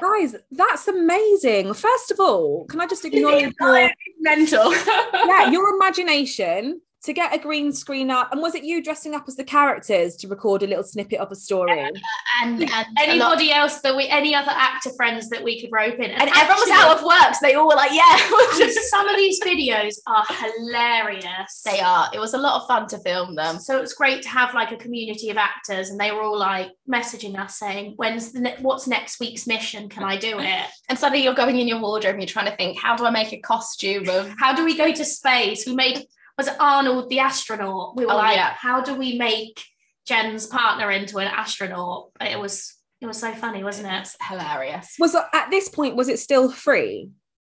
Guys, 0.00 0.36
that's 0.52 0.86
amazing. 0.86 1.74
First 1.74 2.12
of 2.12 2.20
all, 2.20 2.64
can 2.66 2.80
I 2.80 2.86
just 2.86 3.04
acknowledge 3.04 3.52
your, 3.60 3.90
Mental. 4.20 4.72
yeah, 5.26 5.50
your 5.50 5.74
imagination 5.74 6.80
to 7.04 7.12
get 7.12 7.34
a 7.34 7.38
green 7.38 7.72
screen 7.72 8.10
up? 8.10 8.32
And 8.32 8.40
was 8.40 8.54
it 8.54 8.64
you 8.64 8.82
dressing 8.82 9.14
up 9.14 9.24
as 9.28 9.36
the 9.36 9.44
characters 9.44 10.16
to 10.16 10.28
record 10.28 10.62
a 10.62 10.66
little 10.66 10.84
snippet 10.84 11.20
of 11.20 11.30
a 11.30 11.36
story? 11.36 11.80
and 11.80 12.00
and 12.42 12.60
lot- 12.70 12.86
anybody 13.00 13.52
else 13.52 13.80
that 13.80 13.94
we 13.96 14.08
any 14.08 14.34
other 14.34 14.50
actor 14.50 14.90
friends 14.96 15.28
that 15.28 15.42
we 15.42 15.60
could 15.60 15.70
rope 15.72 15.94
in 15.94 16.10
and 16.10 16.30
everyone 16.30 16.60
was 16.60 16.70
out 16.70 16.96
of 16.98 17.04
work, 17.04 17.34
so 17.34 17.38
they 17.46 17.54
all 17.54 17.68
were 17.68 17.74
like, 17.74 17.92
yeah. 17.92 18.02
actually, 18.50 18.72
some 18.72 19.08
of 19.08 19.16
these 19.16 19.40
videos 19.42 19.94
are 20.06 20.24
hilarious 20.28 21.62
they 21.64 21.80
are. 21.80 22.08
It 22.12 22.18
was 22.18 22.34
a 22.34 22.38
lot 22.38 22.60
of 22.60 22.68
fun 22.68 22.86
to 22.88 22.98
film 22.98 23.34
them. 23.34 23.58
so 23.58 23.80
it's 23.80 23.92
great 23.94 24.22
to 24.22 24.28
have 24.28 24.54
like 24.54 24.72
a 24.72 24.76
community 24.76 25.30
of 25.30 25.36
actors 25.36 25.90
and 25.90 25.98
they 26.00 26.10
were 26.12 26.22
all 26.22 26.38
like 26.38 26.70
messaging 26.90 27.38
us 27.38 27.58
saying 27.58 27.94
when's 27.96 28.32
the 28.32 28.40
ne- 28.40 28.56
what's 28.60 28.86
next 28.86 29.20
week's 29.20 29.46
mission 29.46 29.88
can 29.88 30.02
i 30.04 30.16
do 30.16 30.38
it 30.38 30.66
And 30.88 30.98
suddenly 30.98 31.24
you're 31.24 31.34
going 31.34 31.58
in 31.58 31.66
your 31.66 31.80
wardrobe 31.80 32.14
and 32.14 32.22
you're 32.22 32.28
trying 32.28 32.50
to 32.50 32.56
think, 32.56 32.78
how 32.78 32.94
do 32.94 33.06
I 33.06 33.10
make 33.10 33.32
a 33.32 33.38
costume 33.38 34.08
of 34.08 34.32
how 34.38 34.54
do 34.54 34.64
we 34.64 34.76
go 34.76 34.92
to 34.92 35.04
space 35.04 35.66
we 35.66 35.74
made 35.74 36.04
was 36.38 36.48
it 36.48 36.56
arnold 36.60 37.08
the 37.10 37.18
astronaut 37.20 37.96
we 37.96 38.04
were 38.06 38.12
Oh, 38.12 38.16
like 38.16 38.36
yeah. 38.36 38.54
how 38.58 38.80
do 38.82 38.94
we 38.94 39.16
make 39.18 39.62
jen's 40.06 40.46
partner 40.46 40.90
into 40.90 41.18
an 41.18 41.28
astronaut 41.28 42.10
it 42.20 42.38
was 42.38 42.74
it 43.00 43.06
was 43.06 43.18
so 43.18 43.32
funny 43.34 43.62
wasn't 43.62 43.86
it 43.88 44.00
It's 44.00 44.16
hilarious. 44.28 44.94
Was 44.98 45.14
it, 45.14 45.22
at 45.34 45.50
this 45.50 45.68
point 45.68 45.94
was 45.96 46.08
it 46.08 46.18
still 46.18 46.50
free? 46.50 47.10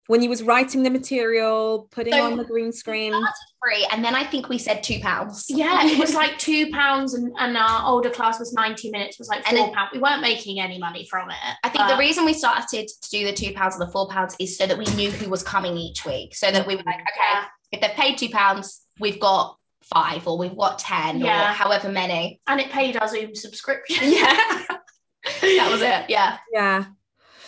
When 0.09 0.23
you 0.23 0.29
was 0.29 0.41
writing 0.43 0.85
the 0.85 0.91
material, 0.91 1.89
putting 1.91 2.13
So- 2.13 2.25
on 2.31 2.37
the 2.37 2.45
green 2.45 2.71
screen? 2.73 3.13
Free. 3.61 3.85
And 3.91 4.05
then 4.05 4.15
I 4.15 4.25
think 4.25 4.49
we 4.49 4.57
said 4.59 4.83
two 4.85 5.01
pounds. 5.01 5.47
Yeah, 5.49 5.85
it 5.85 5.99
was 5.99 6.15
like 6.23 6.39
two 6.39 6.71
pounds, 6.71 7.15
and, 7.15 7.33
and 7.41 7.57
our 7.57 7.89
older 7.91 8.11
class 8.11 8.39
was 8.39 8.53
ninety 8.53 8.89
minutes. 8.91 9.19
Was 9.19 9.29
like 9.29 9.47
And 9.49 9.57
four 9.59 9.67
it- 9.69 9.75
pounds. 9.75 9.91
We 9.93 9.99
weren't 9.99 10.21
making 10.23 10.61
any 10.61 10.79
money 10.79 11.07
from 11.11 11.29
it. 11.31 11.37
I 11.65 11.69
think 11.71 11.89
the 11.89 11.97
reason 11.97 12.25
we 12.25 12.35
started 12.35 12.87
to 12.87 13.11
do 13.11 13.25
the 13.25 13.33
two 13.33 13.53
pounds 13.53 13.75
and 13.77 13.87
the 13.87 13.91
four 13.91 14.09
pounds 14.09 14.37
is 14.39 14.57
so 14.57 14.67
that 14.69 14.79
we 14.79 14.85
knew 14.95 15.11
who 15.11 15.29
was 15.29 15.43
coming 15.43 15.77
each 15.77 16.05
week. 16.07 16.37
So 16.37 16.51
that 16.53 16.67
we 16.69 16.77
were 16.77 16.83
like, 16.87 16.97
okay, 17.01 17.33
Yeah. 17.33 17.45
If 17.73 17.81
they've 17.81 17.91
paid 17.91 18.19
two 18.19 18.29
pounds, 18.29 18.83
we've 19.01 19.21
got 19.21 19.57
five 19.83 20.27
or 20.27 20.37
we've 20.39 20.57
got 20.57 20.79
10 20.79 21.23
or 21.23 21.27
Yeah. 21.27 21.53
however 21.53 21.89
many. 21.91 22.41
and 22.47 22.61
it 22.61 22.71
paid 22.71 22.97
our 22.97 23.09
Zoom 23.09 23.35
subscription. 23.35 23.99
Yeah. 24.13 24.63
that 25.41 25.69
was 25.71 25.83
it. 25.83 26.09
Yeah. 26.09 26.39
Yeah. 26.53 26.85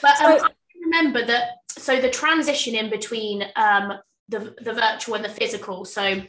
But 0.03 0.21
um, 0.21 0.39
So- 0.39 0.45
I 0.47 0.51
remember 0.85 1.25
that. 1.27 1.51
So 1.69 2.01
the 2.01 2.11
transition 2.11 2.75
in 2.75 2.91
between 2.91 3.45
um, 3.55 3.93
the 4.29 4.55
the 4.61 4.73
virtual 4.73 5.15
and 5.15 5.25
the 5.25 5.29
physical. 5.29 5.85
So 5.85 6.23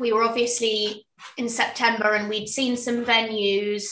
we 0.00 0.12
were 0.12 0.24
obviously 0.24 1.06
in 1.36 1.48
September, 1.48 2.14
and 2.14 2.28
we'd 2.28 2.48
seen 2.48 2.76
some 2.76 3.04
venues, 3.04 3.84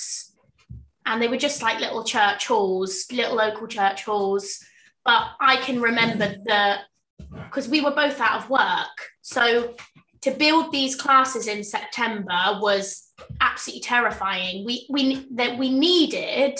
and 1.04 1.22
they 1.22 1.28
were 1.28 1.36
just 1.36 1.62
like 1.62 1.78
little 1.78 2.02
church 2.02 2.46
halls, 2.48 3.06
little 3.12 3.36
local 3.36 3.68
church 3.68 4.04
halls. 4.04 4.58
But 5.04 5.22
I 5.40 5.56
can 5.58 5.80
remember 5.80 6.34
the 6.44 6.78
because 7.18 7.68
we 7.68 7.80
were 7.80 7.90
both 7.92 8.20
out 8.20 8.42
of 8.42 8.50
work, 8.50 9.10
so 9.22 9.74
to 10.22 10.30
build 10.32 10.72
these 10.72 10.96
classes 10.96 11.46
in 11.46 11.62
September 11.62 12.58
was 12.60 13.10
absolutely 13.40 13.82
terrifying. 13.82 14.64
We 14.64 14.86
we 14.90 15.26
that 15.34 15.58
we 15.58 15.70
needed. 15.70 16.58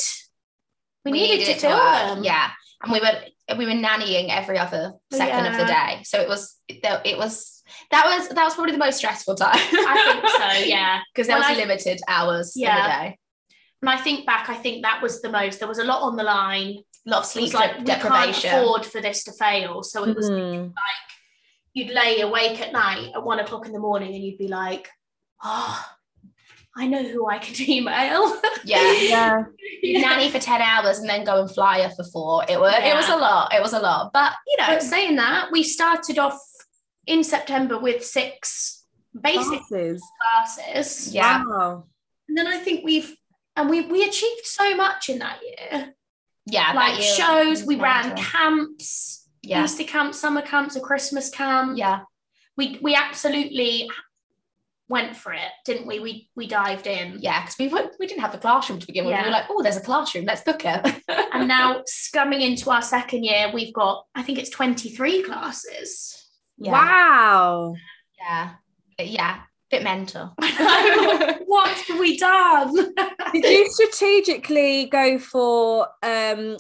We, 1.05 1.13
needed, 1.13 1.45
to 1.47 1.51
it 1.53 1.61
fill 1.61 1.77
them. 1.79 2.25
Yeah. 2.25 2.51
And 2.83 2.93
we 2.93 2.99
were 3.01 3.57
we 3.57 3.65
were 3.65 3.73
nannying 3.73 4.29
every 4.29 4.59
other 4.59 4.93
second 5.13 5.47
of 5.47 5.57
the 5.57 5.65
day. 5.65 6.01
So 6.05 6.21
it 6.21 6.29
was 6.29 6.57
it 6.69 7.17
was 7.17 7.63
that 7.91 8.05
was 8.07 8.29
that 8.31 8.45
was 8.45 8.55
probably 8.55 8.73
the 8.73 8.79
most 8.79 8.99
stressful 8.99 9.37
time. 9.37 9.55
I 9.55 10.21
think 10.21 10.29
so, 10.29 10.65
yeah. 10.69 11.01
Because 11.15 11.29
there 11.29 11.39
When 11.39 11.49
was 11.49 11.57
I- 11.57 11.61
limited 11.61 12.01
hours 12.09 12.55
Yeah. 12.57 12.77
in 12.77 12.83
the 12.83 12.89
day. 13.09 13.19
And 13.83 13.91
I 13.91 13.97
think 13.99 14.27
back, 14.27 14.49
I 14.49 14.55
think 14.55 14.83
that 14.83 15.01
was 15.03 15.23
the 15.23 15.31
most. 15.31 15.59
There 15.61 15.69
was 15.69 15.79
a 15.79 15.85
lot 15.85 16.03
on 16.03 16.17
the 16.17 16.25
line. 16.25 16.79
A 17.07 17.11
lot 17.11 17.19
of 17.21 17.25
It 17.25 17.29
sleep 17.29 17.43
was 17.45 17.55
like 17.55 17.73
de- 17.75 17.79
we 17.79 17.85
deprivation. 17.85 18.51
can't 18.51 18.63
afford 18.65 18.85
for 18.85 19.01
this 19.01 19.23
to 19.25 19.33
fail. 19.33 19.83
So 19.83 20.05
it 20.05 20.17
was 20.17 20.29
Mm. 20.29 20.73
you'd 21.75 21.91
lay 21.95 22.21
awake 22.21 22.61
at 22.61 22.73
night 22.73 23.13
at 23.15 23.23
one 23.23 23.39
o'clock 23.39 23.67
in 23.67 23.73
the 23.73 23.79
morning, 23.79 24.15
and 24.15 24.25
you'd 24.25 24.39
be 24.39 24.49
like, 24.49 24.89
"Oh, 25.45 25.85
I 26.77 26.87
know 26.87 27.03
who 27.05 27.29
I 27.29 27.39
could 27.39 27.61
email." 27.69 28.41
yeah. 28.65 29.45
Yeah. 29.83 30.01
nanny 30.01 30.31
for 30.31 30.39
10 30.41 30.61
hours 30.63 30.99
and 30.99 31.09
then 31.09 31.23
go 31.23 31.41
and 31.41 31.51
fly 31.51 31.83
her 31.83 31.91
for 31.91 32.03
four. 32.05 32.45
It 32.49 32.59
was 32.59 32.75
it 32.83 32.95
was 32.95 33.09
a 33.09 33.17
lot. 33.17 33.55
It 33.55 33.63
was 33.63 33.73
a 33.73 33.79
lot. 33.79 34.13
But 34.13 34.33
you 34.49 34.57
know, 34.57 34.67
But 34.69 34.83
saying 34.83 35.17
that, 35.17 35.53
we 35.53 35.63
started 35.63 36.19
off 36.19 36.41
in 37.07 37.23
September 37.23 37.79
with 37.79 38.05
six 38.05 38.85
basic 39.21 39.61
Classes. 39.69 40.03
classes. 40.21 41.15
Yeah. 41.15 41.43
Wow. 41.47 41.85
And 42.29 42.37
then 42.37 42.47
I 42.49 42.59
think 42.59 42.85
we've 42.85 43.15
and 43.55 43.71
we 43.71 43.83
we 43.83 44.03
achieved 44.03 44.45
so 44.45 44.75
much 44.75 45.09
in 45.09 45.19
that 45.21 45.39
year. 45.43 45.95
Yeah, 46.47 46.73
like 46.75 46.95
that 46.97 47.03
shows, 47.03 47.65
we 47.65 47.77
ran 47.77 48.09
mental. 48.09 48.25
camps, 48.25 49.29
Yeah. 49.43 49.65
Easter 49.65 49.85
camp, 49.85 50.15
summer 50.15 50.43
camps, 50.43 50.77
a 50.77 50.81
Christmas 50.81 51.29
camp. 51.31 51.77
Yeah. 51.79 52.01
We 52.57 52.79
we 52.83 52.95
absolutely 52.95 53.89
went 54.89 55.17
for 55.17 55.33
it, 55.33 55.51
didn't 55.65 55.87
we? 55.87 55.99
We 56.01 56.31
we 56.37 56.47
dived 56.47 56.87
in. 56.87 57.19
Yeah, 57.21 57.43
because 57.43 57.59
we 57.59 57.69
weren't, 57.69 57.93
we 57.99 58.07
didn't 58.07 58.21
have 58.23 58.33
the 58.33 58.39
classroom 58.39 58.79
to 58.79 58.87
begin 58.87 59.05
with. 59.05 59.13
We 59.15 59.19
Yeah. 59.19 59.25
were 59.27 59.31
like, 59.33 59.45
oh, 59.51 59.63
there's 59.63 59.77
a 59.77 59.81
classroom, 59.81 60.25
let's 60.27 60.43
book 60.43 60.63
it. 60.65 61.03
And 61.37 61.49
now 61.49 61.83
coming 62.15 62.41
into 62.41 62.71
our 62.71 62.81
second 62.81 63.25
year, 63.25 63.51
we've 63.53 63.75
got 63.75 64.05
I 64.15 64.23
think 64.23 64.39
it's 64.39 64.49
23 64.51 65.23
classes. 65.25 66.25
yeah. 66.57 66.73
Wow. 66.73 67.75
Yeah. 68.19 68.51
Yeah, 68.99 69.41
bit 69.71 69.83
mental. 69.83 70.35
what 70.39 71.71
have 71.71 71.99
we 71.99 72.17
done? 72.17 72.75
Did 73.33 73.45
you 73.45 73.71
strategically 73.71 74.87
go 74.87 75.19
for 75.19 75.89
um, 76.03 76.57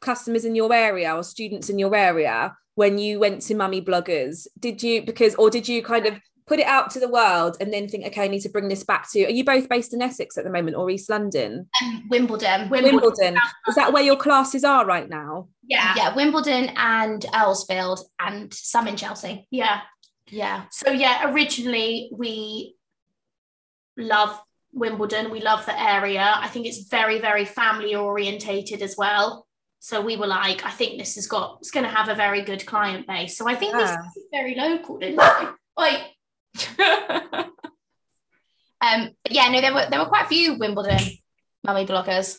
customers 0.00 0.44
in 0.44 0.54
your 0.54 0.72
area 0.72 1.14
or 1.14 1.22
students 1.22 1.68
in 1.68 1.78
your 1.78 1.94
area 1.94 2.56
when 2.74 2.98
you 2.98 3.20
went 3.20 3.42
to 3.42 3.54
mummy 3.54 3.80
bloggers? 3.80 4.46
Did 4.58 4.82
you 4.82 5.02
because 5.02 5.34
or 5.36 5.50
did 5.50 5.68
you 5.68 5.82
kind 5.82 6.06
of 6.06 6.18
put 6.46 6.58
it 6.58 6.66
out 6.66 6.90
to 6.90 7.00
the 7.00 7.08
world 7.08 7.56
and 7.60 7.72
then 7.72 7.88
think, 7.88 8.04
okay, 8.06 8.24
I 8.24 8.28
need 8.28 8.42
to 8.42 8.48
bring 8.48 8.68
this 8.68 8.84
back 8.84 9.10
to. 9.12 9.24
Are 9.24 9.30
you 9.30 9.44
both 9.44 9.68
based 9.68 9.94
in 9.94 10.02
Essex 10.02 10.36
at 10.36 10.44
the 10.44 10.50
moment 10.50 10.76
or 10.76 10.90
East 10.90 11.08
London? 11.08 11.68
Um, 11.82 12.04
Wimbledon. 12.10 12.68
Wimbledon. 12.68 13.00
Wimbledon. 13.00 13.38
Is 13.68 13.74
that 13.76 13.92
where 13.92 14.02
your 14.02 14.16
classes 14.16 14.64
are 14.64 14.84
right 14.84 15.08
now? 15.08 15.48
Yeah. 15.66 15.94
Yeah, 15.96 16.14
Wimbledon 16.14 16.70
and 16.76 17.22
Earlsfield 17.32 18.00
and 18.20 18.52
some 18.52 18.86
in 18.86 18.96
Chelsea. 18.96 19.46
Yeah. 19.50 19.80
Yeah. 20.30 20.64
So 20.70 20.90
yeah, 20.90 21.30
originally 21.32 22.10
we 22.12 22.76
love 23.96 24.40
Wimbledon. 24.72 25.30
We 25.30 25.40
love 25.40 25.64
the 25.66 25.80
area. 25.80 26.34
I 26.36 26.48
think 26.48 26.66
it's 26.66 26.88
very, 26.88 27.20
very 27.20 27.44
family 27.44 27.94
orientated 27.94 28.82
as 28.82 28.96
well. 28.96 29.46
So 29.80 30.00
we 30.00 30.16
were 30.16 30.26
like, 30.26 30.64
I 30.64 30.70
think 30.70 30.98
this 30.98 31.14
has 31.16 31.26
got 31.26 31.58
it's 31.60 31.70
going 31.70 31.84
to 31.84 31.90
have 31.90 32.08
a 32.08 32.14
very 32.14 32.42
good 32.42 32.64
client 32.66 33.06
base. 33.06 33.36
So 33.36 33.46
I 33.48 33.54
think 33.54 33.74
Yeah. 33.74 33.80
this 33.80 34.16
is 34.16 34.24
very 34.32 34.54
local, 34.54 34.98
didn't 34.98 35.20
it? 35.20 35.48
Like, 35.76 36.00
Um, 38.80 39.10
yeah, 39.30 39.48
no, 39.48 39.60
there 39.62 39.72
were 39.72 39.86
there 39.88 39.98
were 39.98 40.06
quite 40.06 40.26
a 40.26 40.28
few 40.28 40.58
Wimbledon 40.58 40.98
mummy 41.64 41.86
bloggers 41.86 42.38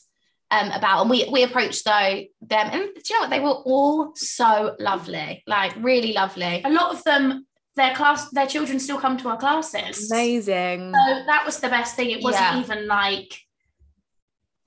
um, 0.51 0.69
about, 0.71 1.01
and 1.01 1.09
we 1.09 1.27
we 1.31 1.41
approached 1.43 1.83
though 1.85 2.21
them, 2.41 2.69
and 2.71 2.89
do 2.93 3.01
you 3.09 3.15
know 3.15 3.21
what? 3.21 3.29
They 3.31 3.39
were 3.39 3.49
all 3.65 4.11
so 4.15 4.75
lovely, 4.79 5.43
like 5.47 5.73
really 5.79 6.13
lovely. 6.13 6.61
a 6.63 6.69
lot 6.69 6.93
of 6.93 7.03
them, 7.03 7.47
their 7.75 7.93
class, 7.93 8.29
their 8.31 8.47
children 8.47 8.79
still 8.79 8.99
come 8.99 9.17
to 9.17 9.29
our 9.29 9.37
classes. 9.37 10.09
Amazing. 10.11 10.93
So 10.93 11.23
that 11.25 11.43
was 11.45 11.59
the 11.59 11.69
best 11.69 11.95
thing. 11.95 12.11
It 12.11 12.23
wasn't 12.23 12.43
Yeah. 12.43 12.59
even 12.61 12.87
like, 12.87 13.41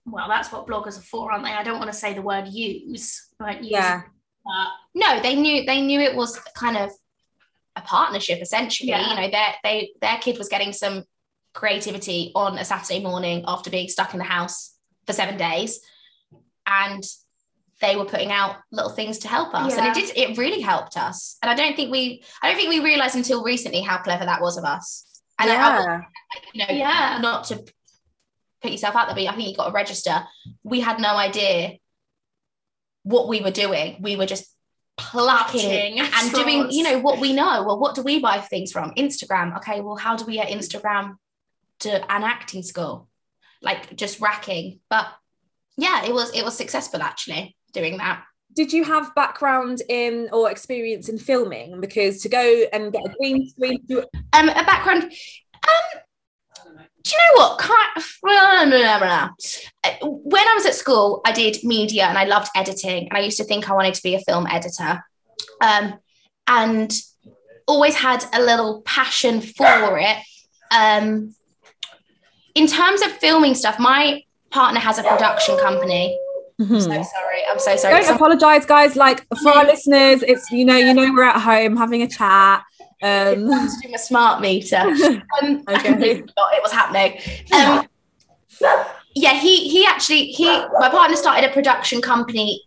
well, 0.05 0.29
that's 0.29 0.53
what 0.53 0.67
bloggers 0.67 0.99
are 0.99 1.03
for, 1.03 1.33
aren't 1.33 1.45
they? 1.45 1.53
I 1.53 1.63
don't 1.63 1.79
want 1.79 1.91
to 1.91 1.97
say 1.97 2.15
the 2.15 2.23
word 2.23 2.49
use, 2.49 3.29
right 3.41 3.63
Yeah. 3.63 4.03
but 4.45 4.69
No, 4.95 5.21
they 5.21 5.35
knew 5.37 5.65
they 5.65 5.81
knew 5.81 6.01
it 6.01 6.15
was 6.17 6.39
kind 6.55 6.77
of 6.77 6.91
a 7.77 7.81
partnership 7.83 8.41
essentially. 8.43 8.91
Yeah. 8.91 9.09
You 9.11 9.17
know, 9.17 9.31
their 9.31 9.55
they 9.63 9.93
their 10.01 10.19
kid 10.19 10.39
was 10.39 10.49
getting 10.49 10.73
some 10.73 11.05
creativity 11.55 12.33
on 12.35 12.59
a 12.59 12.65
Saturday 12.65 13.03
morning 13.03 13.45
after 13.47 13.71
being 13.71 13.89
stuck 13.89 14.13
in 14.13 14.19
the 14.19 14.25
house 14.25 14.75
for 15.07 15.13
seven 15.13 15.37
days, 15.37 15.81
and 16.67 17.03
they 17.81 17.97
were 17.97 18.05
putting 18.05 18.33
out 18.33 18.57
little 18.72 18.91
things 18.91 19.18
to 19.18 19.29
help 19.29 19.55
us, 19.55 19.76
and 19.76 19.87
it 19.87 19.95
did. 19.95 20.16
It 20.16 20.37
really 20.39 20.61
helped 20.61 20.97
us, 20.97 21.37
and 21.43 21.51
I 21.51 21.55
don't 21.55 21.76
think 21.76 21.91
we 21.93 22.24
I 22.43 22.49
don't 22.49 22.57
think 22.57 22.70
we 22.70 22.81
realized 22.81 23.14
until 23.16 23.43
recently 23.45 23.83
how 23.83 23.99
clever 23.99 24.24
that 24.24 24.41
was 24.41 24.57
of 24.59 24.64
us. 24.64 25.05
And 25.39 25.51
I- 25.51 25.55
I, 25.55 25.79
yeah. 25.79 26.01
you 26.53 26.66
know, 26.66 26.74
Yeah. 26.74 27.18
not 27.20 27.45
to 27.45 27.64
put 28.61 28.72
yourself 28.72 28.97
out 28.97 29.07
there, 29.07 29.14
but 29.14 29.33
I 29.33 29.37
think 29.37 29.49
you 29.49 29.55
got 29.57 29.66
to 29.66 29.72
register. 29.72 30.26
We 30.64 30.81
had 30.81 30.99
no 31.01 31.16
idea 31.16 31.79
what 33.05 33.29
we 33.29 33.41
were 33.41 33.53
doing. 33.53 33.99
We 34.01 34.16
were 34.16 34.26
just 34.26 34.53
plucking 34.97 36.01
and 36.01 36.33
doing, 36.33 36.70
you 36.72 36.83
know, 36.83 36.99
what 36.99 37.20
we 37.20 37.33
know. 37.33 37.62
Well, 37.62 37.79
what 37.79 37.95
do 37.95 38.03
we 38.03 38.18
buy 38.18 38.41
things 38.41 38.72
from? 38.72 38.91
Instagram. 38.97 39.57
Okay, 39.59 39.81
well, 39.81 39.95
how 39.97 40.16
do 40.16 40.24
we 40.24 40.35
get 40.35 40.49
Instagram 40.49 41.16
to 41.81 41.91
an 42.12 42.24
acting 42.24 42.62
school? 42.64 43.09
Like 43.62 43.95
just 43.97 44.20
racking. 44.20 44.81
But 44.91 45.07
yeah, 45.76 46.05
it 46.05 46.12
was 46.12 46.31
it 46.35 46.45
was 46.45 46.57
successful 46.57 47.01
actually 47.03 47.57
doing 47.73 47.99
that. 47.99 48.25
Did 48.55 48.73
you 48.73 48.85
have 48.85 49.14
background 49.14 49.83
in 49.89 50.29
or 50.33 50.51
experience 50.51 51.09
in 51.09 51.19
filming? 51.19 51.81
Because 51.81 52.21
to 52.23 52.29
go 52.29 52.64
and 52.73 52.93
get 52.93 53.05
a 53.05 53.14
green 53.19 53.49
screen, 53.49 53.81
do- 53.87 54.05
Um, 54.33 54.49
a 54.49 54.64
background. 54.64 55.05
Um, 55.05 56.01
do 57.05 57.11
you 57.12 57.19
know 57.37 57.43
what? 57.43 57.59
Uh, 59.85 59.91
When 60.03 60.47
I 60.49 60.55
was 60.55 60.66
at 60.66 60.75
school, 60.75 61.21
I 61.25 61.33
did 61.33 61.59
media 61.62 62.05
and 62.07 62.19
I 62.19 62.25
loved 62.25 62.49
editing, 62.57 63.09
and 63.09 63.16
I 63.16 63.21
used 63.21 63.37
to 63.39 63.45
think 63.45 63.71
I 63.71 63.75
wanted 63.75 63.95
to 63.95 64.03
be 64.03 64.14
a 64.14 64.21
film 64.21 64.47
editor, 64.47 65.05
um, 65.61 65.95
and 66.47 66.93
always 67.66 67.95
had 67.95 68.25
a 68.33 68.41
little 68.43 68.83
passion 68.83 69.41
for 69.41 69.99
it. 69.99 70.16
Um, 70.71 71.35
in 72.55 72.66
terms 72.66 73.03
of 73.03 73.12
filming 73.12 73.55
stuff, 73.55 73.79
my 73.79 74.23
partner 74.51 74.81
has 74.81 74.99
a 74.99 75.03
production 75.03 75.57
company. 75.59 76.19
I'm 76.61 76.81
so 76.81 76.89
sorry. 76.89 77.43
I'm 77.51 77.59
so 77.59 77.77
sorry. 77.77 78.01
Don't 78.03 78.15
apologize, 78.17 78.67
guys. 78.67 78.97
Like 78.97 79.27
for 79.43 79.51
our 79.51 79.65
listeners, 79.65 80.23
it's 80.23 80.51
you 80.51 80.65
know, 80.65 80.77
you 80.77 80.93
know, 80.93 81.13
we're 81.13 81.23
at 81.23 81.41
home 81.41 81.77
having 81.77 82.03
a 82.03 82.09
chat. 82.09 82.65
Um, 83.01 83.47
to 83.49 83.71
do 83.83 83.89
my 83.91 83.97
smart 83.97 84.41
meter. 84.41 84.77
Um, 85.41 85.63
I 85.69 85.75
Okay. 85.79 85.83
completely 85.91 86.21
forgot 86.23 86.55
it 86.55 86.63
was 86.63 86.73
happening. 86.73 87.21
Um, 87.53 87.87
yeah, 89.15 89.35
he 89.35 89.69
he 89.69 89.87
actually 89.87 90.27
he 90.27 90.47
my 90.47 90.89
partner 90.91 91.17
started 91.17 91.49
a 91.49 91.53
production 91.53 92.01
company 92.01 92.63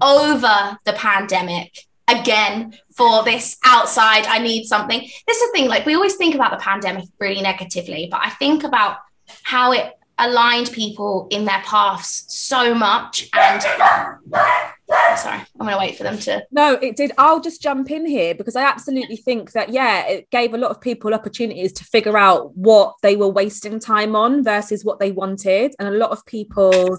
over 0.00 0.78
the 0.84 0.92
pandemic 0.94 1.70
again 2.08 2.74
for 2.96 3.24
this 3.24 3.58
outside. 3.64 4.26
I 4.26 4.38
need 4.38 4.64
something. 4.64 5.00
This 5.00 5.36
is 5.38 5.48
the 5.50 5.52
thing. 5.58 5.68
Like 5.68 5.84
we 5.84 5.94
always 5.94 6.16
think 6.16 6.34
about 6.34 6.50
the 6.50 6.58
pandemic 6.58 7.04
really 7.20 7.42
negatively, 7.42 8.08
but 8.10 8.20
I 8.22 8.30
think 8.30 8.64
about 8.64 8.98
how 9.42 9.72
it 9.72 9.92
aligned 10.18 10.70
people 10.72 11.26
in 11.30 11.44
their 11.44 11.62
paths 11.64 12.24
so 12.28 12.74
much. 12.74 13.28
And 13.34 13.62
sorry, 15.18 15.38
I'm 15.38 15.46
gonna 15.58 15.78
wait 15.78 15.96
for 15.96 16.02
them 16.02 16.18
to. 16.18 16.44
no, 16.50 16.74
it 16.74 16.96
did. 16.96 17.12
I'll 17.18 17.40
just 17.40 17.62
jump 17.62 17.90
in 17.90 18.06
here 18.06 18.34
because 18.34 18.56
I 18.56 18.64
absolutely 18.64 19.16
think 19.16 19.52
that 19.52 19.70
yeah, 19.70 20.06
it 20.06 20.30
gave 20.30 20.54
a 20.54 20.58
lot 20.58 20.70
of 20.70 20.80
people 20.80 21.14
opportunities 21.14 21.72
to 21.74 21.84
figure 21.84 22.16
out 22.16 22.56
what 22.56 22.94
they 23.02 23.16
were 23.16 23.28
wasting 23.28 23.78
time 23.80 24.14
on 24.14 24.44
versus 24.44 24.84
what 24.84 25.00
they 25.00 25.12
wanted, 25.12 25.74
and 25.78 25.88
a 25.88 25.98
lot 25.98 26.10
of 26.10 26.24
people 26.26 26.98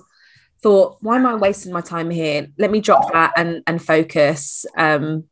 thought, 0.61 0.97
"Why 1.01 1.17
am 1.17 1.25
I 1.25 1.35
wasting 1.35 1.71
my 1.71 1.81
time 1.81 2.09
here? 2.09 2.47
Let 2.57 2.71
me 2.71 2.81
drop 2.81 3.11
that 3.13 3.33
and 3.37 3.63
and 3.67 3.81
focus." 3.81 4.65
Um, 4.77 5.25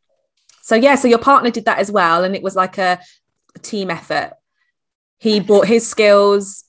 so 0.64 0.76
yeah, 0.76 0.96
so 0.96 1.10
your 1.10 1.20
partner 1.20 1.52
did 1.52 1.66
that 1.66 1.80
as 1.80 1.92
well, 1.92 2.24
and 2.24 2.36
it 2.36 2.42
was 2.42 2.56
like 2.56 2.78
a, 2.78 3.00
team 3.62 3.92
effort. 3.92 4.34
He 5.20 5.40
brought 5.40 5.68
his 5.68 5.88
skills. 5.88 6.63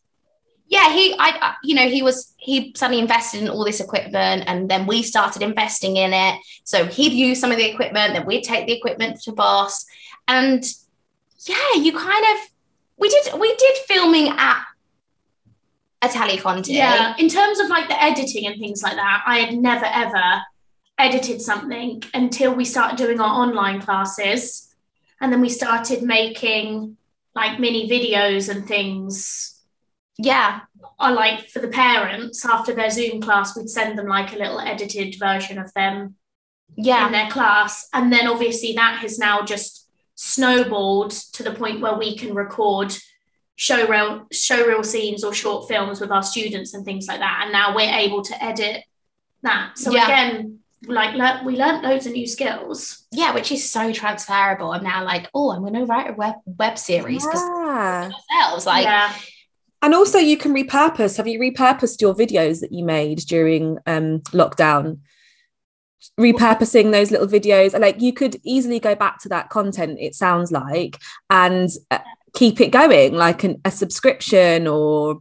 Yeah 0.66 0.92
he 0.92 1.14
i 1.18 1.54
you 1.62 1.74
know 1.74 1.88
he 1.88 2.02
was 2.02 2.34
he 2.36 2.72
suddenly 2.76 3.00
invested 3.00 3.42
in 3.42 3.48
all 3.48 3.64
this 3.64 3.80
equipment 3.80 4.44
and 4.46 4.68
then 4.70 4.86
we 4.86 5.02
started 5.02 5.42
investing 5.42 5.96
in 5.96 6.12
it. 6.12 6.38
So 6.64 6.84
he'd 6.84 7.12
use 7.12 7.40
some 7.40 7.50
of 7.50 7.56
the 7.56 7.70
equipment 7.70 8.14
then 8.14 8.26
we'd 8.26 8.44
take 8.44 8.66
the 8.66 8.72
equipment 8.74 9.20
to 9.22 9.32
boss. 9.32 9.86
And 10.28 10.64
yeah 11.46 11.74
you 11.76 11.92
kind 11.92 12.24
of 12.34 12.48
we 12.98 13.08
did 13.08 13.40
we 13.40 13.54
did 13.56 13.76
filming 13.86 14.28
at 14.28 14.62
a 16.02 16.08
teleconte 16.08 16.68
yeah. 16.68 17.14
In 17.18 17.28
terms 17.28 17.58
of 17.60 17.68
like 17.68 17.88
the 17.88 18.02
editing 18.02 18.46
and 18.46 18.58
things 18.60 18.82
like 18.82 18.96
that, 18.96 19.22
I 19.26 19.38
had 19.38 19.54
never 19.54 19.86
ever 19.86 20.42
edited 20.98 21.40
something 21.40 22.02
until 22.12 22.54
we 22.54 22.64
started 22.64 22.96
doing 22.96 23.20
our 23.20 23.42
online 23.42 23.80
classes, 23.80 24.74
and 25.20 25.32
then 25.32 25.40
we 25.40 25.48
started 25.48 26.02
making 26.02 26.96
like 27.34 27.58
mini 27.58 27.88
videos 27.88 28.48
and 28.48 28.66
things 28.66 29.53
yeah 30.18 30.60
are 30.98 31.12
like 31.12 31.48
for 31.48 31.58
the 31.58 31.68
parents 31.68 32.44
after 32.44 32.72
their 32.72 32.90
Zoom 32.90 33.20
class, 33.20 33.56
we'd 33.56 33.68
send 33.68 33.98
them 33.98 34.06
like 34.06 34.32
a 34.32 34.38
little 34.38 34.60
edited 34.60 35.16
version 35.18 35.58
of 35.58 35.72
them 35.74 36.14
yeah 36.76 37.06
in 37.06 37.12
their 37.12 37.30
class. 37.30 37.88
And 37.92 38.12
then 38.12 38.26
obviously 38.28 38.72
that 38.74 38.98
has 39.00 39.18
now 39.18 39.42
just 39.42 39.88
snowballed 40.14 41.10
to 41.10 41.42
the 41.42 41.52
point 41.52 41.80
where 41.80 41.94
we 41.96 42.16
can 42.16 42.34
record 42.34 42.94
show 43.56 43.86
reel 43.88 44.26
show 44.32 44.66
reel 44.66 44.82
scenes 44.84 45.24
or 45.24 45.32
short 45.32 45.68
films 45.68 46.00
with 46.00 46.10
our 46.10 46.22
students 46.22 46.74
and 46.74 46.84
things 46.84 47.06
like 47.08 47.20
that. 47.20 47.40
And 47.44 47.52
now 47.52 47.74
we're 47.74 47.90
able 47.92 48.22
to 48.22 48.44
edit 48.44 48.82
that. 49.42 49.78
So 49.78 49.90
Yeah. 49.92 50.04
again, 50.04 50.58
like 50.86 51.14
le- 51.14 51.42
we 51.44 51.56
learned 51.56 51.82
loads 51.82 52.06
of 52.06 52.12
new 52.12 52.26
skills. 52.26 53.06
yeah 53.10 53.32
which 53.32 53.50
is 53.50 53.70
so 53.70 53.90
transferable 53.90 54.70
i'm 54.72 54.84
now 54.84 55.02
like 55.02 55.30
oh 55.32 55.50
i'm 55.50 55.62
going 55.62 55.72
to 55.72 55.86
write 55.86 56.10
a 56.10 56.12
web 56.12 56.34
web 56.44 56.76
series 56.76 57.24
because 57.24 57.40
Yeah. 57.40 58.10
ourselves 58.12 58.66
like 58.66 58.84
yeah. 58.84 59.10
And 59.85 59.95
also, 59.95 60.16
you 60.16 60.39
can 60.39 60.55
repurpose. 60.55 61.18
Have 61.18 61.28
you 61.28 61.39
repurposed 61.39 62.01
your 62.01 62.14
videos 62.14 62.61
that 62.61 62.72
you 62.72 62.82
made 62.87 63.18
during 63.18 63.76
um, 63.85 64.20
lockdown? 64.32 65.01
Repurposing 66.18 66.91
those 66.91 67.11
little 67.11 67.26
videos, 67.26 67.78
like 67.78 68.01
you 68.01 68.14
could 68.14 68.41
easily 68.45 68.80
go 68.80 68.95
back 68.95 69.18
to 69.20 69.28
that 69.28 69.51
content. 69.51 69.99
It 70.01 70.14
sounds 70.14 70.51
like, 70.51 71.03
and 71.28 71.68
uh, 71.91 71.99
keep 72.32 72.62
it 72.62 72.70
going, 72.70 73.12
like 73.12 73.45
an, 73.45 73.61
a 73.66 73.70
subscription 73.70 74.66
or 74.66 75.20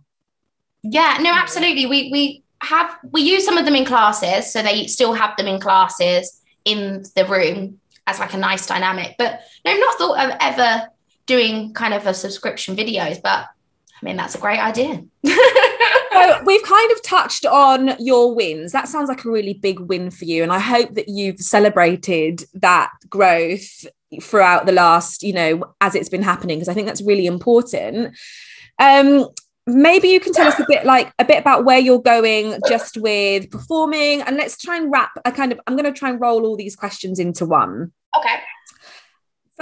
Yeah, 0.81 1.17
no, 1.19 1.33
absolutely. 1.33 1.85
We 1.85 2.09
we 2.13 2.43
have 2.61 2.95
we 3.11 3.19
use 3.19 3.43
some 3.43 3.57
of 3.57 3.65
them 3.65 3.75
in 3.75 3.83
classes, 3.83 4.53
so 4.53 4.61
they 4.63 4.87
still 4.87 5.11
have 5.11 5.35
them 5.35 5.47
in 5.47 5.59
classes 5.59 6.41
in 6.63 7.03
the 7.17 7.25
room 7.25 7.81
as 8.07 8.17
like 8.17 8.33
a 8.33 8.37
nice 8.37 8.65
dynamic. 8.65 9.15
But 9.17 9.41
no, 9.65 9.71
I've 9.71 9.79
not 9.81 9.97
thought 9.97 10.25
of 10.25 10.37
ever 10.39 10.87
doing 11.25 11.73
kind 11.73 11.93
of 11.93 12.07
a 12.07 12.13
subscription 12.13 12.77
videos, 12.77 13.21
but 13.21 13.47
I 14.03 14.05
mean 14.05 14.17
that's 14.17 14.35
a 14.35 14.39
great 14.39 14.59
idea. 14.59 15.03
So 16.13 16.43
we've 16.45 16.63
kind 16.63 16.91
of 16.91 17.01
touched 17.01 17.45
on 17.45 17.95
your 17.99 18.35
wins. 18.35 18.71
That 18.71 18.87
sounds 18.87 19.09
like 19.09 19.25
a 19.25 19.31
really 19.31 19.55
big 19.55 19.79
win 19.79 20.11
for 20.11 20.25
you. 20.25 20.43
And 20.43 20.51
I 20.51 20.59
hope 20.59 20.93
that 20.93 21.09
you've 21.09 21.39
celebrated 21.39 22.45
that 22.53 22.91
growth 23.09 23.85
throughout 24.21 24.65
the 24.65 24.71
last, 24.71 25.23
you 25.23 25.33
know, 25.33 25.73
as 25.81 25.95
it's 25.95 26.09
been 26.09 26.21
happening, 26.21 26.59
because 26.59 26.69
I 26.69 26.73
think 26.73 26.85
that's 26.85 27.01
really 27.01 27.25
important. 27.25 28.15
Um, 28.77 29.27
maybe 29.65 30.09
you 30.09 30.19
can 30.19 30.33
tell 30.33 30.47
us 30.47 30.59
a 30.59 30.65
bit 30.67 30.85
like 30.85 31.11
a 31.19 31.25
bit 31.25 31.39
about 31.39 31.65
where 31.65 31.79
you're 31.79 32.01
going 32.01 32.59
just 32.67 32.97
with 32.97 33.49
performing 33.49 34.21
and 34.21 34.35
let's 34.35 34.57
try 34.57 34.75
and 34.75 34.91
wrap 34.91 35.11
a 35.23 35.31
kind 35.31 35.53
of 35.53 35.59
i'm 35.67 35.77
going 35.77 35.85
to 35.85 35.97
try 35.97 36.09
and 36.09 36.19
roll 36.19 36.45
all 36.45 36.57
these 36.57 36.75
questions 36.75 37.17
into 37.17 37.45
one 37.45 37.89
okay. 38.17 38.41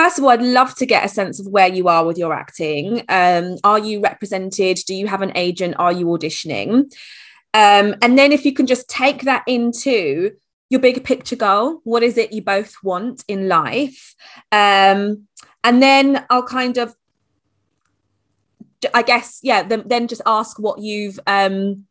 First 0.02 0.18
of 0.18 0.24
all, 0.24 0.32
I'd 0.32 0.42
love 0.42 0.74
to 0.76 0.86
get 0.88 1.06
a 1.06 1.10
sense 1.10 1.40
of 1.40 1.46
where 1.46 1.68
you 1.68 1.88
are 1.88 2.04
with 2.04 2.18
your 2.18 2.34
acting. 2.34 3.04
Um, 3.08 3.58
are 3.64 3.78
you 3.78 4.02
represented? 4.02 4.80
Do 4.88 4.96
you 4.96 5.06
have 5.06 5.22
an 5.22 5.32
agent? 5.36 5.76
Are 5.78 5.94
you 5.94 6.08
auditioning? 6.08 6.92
Um, 7.54 7.96
and 8.02 8.18
then 8.18 8.32
if 8.32 8.44
you 8.44 8.52
can 8.52 8.66
just 8.66 8.90
take 8.90 9.22
that 9.24 9.44
into 9.46 10.32
your 10.72 10.80
bigger 10.80 11.02
picture 11.02 11.36
goal, 11.36 11.82
what 11.84 12.02
is 12.02 12.18
it 12.18 12.34
you 12.34 12.42
both 12.42 12.74
want 12.82 13.24
in 13.28 13.48
life? 13.48 14.16
Um, 14.52 15.28
and 15.64 15.84
then 15.84 16.26
I'll 16.32 16.48
kind 16.48 16.80
of, 16.80 16.96
I 18.96 19.04
guess, 19.04 19.40
yeah, 19.44 19.62
then, 19.62 19.84
then 19.86 20.08
just 20.08 20.24
ask 20.26 20.58
what 20.58 20.80
you've, 20.80 21.20
um, 21.28 21.86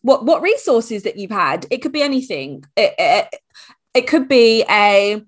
what 0.00 0.24
what 0.24 0.40
resources 0.40 1.02
that 1.02 1.18
you've 1.18 1.30
had. 1.30 1.66
It 1.70 1.82
could 1.82 1.92
be 1.92 2.02
anything. 2.02 2.64
It, 2.76 2.94
it, 2.98 3.34
it 3.92 4.06
could 4.08 4.26
be 4.26 4.64
a 4.70 5.22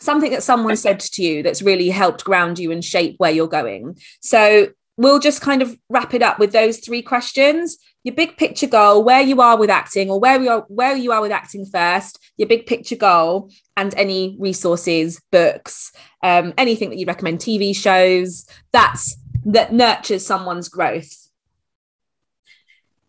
something 0.00 0.30
that 0.32 0.42
someone 0.42 0.76
said 0.76 1.00
to 1.00 1.22
you 1.22 1.42
that's 1.42 1.62
really 1.62 1.90
helped 1.90 2.24
ground 2.24 2.58
you 2.58 2.72
and 2.72 2.84
shape 2.84 3.14
where 3.18 3.30
you're 3.30 3.46
going. 3.46 3.98
So 4.20 4.68
we'll 4.96 5.18
just 5.18 5.40
kind 5.40 5.62
of 5.62 5.76
wrap 5.88 6.14
it 6.14 6.22
up 6.22 6.38
with 6.38 6.52
those 6.52 6.78
three 6.78 7.02
questions. 7.02 7.78
Your 8.02 8.14
big 8.14 8.36
picture 8.36 8.66
goal 8.66 9.04
where 9.04 9.20
you 9.20 9.40
are 9.42 9.58
with 9.58 9.70
acting 9.70 10.10
or 10.10 10.18
where 10.18 10.40
you 10.40 10.48
are 10.48 10.64
where 10.68 10.96
you 10.96 11.12
are 11.12 11.20
with 11.20 11.32
acting 11.32 11.66
first 11.66 12.18
your 12.38 12.48
big 12.48 12.64
picture 12.64 12.96
goal 12.96 13.50
and 13.76 13.94
any 13.94 14.36
resources 14.40 15.20
books 15.30 15.92
um, 16.22 16.54
anything 16.56 16.88
that 16.88 16.98
you 16.98 17.04
recommend 17.04 17.40
tv 17.40 17.76
shows 17.76 18.46
that's 18.72 19.18
that 19.44 19.74
nurtures 19.74 20.24
someone's 20.24 20.70
growth. 20.70 21.28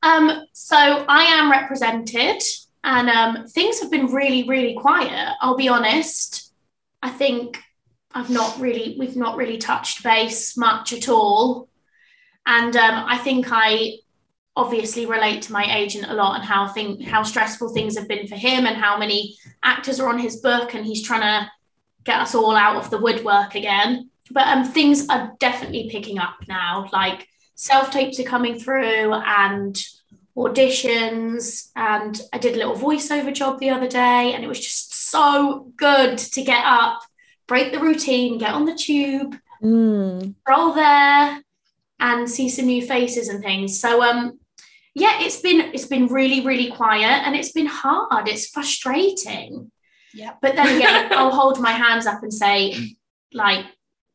Um 0.04 0.44
so 0.52 0.76
i 1.08 1.24
am 1.24 1.50
represented 1.50 2.44
and 2.84 3.10
um, 3.10 3.48
things 3.48 3.80
have 3.80 3.92
been 3.92 4.08
really 4.08 4.46
really 4.50 4.76
quiet 4.76 5.36
i'll 5.40 5.56
be 5.56 5.70
honest 5.70 6.51
i 7.02 7.10
think 7.10 7.62
i've 8.14 8.30
not 8.30 8.60
really 8.60 8.96
we've 9.00 9.16
not 9.16 9.38
really 9.38 9.58
touched 9.58 10.04
base 10.04 10.58
much 10.58 10.94
at 10.94 11.10
all 11.10 11.70
and 12.46 12.76
um, 12.76 13.06
I 13.08 13.18
think 13.18 13.48
I 13.52 13.98
obviously 14.56 15.06
relate 15.06 15.44
to 15.44 15.54
my 15.54 15.78
agent 15.78 16.10
a 16.10 16.14
lot 16.14 16.36
and 16.36 16.44
how 16.44 16.68
think 16.68 17.04
how 17.04 17.24
stressful 17.24 17.70
things 17.70 17.98
have 17.98 18.08
been 18.08 18.28
for 18.28 18.36
him 18.36 18.66
and 18.66 18.76
how 18.76 18.98
many 18.98 19.38
actors 19.64 20.00
are 20.00 20.10
on 20.10 20.20
his 20.20 20.38
book 20.38 20.74
and 20.74 20.86
he's 20.86 21.04
trying 21.04 21.22
to 21.22 21.50
get 22.04 22.20
us 22.20 22.36
all 22.36 22.56
out 22.56 22.76
of 22.78 22.90
the 22.90 22.98
woodwork 22.98 23.56
again. 23.56 24.10
But 24.32 24.48
um, 24.48 24.66
things 24.66 25.08
are 25.10 25.34
definitely 25.40 25.90
picking 25.92 26.20
up 26.20 26.36
now. 26.48 26.90
Like 26.92 27.28
self 27.56 27.92
tapes 27.92 28.20
are 28.20 28.24
coming 28.24 28.60
through 28.60 29.14
and 29.14 29.82
auditions. 30.36 31.70
And 31.76 32.20
I 32.34 32.38
did 32.38 32.56
a 32.56 32.58
little 32.58 32.76
voiceover 32.76 33.34
job 33.34 33.60
the 33.60 33.70
other 33.70 33.88
day, 33.88 34.34
and 34.34 34.44
it 34.44 34.48
was 34.48 34.60
just 34.60 34.91
so 35.12 35.72
good 35.76 36.18
to 36.18 36.42
get 36.42 36.64
up, 36.66 37.02
break 37.48 37.72
the 37.72 37.80
routine, 37.80 38.38
get 38.38 38.54
on 38.54 38.66
the 38.66 38.76
tube, 38.76 39.36
mm. 39.62 40.34
roll 40.48 40.74
there, 40.74 41.44
and 42.00 42.30
see 42.30 42.50
some 42.50 42.66
new 42.66 42.86
faces 42.86 43.28
and 43.30 43.44
things. 43.44 43.80
So 43.80 44.02
um 44.02 44.40
yeah, 44.94 45.22
it's 45.22 45.40
been 45.42 45.62
it's 45.74 45.86
been 45.86 46.08
really 46.08 46.46
really 46.46 46.72
quiet 46.72 47.26
and 47.26 47.36
it's 47.36 47.52
been 47.52 47.68
hard. 47.68 48.28
It's 48.28 48.48
frustrating. 48.48 49.72
Yeah. 50.14 50.34
But 50.42 50.56
then 50.56 50.76
again, 50.76 51.14
I'll 51.16 51.32
hold 51.32 51.60
my 51.60 51.72
hands 51.72 52.06
up 52.08 52.24
and 52.24 52.34
say 52.34 52.96
like 53.34 53.66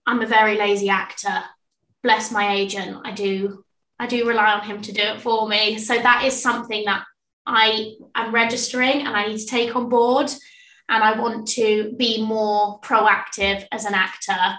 I'm 0.06 0.22
a 0.22 0.26
very 0.26 0.56
lazy 0.56 0.88
actor. 0.88 1.44
Bless 2.02 2.30
my 2.30 2.54
agent. 2.54 2.98
I 3.04 3.12
do 3.12 3.64
I 3.98 4.06
do 4.06 4.28
rely 4.28 4.52
on 4.52 4.66
him 4.66 4.82
to 4.82 4.92
do 4.92 5.02
it 5.02 5.20
for 5.20 5.48
me. 5.48 5.78
So 5.78 5.94
that 5.94 6.24
is 6.24 6.40
something 6.40 6.84
that 6.84 7.04
I 7.46 7.94
am 8.14 8.34
registering 8.34 9.06
and 9.06 9.16
I 9.16 9.28
need 9.28 9.38
to 9.38 9.46
take 9.46 9.74
on 9.76 9.88
board 9.88 10.30
and 10.88 11.02
I 11.02 11.18
want 11.18 11.48
to 11.48 11.94
be 11.96 12.22
more 12.22 12.80
proactive 12.80 13.66
as 13.72 13.84
an 13.84 13.94
actor. 13.94 14.56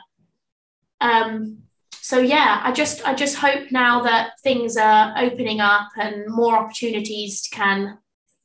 Um, 1.00 1.60
so 2.08 2.20
yeah 2.20 2.62
i 2.64 2.72
just 2.72 3.06
i 3.06 3.14
just 3.14 3.36
hope 3.36 3.70
now 3.70 4.02
that 4.02 4.32
things 4.42 4.78
are 4.78 5.14
opening 5.18 5.60
up 5.60 5.90
and 5.98 6.24
more 6.30 6.56
opportunities 6.56 7.50
can 7.52 7.98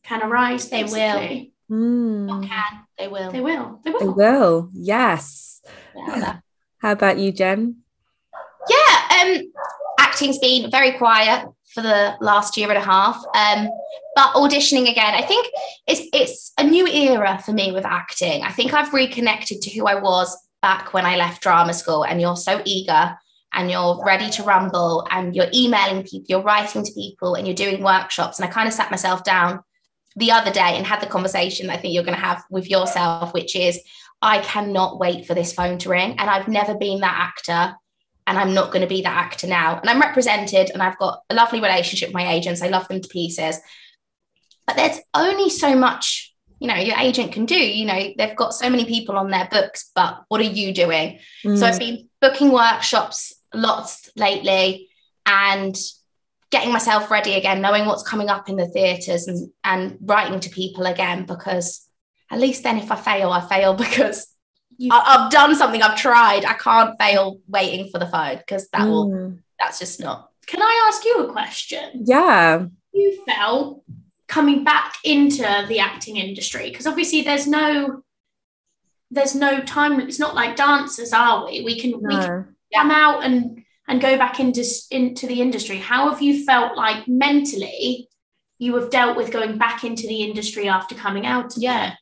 can 0.02 0.20
arise. 0.22 0.68
They 0.68 0.82
will. 0.82 1.46
Mm. 1.70 2.48
can. 2.48 2.80
They 2.98 3.06
will. 3.06 3.30
They 3.30 3.40
will. 3.40 3.80
They 3.84 3.90
will, 3.90 4.00
they 4.00 4.06
will. 4.08 4.70
yes. 4.72 5.62
Yeah. 5.94 6.40
how 6.78 6.92
about 6.92 7.18
you 7.18 7.30
jen 7.30 7.76
yeah 8.68 9.20
um 9.22 9.52
acting's 10.00 10.38
been 10.38 10.70
very 10.70 10.92
quiet 10.92 11.46
for 11.74 11.82
the 11.82 12.14
last 12.20 12.56
year 12.56 12.68
and 12.68 12.78
a 12.78 12.80
half 12.80 13.16
um 13.34 13.68
but 14.14 14.32
auditioning 14.34 14.90
again 14.90 15.14
i 15.14 15.22
think 15.22 15.46
it's 15.86 16.02
it's 16.12 16.52
a 16.58 16.64
new 16.64 16.86
era 16.86 17.40
for 17.44 17.52
me 17.52 17.72
with 17.72 17.84
acting 17.84 18.42
i 18.42 18.50
think 18.50 18.72
i've 18.72 18.92
reconnected 18.92 19.60
to 19.62 19.70
who 19.70 19.86
i 19.86 19.94
was 19.94 20.36
back 20.60 20.92
when 20.92 21.06
i 21.06 21.16
left 21.16 21.42
drama 21.42 21.72
school 21.72 22.04
and 22.04 22.20
you're 22.20 22.36
so 22.36 22.60
eager 22.64 23.16
and 23.54 23.70
you're 23.70 24.02
ready 24.04 24.30
to 24.30 24.42
rumble 24.42 25.06
and 25.10 25.36
you're 25.36 25.48
emailing 25.52 26.02
people, 26.02 26.26
you're 26.28 26.42
writing 26.42 26.84
to 26.84 26.92
people 26.92 27.34
and 27.34 27.46
you're 27.46 27.54
doing 27.54 27.82
workshops. 27.82 28.38
And 28.38 28.48
I 28.48 28.52
kind 28.52 28.66
of 28.66 28.72
sat 28.72 28.90
myself 28.90 29.24
down 29.24 29.62
the 30.16 30.30
other 30.30 30.50
day 30.50 30.76
and 30.76 30.86
had 30.86 31.00
the 31.00 31.06
conversation 31.06 31.70
I 31.70 31.76
think 31.76 31.94
you're 31.94 32.04
going 32.04 32.16
to 32.16 32.24
have 32.24 32.42
with 32.50 32.68
yourself, 32.68 33.32
which 33.34 33.56
is 33.56 33.80
I 34.20 34.40
cannot 34.40 34.98
wait 34.98 35.26
for 35.26 35.34
this 35.34 35.52
phone 35.52 35.78
to 35.78 35.90
ring. 35.90 36.12
And 36.18 36.30
I've 36.30 36.48
never 36.48 36.74
been 36.74 37.00
that 37.00 37.32
actor 37.36 37.76
and 38.26 38.38
I'm 38.38 38.54
not 38.54 38.70
going 38.70 38.82
to 38.82 38.88
be 38.88 39.02
that 39.02 39.16
actor 39.16 39.46
now. 39.46 39.78
And 39.78 39.90
I'm 39.90 40.00
represented 40.00 40.70
and 40.70 40.82
I've 40.82 40.98
got 40.98 41.22
a 41.28 41.34
lovely 41.34 41.60
relationship 41.60 42.08
with 42.08 42.14
my 42.14 42.32
agents. 42.32 42.62
I 42.62 42.68
love 42.68 42.86
them 42.88 43.00
to 43.00 43.08
pieces. 43.08 43.58
But 44.66 44.76
there's 44.76 45.00
only 45.12 45.50
so 45.50 45.74
much, 45.74 46.34
you 46.60 46.68
know, 46.68 46.76
your 46.76 46.96
agent 46.98 47.32
can 47.32 47.46
do. 47.46 47.56
You 47.56 47.84
know, 47.84 48.12
they've 48.16 48.36
got 48.36 48.54
so 48.54 48.70
many 48.70 48.84
people 48.84 49.16
on 49.16 49.30
their 49.30 49.48
books, 49.50 49.90
but 49.94 50.22
what 50.28 50.40
are 50.40 50.44
you 50.44 50.72
doing? 50.72 51.18
Mm. 51.44 51.58
So 51.58 51.66
I've 51.66 51.78
been 51.78 52.08
booking 52.20 52.52
workshops 52.52 53.34
lots 53.52 54.10
lately 54.16 54.88
and 55.26 55.76
getting 56.50 56.72
myself 56.72 57.10
ready 57.10 57.34
again, 57.34 57.60
knowing 57.60 57.86
what's 57.86 58.06
coming 58.06 58.28
up 58.28 58.48
in 58.48 58.56
the 58.56 58.68
theatres 58.68 59.26
and, 59.26 59.50
and 59.64 59.98
writing 60.02 60.38
to 60.38 60.50
people 60.50 60.86
again 60.86 61.24
because 61.24 61.88
at 62.30 62.38
least 62.38 62.62
then 62.62 62.78
if 62.78 62.92
I 62.92 62.96
fail, 62.96 63.30
I 63.30 63.40
fail 63.40 63.74
because 63.76 64.31
I, 64.90 65.22
have 65.22 65.30
done 65.30 65.54
something, 65.54 65.82
I've 65.82 65.98
tried. 65.98 66.44
I 66.44 66.54
can't 66.54 66.98
fail 66.98 67.40
waiting 67.48 67.90
for 67.90 67.98
the 67.98 68.06
phone 68.06 68.38
because 68.38 68.68
that 68.70 68.82
mm. 68.82 68.90
will, 68.90 69.38
that's 69.58 69.78
just 69.78 70.00
not. 70.00 70.30
Can 70.46 70.62
I 70.62 70.88
ask 70.88 71.04
you 71.04 71.24
a 71.24 71.32
question? 71.32 72.02
Yeah. 72.04 72.66
You 72.92 73.24
felt 73.26 73.82
coming 74.32 74.64
back 74.64 74.96
into 75.04 75.42
the 75.68 75.78
acting 75.78 76.16
industry 76.16 76.70
because 76.70 76.86
obviously 76.86 77.20
there's 77.20 77.46
no 77.46 78.02
there's 79.10 79.34
no 79.34 79.60
time 79.60 80.00
it's 80.00 80.18
not 80.18 80.34
like 80.34 80.56
dancers 80.56 81.12
are 81.12 81.44
we 81.44 81.62
we 81.62 81.78
can 81.78 81.90
no. 81.90 81.98
we 82.02 82.14
can 82.14 82.56
come 82.74 82.90
out 82.90 83.22
and 83.24 83.62
and 83.88 84.00
go 84.00 84.16
back 84.16 84.40
into 84.40 84.64
into 84.90 85.26
the 85.26 85.42
industry 85.42 85.76
how 85.76 86.08
have 86.08 86.22
you 86.22 86.46
felt 86.46 86.78
like 86.78 87.06
mentally 87.06 88.08
you 88.58 88.74
have 88.74 88.88
dealt 88.88 89.18
with 89.18 89.30
going 89.30 89.58
back 89.58 89.84
into 89.84 90.06
the 90.06 90.22
industry 90.22 90.66
after 90.66 90.94
coming 90.94 91.26
out 91.26 91.52
yeah 91.58 91.94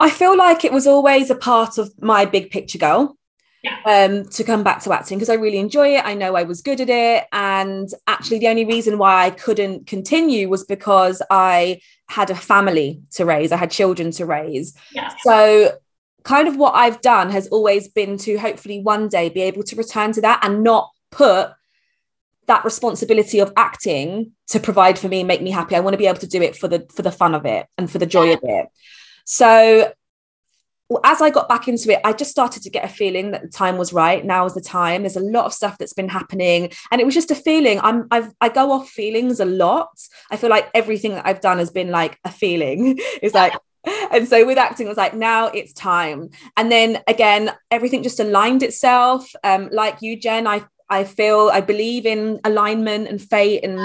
i 0.00 0.10
feel 0.10 0.36
like 0.36 0.64
it 0.64 0.72
was 0.72 0.86
always 0.86 1.30
a 1.30 1.34
part 1.34 1.78
of 1.78 1.92
my 2.02 2.24
big 2.24 2.50
picture 2.50 2.78
goal 2.78 3.16
yeah. 3.62 3.78
um, 3.84 4.28
to 4.28 4.44
come 4.44 4.62
back 4.62 4.82
to 4.82 4.92
acting 4.92 5.18
because 5.18 5.28
I 5.28 5.34
really 5.34 5.58
enjoy 5.58 5.96
it. 5.96 6.04
I 6.04 6.14
know 6.14 6.36
I 6.36 6.44
was 6.44 6.62
good 6.62 6.80
at 6.80 6.88
it. 6.88 7.26
And 7.32 7.88
actually, 8.06 8.38
the 8.38 8.48
only 8.48 8.64
reason 8.64 8.98
why 8.98 9.26
I 9.26 9.30
couldn't 9.30 9.86
continue 9.86 10.48
was 10.48 10.64
because 10.64 11.22
I 11.30 11.80
had 12.08 12.30
a 12.30 12.34
family 12.34 13.02
to 13.12 13.24
raise, 13.24 13.52
I 13.52 13.56
had 13.56 13.70
children 13.70 14.10
to 14.12 14.26
raise. 14.26 14.74
Yeah. 14.92 15.12
So 15.22 15.72
kind 16.22 16.48
of 16.48 16.56
what 16.56 16.74
I've 16.74 17.00
done 17.00 17.30
has 17.30 17.48
always 17.48 17.88
been 17.88 18.16
to 18.18 18.36
hopefully 18.36 18.80
one 18.80 19.08
day 19.08 19.28
be 19.28 19.42
able 19.42 19.62
to 19.64 19.76
return 19.76 20.12
to 20.12 20.20
that 20.22 20.40
and 20.42 20.62
not 20.62 20.90
put 21.10 21.52
that 22.46 22.64
responsibility 22.64 23.40
of 23.40 23.52
acting 23.56 24.32
to 24.48 24.58
provide 24.58 24.98
for 24.98 25.08
me 25.08 25.20
and 25.20 25.28
make 25.28 25.42
me 25.42 25.50
happy. 25.50 25.74
I 25.74 25.80
want 25.80 25.94
to 25.94 25.98
be 25.98 26.06
able 26.06 26.20
to 26.20 26.26
do 26.26 26.40
it 26.42 26.56
for 26.56 26.68
the 26.68 26.86
for 26.94 27.02
the 27.02 27.12
fun 27.12 27.34
of 27.34 27.44
it 27.44 27.66
and 27.76 27.90
for 27.90 27.98
the 27.98 28.06
joy 28.06 28.32
of 28.32 28.40
it. 28.42 28.68
So 29.30 29.92
as 31.04 31.20
I 31.20 31.28
got 31.28 31.50
back 31.50 31.68
into 31.68 31.92
it, 31.92 32.00
I 32.02 32.14
just 32.14 32.30
started 32.30 32.62
to 32.62 32.70
get 32.70 32.82
a 32.82 32.88
feeling 32.88 33.32
that 33.32 33.42
the 33.42 33.48
time 33.48 33.76
was 33.76 33.92
right. 33.92 34.24
Now 34.24 34.46
is 34.46 34.54
the 34.54 34.62
time. 34.62 35.02
There's 35.02 35.16
a 35.16 35.20
lot 35.20 35.44
of 35.44 35.52
stuff 35.52 35.76
that's 35.76 35.92
been 35.92 36.08
happening, 36.08 36.72
and 36.90 36.98
it 36.98 37.04
was 37.04 37.14
just 37.14 37.30
a 37.30 37.34
feeling. 37.34 37.78
I'm 37.80 38.08
I've 38.10 38.32
I 38.40 38.48
go 38.48 38.72
off 38.72 38.88
feelings 38.88 39.38
a 39.38 39.44
lot. 39.44 39.90
I 40.30 40.38
feel 40.38 40.48
like 40.48 40.70
everything 40.72 41.12
that 41.12 41.26
I've 41.26 41.42
done 41.42 41.58
has 41.58 41.70
been 41.70 41.90
like 41.90 42.18
a 42.24 42.30
feeling. 42.30 42.98
It's 43.22 43.34
like 43.34 43.52
and 44.10 44.26
so 44.26 44.46
with 44.46 44.56
acting, 44.56 44.86
I 44.86 44.88
was 44.88 44.96
like, 44.96 45.14
now 45.14 45.48
it's 45.48 45.74
time. 45.74 46.30
And 46.56 46.72
then 46.72 47.02
again, 47.06 47.52
everything 47.70 48.02
just 48.02 48.20
aligned 48.20 48.62
itself. 48.62 49.30
Um, 49.44 49.68
like 49.70 50.00
you, 50.00 50.18
Jen, 50.18 50.46
I 50.46 50.64
I 50.88 51.04
feel 51.04 51.50
I 51.52 51.60
believe 51.60 52.06
in 52.06 52.40
alignment 52.44 53.08
and 53.08 53.20
fate 53.20 53.62
and 53.62 53.78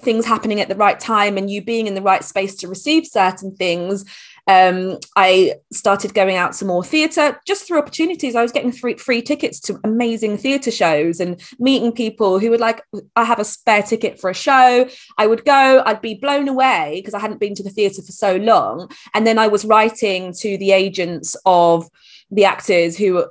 things 0.00 0.24
happening 0.24 0.60
at 0.60 0.68
the 0.68 0.76
right 0.76 0.98
time 0.98 1.36
and 1.36 1.50
you 1.50 1.62
being 1.62 1.86
in 1.86 1.94
the 1.94 2.02
right 2.02 2.22
space 2.22 2.54
to 2.56 2.68
receive 2.68 3.06
certain 3.06 3.54
things. 3.56 4.04
Um, 4.48 4.98
I 5.14 5.56
started 5.70 6.14
going 6.14 6.36
out 6.36 6.54
to 6.54 6.64
more 6.64 6.82
theatre 6.82 7.38
just 7.46 7.66
through 7.66 7.78
opportunities. 7.78 8.34
I 8.34 8.42
was 8.42 8.50
getting 8.50 8.72
free, 8.72 8.96
free 8.96 9.20
tickets 9.20 9.60
to 9.60 9.78
amazing 9.84 10.38
theatre 10.38 10.70
shows 10.70 11.20
and 11.20 11.40
meeting 11.58 11.92
people 11.92 12.38
who 12.38 12.50
would 12.50 12.60
like, 12.60 12.82
I 13.14 13.24
have 13.24 13.38
a 13.38 13.44
spare 13.44 13.82
ticket 13.82 14.18
for 14.18 14.30
a 14.30 14.34
show. 14.34 14.88
I 15.18 15.26
would 15.26 15.44
go, 15.44 15.82
I'd 15.84 16.00
be 16.00 16.14
blown 16.14 16.48
away 16.48 16.94
because 16.96 17.12
I 17.12 17.20
hadn't 17.20 17.40
been 17.40 17.54
to 17.56 17.62
the 17.62 17.70
theatre 17.70 18.02
for 18.02 18.12
so 18.12 18.36
long. 18.36 18.90
And 19.14 19.26
then 19.26 19.38
I 19.38 19.48
was 19.48 19.66
writing 19.66 20.32
to 20.38 20.56
the 20.56 20.72
agents 20.72 21.36
of 21.44 21.86
the 22.30 22.46
actors 22.46 22.96
who 22.96 23.26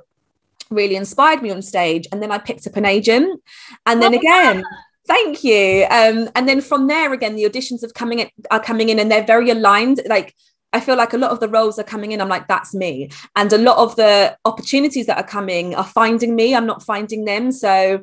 really 0.70 0.94
inspired 0.94 1.42
me 1.42 1.50
on 1.50 1.62
stage. 1.62 2.06
And 2.12 2.22
then 2.22 2.30
I 2.30 2.38
picked 2.38 2.66
up 2.68 2.76
an 2.76 2.84
agent. 2.84 3.42
And 3.86 4.00
then 4.00 4.14
oh, 4.14 4.18
again, 4.18 4.62
thank 5.08 5.42
you. 5.42 5.84
Um, 5.90 6.30
and 6.36 6.48
then 6.48 6.60
from 6.60 6.86
there 6.86 7.12
again, 7.12 7.34
the 7.34 7.44
auditions 7.44 7.80
have 7.82 7.94
coming 7.94 8.20
in, 8.20 8.30
are 8.52 8.62
coming 8.62 8.88
in 8.88 9.00
and 9.00 9.10
they're 9.10 9.24
very 9.24 9.50
aligned. 9.50 10.00
Like 10.06 10.34
I 10.72 10.80
feel 10.80 10.96
like 10.96 11.14
a 11.14 11.18
lot 11.18 11.30
of 11.30 11.40
the 11.40 11.48
roles 11.48 11.78
are 11.78 11.84
coming 11.84 12.12
in. 12.12 12.20
I'm 12.20 12.28
like, 12.28 12.46
that's 12.46 12.74
me. 12.74 13.10
And 13.36 13.52
a 13.52 13.58
lot 13.58 13.78
of 13.78 13.96
the 13.96 14.36
opportunities 14.44 15.06
that 15.06 15.16
are 15.16 15.26
coming 15.26 15.74
are 15.74 15.84
finding 15.84 16.34
me. 16.36 16.54
I'm 16.54 16.66
not 16.66 16.82
finding 16.82 17.24
them. 17.24 17.52
So 17.52 18.02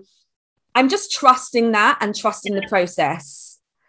I'm 0.73 0.89
just 0.89 1.11
trusting 1.11 1.71
that 1.73 1.97
and 2.01 2.15
trusting 2.15 2.55
the 2.55 2.67
process 2.67 3.45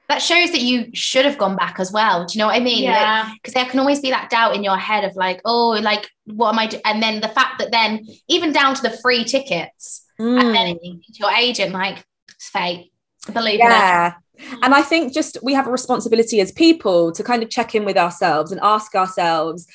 that 0.09 0.22
shows 0.22 0.53
that 0.53 0.61
you 0.61 0.91
should 0.95 1.24
have 1.24 1.39
gone 1.39 1.57
back 1.57 1.81
as 1.81 1.93
well. 1.93 2.24
Do 2.24 2.35
you 2.35 2.39
know 2.39 2.47
what 2.47 2.57
I 2.57 2.61
mean? 2.61 2.85
Yeah. 2.85 3.33
Because 3.35 3.55
like, 3.55 3.64
there 3.64 3.70
can 3.70 3.81
always 3.81 4.01
be 4.01 4.11
that 4.11 4.31
doubt 4.31 4.55
in 4.55 4.62
your 4.62 4.77
head 4.77 5.05
of 5.05 5.16
like, 5.16 5.41
oh, 5.45 5.70
like 5.70 6.09
what 6.27 6.53
am 6.53 6.59
I 6.59 6.68
doing? 6.68 6.83
And 6.85 7.03
then 7.03 7.20
the 7.20 7.29
fact 7.29 7.59
that 7.59 7.72
then 7.72 8.07
even 8.29 8.53
down 8.53 8.74
to 8.77 8.83
the 8.83 8.97
free 9.03 9.24
tickets, 9.24 10.05
mm. 10.18 10.41
and 10.41 10.55
then 10.55 10.77
mm. 10.77 11.01
your 11.18 11.31
agent, 11.33 11.72
like 11.72 12.05
it's 12.29 12.49
fate. 12.49 12.93
Believe 13.33 13.59
yeah. 13.59 14.14
And 14.62 14.74
I 14.74 14.82
think 14.82 15.12
just 15.12 15.39
we 15.43 15.55
have 15.55 15.66
a 15.66 15.70
responsibility 15.70 16.41
as 16.41 16.53
people 16.53 17.12
to 17.12 17.22
kind 17.22 17.43
of 17.43 17.51
check 17.51 17.74
in 17.74 17.84
with 17.84 17.97
ourselves 17.97 18.53
and 18.53 18.61
ask 18.62 18.95
ourselves, 18.95 19.66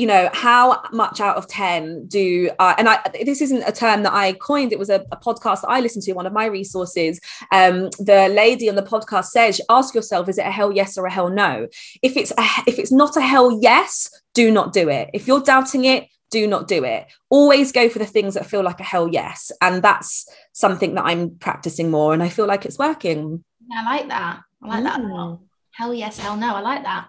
you 0.00 0.06
know 0.06 0.30
how 0.32 0.80
much 0.92 1.20
out 1.20 1.36
of 1.36 1.46
10 1.46 2.06
do 2.06 2.48
uh, 2.58 2.74
and 2.78 2.88
i 2.88 2.98
this 3.22 3.42
isn't 3.42 3.62
a 3.64 3.72
term 3.72 4.02
that 4.02 4.14
i 4.14 4.32
coined 4.32 4.72
it 4.72 4.78
was 4.78 4.88
a, 4.88 5.04
a 5.12 5.16
podcast 5.18 5.60
that 5.60 5.68
i 5.68 5.78
listened 5.78 6.02
to 6.02 6.14
one 6.14 6.26
of 6.26 6.32
my 6.32 6.46
resources. 6.46 7.20
Um, 7.52 7.90
the 7.98 8.30
lady 8.34 8.70
on 8.70 8.76
the 8.76 8.82
podcast 8.82 9.26
says 9.26 9.60
ask 9.68 9.94
yourself 9.94 10.26
is 10.30 10.38
it 10.38 10.46
a 10.46 10.50
hell 10.50 10.72
yes 10.72 10.96
or 10.96 11.04
a 11.04 11.12
hell 11.12 11.28
no? 11.28 11.68
If 12.00 12.16
it's 12.16 12.30
a, 12.30 12.44
if 12.66 12.78
it's 12.78 12.90
not 12.90 13.18
a 13.18 13.20
hell 13.20 13.60
yes 13.60 14.08
do 14.32 14.50
not 14.50 14.72
do 14.72 14.88
it. 14.88 15.10
If 15.12 15.28
you're 15.28 15.42
doubting 15.42 15.84
it 15.84 16.08
do 16.30 16.46
not 16.46 16.66
do 16.66 16.82
it. 16.84 17.06
Always 17.28 17.70
go 17.70 17.90
for 17.90 17.98
the 17.98 18.06
things 18.06 18.34
that 18.34 18.46
feel 18.46 18.62
like 18.62 18.80
a 18.80 18.84
hell 18.84 19.08
yes. 19.08 19.52
And 19.60 19.82
that's 19.82 20.26
something 20.52 20.94
that 20.94 21.04
i'm 21.04 21.36
practicing 21.36 21.90
more 21.90 22.14
and 22.14 22.22
i 22.22 22.28
feel 22.28 22.46
like 22.46 22.64
it's 22.64 22.78
working 22.78 23.44
yeah, 23.70 23.82
i 23.86 23.96
like 23.96 24.08
that 24.08 24.40
i 24.62 24.80
like 24.80 24.84
mm. 24.84 25.38
that 25.38 25.38
hell 25.72 25.94
yes 25.94 26.18
hell 26.18 26.36
no 26.36 26.54
i 26.54 26.60
like 26.60 26.82
that 26.82 27.08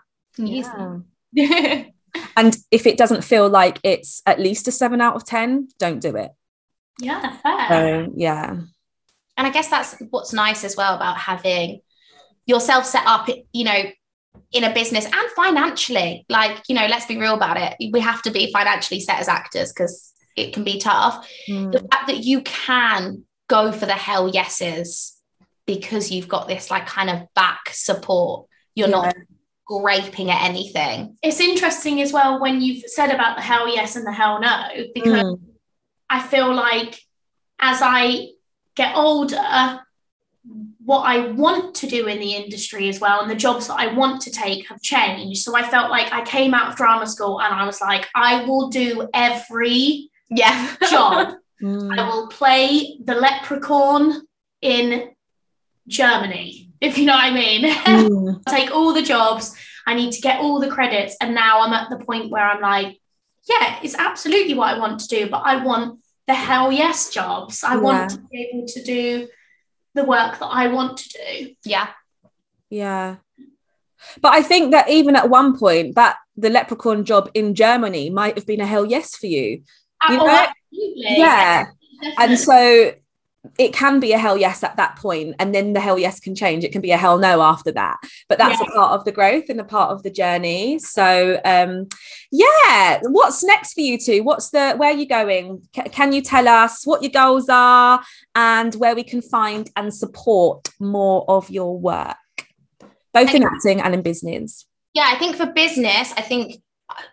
yeah. 1.31 1.83
and 2.37 2.57
if 2.71 2.85
it 2.85 2.97
doesn't 2.97 3.23
feel 3.23 3.49
like 3.49 3.79
it's 3.83 4.21
at 4.25 4.39
least 4.39 4.67
a 4.67 4.71
seven 4.71 5.01
out 5.01 5.15
of 5.15 5.25
10, 5.25 5.69
don't 5.79 5.99
do 5.99 6.15
it. 6.15 6.31
Yeah, 6.99 7.37
fair. 7.37 7.67
So, 7.69 8.13
yeah. 8.15 8.57
And 9.37 9.47
I 9.47 9.49
guess 9.49 9.69
that's 9.69 9.95
what's 10.09 10.33
nice 10.33 10.63
as 10.63 10.75
well 10.75 10.95
about 10.95 11.17
having 11.17 11.81
yourself 12.45 12.85
set 12.85 13.05
up, 13.05 13.27
you 13.53 13.63
know, 13.63 13.83
in 14.51 14.63
a 14.63 14.73
business 14.73 15.05
and 15.05 15.31
financially. 15.35 16.25
Like, 16.29 16.61
you 16.67 16.75
know, 16.75 16.85
let's 16.87 17.05
be 17.05 17.17
real 17.17 17.35
about 17.35 17.57
it. 17.57 17.91
We 17.91 18.01
have 18.01 18.21
to 18.23 18.31
be 18.31 18.51
financially 18.51 18.99
set 18.99 19.19
as 19.19 19.27
actors 19.27 19.71
because 19.71 20.13
it 20.35 20.53
can 20.53 20.63
be 20.63 20.79
tough. 20.79 21.27
Mm. 21.49 21.71
The 21.71 21.79
fact 21.79 22.07
that 22.07 22.23
you 22.23 22.41
can 22.41 23.23
go 23.47 23.71
for 23.71 23.85
the 23.85 23.93
hell 23.93 24.29
yeses 24.29 25.10
because 25.71 26.11
you've 26.11 26.27
got 26.27 26.49
this 26.49 26.69
like 26.69 26.85
kind 26.85 27.09
of 27.09 27.33
back 27.33 27.69
support. 27.71 28.47
You're 28.75 28.89
yeah. 28.89 29.03
not 29.03 29.15
graping 29.65 30.29
at 30.29 30.43
anything. 30.43 31.15
It's 31.23 31.39
interesting 31.39 32.01
as 32.01 32.11
well 32.11 32.41
when 32.41 32.59
you've 32.59 32.83
said 32.87 33.09
about 33.09 33.37
the 33.37 33.41
hell 33.41 33.73
yes 33.73 33.95
and 33.95 34.05
the 34.05 34.11
hell 34.11 34.41
no, 34.41 34.67
because 34.93 35.23
mm. 35.23 35.39
I 36.09 36.21
feel 36.21 36.53
like 36.53 36.99
as 37.57 37.79
I 37.81 38.31
get 38.75 38.97
older, 38.97 39.79
what 40.83 41.03
I 41.03 41.31
want 41.31 41.75
to 41.75 41.87
do 41.87 42.07
in 42.07 42.19
the 42.19 42.33
industry 42.33 42.89
as 42.89 42.99
well, 42.99 43.21
and 43.21 43.31
the 43.31 43.35
jobs 43.35 43.67
that 43.67 43.79
I 43.79 43.93
want 43.93 44.21
to 44.23 44.31
take 44.31 44.67
have 44.67 44.81
changed. 44.81 45.43
So 45.43 45.55
I 45.55 45.63
felt 45.63 45.89
like 45.89 46.11
I 46.11 46.25
came 46.25 46.53
out 46.53 46.69
of 46.69 46.75
drama 46.75 47.07
school 47.07 47.39
and 47.39 47.53
I 47.53 47.65
was 47.65 47.79
like, 47.79 48.09
I 48.13 48.43
will 48.43 48.67
do 48.67 49.07
every 49.13 50.09
yeah 50.29 50.75
job. 50.89 51.35
mm. 51.63 51.97
I 51.97 52.09
will 52.09 52.27
play 52.27 52.97
the 53.05 53.15
leprechaun 53.15 54.23
in 54.61 55.11
Germany 55.91 56.71
if 56.81 56.97
you 56.97 57.05
know 57.05 57.13
what 57.13 57.23
I 57.23 57.31
mean. 57.31 57.71
Mm. 57.91 58.43
take 58.49 58.71
all 58.71 58.93
the 58.93 59.01
jobs. 59.01 59.55
I 59.85 59.93
need 59.93 60.11
to 60.13 60.21
get 60.21 60.39
all 60.39 60.59
the 60.59 60.69
credits. 60.69 61.15
And 61.21 61.35
now 61.35 61.61
I'm 61.61 61.73
at 61.73 61.89
the 61.89 62.03
point 62.03 62.31
where 62.31 62.43
I'm 62.43 62.61
like, 62.61 62.99
yeah, 63.49 63.79
it's 63.83 63.95
absolutely 63.95 64.53
what 64.53 64.73
I 64.73 64.79
want 64.79 64.99
to 65.01 65.07
do, 65.07 65.29
but 65.29 65.41
I 65.43 65.63
want 65.63 65.99
the 66.27 66.33
hell 66.33 66.71
yes 66.71 67.09
jobs. 67.09 67.63
I 67.63 67.75
yeah. 67.75 67.79
want 67.79 68.09
to 68.11 68.17
be 68.31 68.49
able 68.53 68.67
to 68.67 68.83
do 68.83 69.27
the 69.93 70.03
work 70.03 70.39
that 70.39 70.45
I 70.45 70.67
want 70.67 70.97
to 70.97 71.09
do. 71.09 71.55
Yeah. 71.65 71.89
Yeah. 72.69 73.17
But 74.21 74.33
I 74.33 74.41
think 74.41 74.71
that 74.71 74.89
even 74.89 75.15
at 75.15 75.29
one 75.29 75.57
point, 75.57 75.95
that 75.95 76.17
the 76.37 76.49
leprechaun 76.49 77.03
job 77.03 77.29
in 77.33 77.53
Germany 77.53 78.09
might 78.09 78.35
have 78.35 78.47
been 78.47 78.61
a 78.61 78.65
hell 78.65 78.85
yes 78.85 79.15
for 79.15 79.27
you. 79.27 79.63
you 80.09 80.21
oh, 80.21 80.25
know? 80.25 80.47
absolutely. 80.47 81.17
Yeah. 81.17 81.65
And 82.17 82.39
so 82.39 82.93
it 83.57 83.73
can 83.73 83.99
be 83.99 84.13
a 84.13 84.19
hell 84.19 84.37
yes 84.37 84.63
at 84.63 84.77
that 84.77 84.95
point 84.97 85.35
and 85.39 85.53
then 85.53 85.73
the 85.73 85.79
hell 85.79 85.97
yes 85.97 86.19
can 86.19 86.35
change. 86.35 86.63
It 86.63 86.71
can 86.71 86.81
be 86.81 86.91
a 86.91 86.97
hell 86.97 87.17
no 87.17 87.41
after 87.41 87.71
that. 87.71 87.97
But 88.29 88.37
that's 88.37 88.59
yeah. 88.61 88.67
a 88.67 88.71
part 88.71 88.91
of 88.91 89.03
the 89.03 89.11
growth 89.11 89.45
and 89.49 89.59
a 89.59 89.63
part 89.63 89.91
of 89.91 90.03
the 90.03 90.11
journey. 90.11 90.77
So 90.77 91.41
um 91.43 91.87
yeah 92.31 92.99
what's 93.03 93.43
next 93.43 93.73
for 93.73 93.81
you 93.81 93.97
two? 93.97 94.23
What's 94.23 94.51
the 94.51 94.75
where 94.75 94.91
are 94.91 94.97
you 94.97 95.07
going? 95.07 95.67
C- 95.75 95.89
can 95.89 96.13
you 96.13 96.21
tell 96.21 96.47
us 96.47 96.85
what 96.85 97.01
your 97.01 97.11
goals 97.11 97.49
are 97.49 98.03
and 98.35 98.75
where 98.75 98.95
we 98.95 99.03
can 99.03 99.21
find 99.21 99.69
and 99.75 99.93
support 99.93 100.69
more 100.79 101.25
of 101.27 101.49
your 101.49 101.77
work 101.77 102.17
both 103.13 103.33
in 103.33 103.43
acting 103.43 103.81
and 103.81 103.95
in 103.95 104.01
business? 104.03 104.67
Yeah 104.93 105.09
i 105.13 105.17
think 105.17 105.35
for 105.35 105.47
business 105.47 106.13
i 106.15 106.21
think 106.21 106.61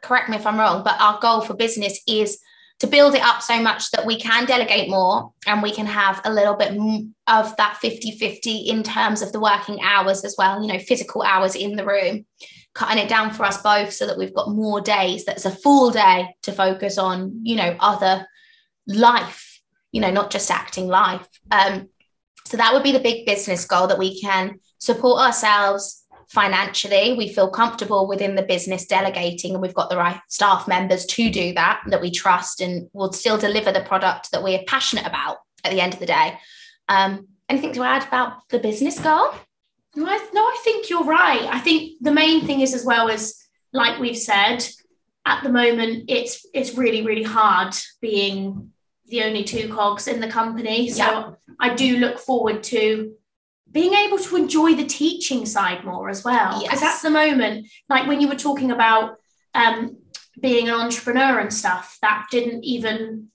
correct 0.03 0.29
me 0.29 0.37
if 0.37 0.47
i'm 0.47 0.59
wrong 0.59 0.83
but 0.83 1.01
our 1.01 1.19
goal 1.21 1.41
for 1.41 1.55
business 1.55 2.01
is 2.09 2.39
to 2.81 2.87
build 2.87 3.15
it 3.15 3.23
up 3.23 3.43
so 3.43 3.61
much 3.61 3.91
that 3.91 4.07
we 4.07 4.19
can 4.19 4.47
delegate 4.47 4.89
more 4.89 5.33
and 5.47 5.63
we 5.63 5.73
can 5.73 5.87
have 5.87 6.21
a 6.25 6.33
little 6.33 6.55
bit 6.55 6.73
of 7.27 7.57
that 7.57 7.77
50 7.79 8.19
50 8.19 8.57
in 8.57 8.83
terms 8.83 9.21
of 9.21 9.33
the 9.33 9.41
working 9.41 9.81
hours 9.83 10.25
as 10.25 10.37
well, 10.39 10.63
you 10.63 10.73
know, 10.73 10.79
physical 10.79 11.23
hours 11.23 11.57
in 11.57 11.75
the 11.75 11.85
room, 11.85 12.25
cutting 12.75 13.03
it 13.03 13.09
down 13.09 13.33
for 13.33 13.45
us 13.45 13.61
both 13.63 13.93
so 13.93 14.07
that 14.07 14.17
we've 14.17 14.35
got 14.35 14.51
more 14.51 14.81
days 14.81 15.25
that's 15.25 15.45
a 15.45 15.51
full 15.51 15.91
day 15.91 16.35
to 16.43 16.53
focus 16.53 16.99
on, 16.99 17.41
you 17.43 17.57
know, 17.57 17.77
other 17.81 18.27
life, 18.87 19.61
you 19.91 20.01
know, 20.01 20.13
not 20.13 20.31
just 20.31 20.51
acting 20.51 20.87
life. 20.87 21.27
Um, 21.51 21.89
so 22.45 22.57
that 22.57 22.73
would 22.73 22.85
be 22.85 22.93
the 22.93 23.01
big 23.01 23.27
business 23.27 23.65
goal 23.65 23.89
that 23.89 23.99
we 23.99 24.21
can 24.21 24.61
support 24.79 25.21
ourselves 25.21 26.05
financially 26.29 27.15
we 27.15 27.29
feel 27.29 27.49
comfortable 27.49 28.07
within 28.07 28.35
the 28.35 28.43
business 28.43 28.87
delegating 28.87 29.53
and 29.53 29.63
we've 29.63 29.75
got 29.75 29.89
the 29.89 29.97
right 29.97 30.21
staff 30.29 30.69
members 30.69 31.07
to 31.07 31.31
do 31.31 31.55
that 31.55 31.83
that 31.87 32.03
we 32.03 32.11
trust 32.11 32.61
and 32.61 32.89
will 32.93 33.13
still 33.13 33.39
deliver 33.39 33.73
the 33.73 33.81
product 33.81 34.31
that 34.31 34.43
we're 34.43 34.63
passionate 34.67 35.07
about 35.07 35.39
at 35.65 35.73
the 35.73 35.81
end 35.81 35.95
of 35.95 36.01
the 36.01 36.07
day. 36.07 36.39
Um, 36.89 37.29
anything 37.49 37.73
to 37.73 37.83
add 37.83 38.07
about 38.07 38.47
the 38.51 38.59
business 38.59 38.99
goal 39.01 39.33
no 39.99 40.07
I, 40.07 40.29
no 40.33 40.43
I 40.43 40.61
think 40.63 40.89
you're 40.89 41.05
right. 41.05 41.43
I 41.43 41.59
think 41.59 41.99
the 42.01 42.13
main 42.13 42.47
thing 42.47 42.61
is 42.61 42.75
as 42.75 42.85
well 42.85 43.11
as 43.11 43.35
like 43.73 43.99
we've 43.99 44.17
said 44.17 44.67
at 45.27 45.43
the 45.43 45.51
moment 45.51 46.05
it's 46.09 46.47
it's 46.55 46.77
really 46.77 47.05
really 47.05 47.23
hard 47.23 47.75
being 48.01 48.73
the 49.07 49.23
only 49.23 49.45
two 49.45 49.73
cogs 49.75 50.07
in 50.07 50.21
the 50.21 50.29
company. 50.29 50.89
So 50.91 51.03
yeah. 51.03 51.31
i 51.61 51.75
do 51.75 51.97
look 51.97 52.19
forward 52.19 52.63
to 52.65 53.15
being 53.71 53.95
able 53.95 54.19
to 54.19 54.37
enjoy 54.37 54.75
the 54.75 54.85
teaching 54.85 55.45
side 55.45 55.85
more 55.85 56.09
as 56.09 56.25
well. 56.25 56.61
Because 56.63 56.83
yes. 56.83 56.97
at 56.97 57.03
the 57.03 57.11
moment, 57.11 57.69
like 57.89 58.07
when 58.07 58.21
you 58.21 58.29
were 58.29 58.35
talking 58.35 58.71
about 58.71 59.19
um, 59.55 59.99
being 60.41 60.69
an 60.69 60.75
entrepreneur 60.75 61.39
and 61.39 61.53
stuff, 61.53 61.99
that 62.01 62.27
didn't 62.31 62.65
even 62.65 63.29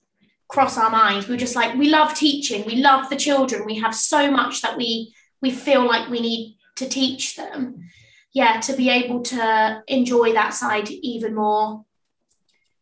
cross 0.48 0.76
our 0.76 0.90
minds. 0.90 1.28
We 1.28 1.34
were 1.34 1.40
just 1.40 1.56
like, 1.56 1.74
we 1.76 1.88
love 1.88 2.14
teaching, 2.14 2.64
we 2.64 2.76
love 2.76 3.10
the 3.10 3.16
children, 3.16 3.64
we 3.64 3.78
have 3.78 3.94
so 3.94 4.30
much 4.30 4.62
that 4.62 4.76
we 4.76 5.14
we 5.40 5.50
feel 5.50 5.86
like 5.86 6.08
we 6.08 6.20
need 6.20 6.56
to 6.76 6.88
teach 6.88 7.36
them. 7.36 7.90
Yeah, 8.32 8.60
to 8.60 8.74
be 8.74 8.88
able 8.88 9.22
to 9.22 9.82
enjoy 9.86 10.32
that 10.32 10.54
side 10.54 10.90
even 10.90 11.34
more. 11.34 11.84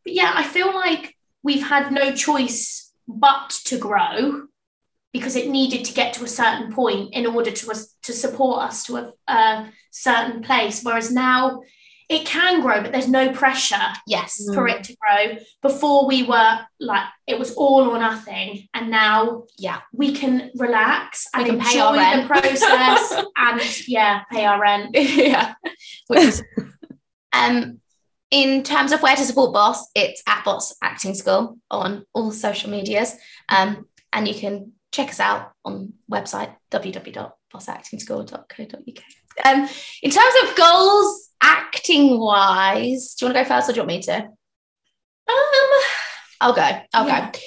But 0.05 0.15
yeah, 0.15 0.33
I 0.35 0.45
feel 0.45 0.73
like 0.73 1.17
we've 1.43 1.67
had 1.67 1.93
no 1.93 2.13
choice 2.13 2.93
but 3.07 3.51
to 3.65 3.77
grow 3.79 4.47
because 5.13 5.37
it 5.37 5.49
needed 5.49 5.85
to 5.85 5.95
get 5.95 6.15
to 6.15 6.25
a 6.25 6.29
certain 6.29 6.73
point 6.73 7.13
in 7.13 7.27
order 7.27 7.51
to 7.51 7.71
us 7.71 7.95
to 8.03 8.13
support 8.13 8.63
us 8.63 8.85
to 8.85 8.97
a, 8.97 9.13
a, 9.29 9.71
certain 9.91 10.43
place. 10.43 10.83
Whereas 10.83 11.13
now 11.13 11.61
it 12.09 12.27
can 12.27 12.61
grow 12.61 12.83
but 12.83 12.93
there's 12.93 13.09
no 13.09 13.31
pressure 13.33 13.93
yes. 14.07 14.43
for 14.55 14.67
it 14.67 14.85
to 14.85 14.97
grow. 14.97 15.37
Before 15.61 16.07
we 16.07 16.23
were 16.23 16.61
like 16.81 17.05
it 17.27 17.39
was 17.39 17.55
all 17.55 17.89
or 17.89 17.99
nothing. 17.99 18.69
And 18.73 18.91
now 18.91 19.45
yeah. 19.59 19.81
we 19.93 20.13
can 20.13 20.51
relax 20.55 21.27
and 21.35 21.47
can 21.47 21.55
enjoy 21.57 21.97
the 21.97 22.27
process 22.27 23.25
and 23.37 23.89
yeah 23.89 24.23
pay 24.33 24.47
our 24.47 24.61
rent. 24.61 24.97
Yeah. 24.97 25.55
Which 26.09 26.37
um 27.35 27.81
in 28.31 28.63
terms 28.63 28.93
of 28.93 29.03
where 29.03 29.15
to 29.15 29.25
support 29.25 29.53
Boss, 29.53 29.87
it's 29.95 30.23
at 30.27 30.43
Boss 30.43 30.75
Acting 30.83 31.15
School 31.15 31.59
on 31.71 32.07
all 32.15 32.33
social 32.33 32.71
medias. 32.71 33.15
Um, 33.51 33.87
and 34.11 34.27
you 34.27 34.35
can 34.35 34.73
check 34.93 35.09
us 35.09 35.21
out 35.21 35.53
on 35.65 35.95
website 36.11 36.55
www.bossactingschool.co.uk. 36.71 39.03
Um, 39.45 39.69
in 40.03 40.11
terms 40.11 40.35
of 40.45 40.57
goals, 40.57 41.31
acting 41.43 42.19
wise, 42.19 43.15
do 43.15 43.25
you 43.25 43.33
want 43.33 43.39
to 43.39 43.43
go 43.43 43.49
first 43.49 43.69
or 43.69 43.73
do 43.73 43.77
you 43.77 43.83
want 43.83 43.89
me 43.89 44.03
to? 44.03 44.17
Um, 44.17 44.29
I'll 46.41 46.53
go. 46.53 46.69
I'll 46.93 47.07
yeah. 47.07 47.31
go. 47.31 47.39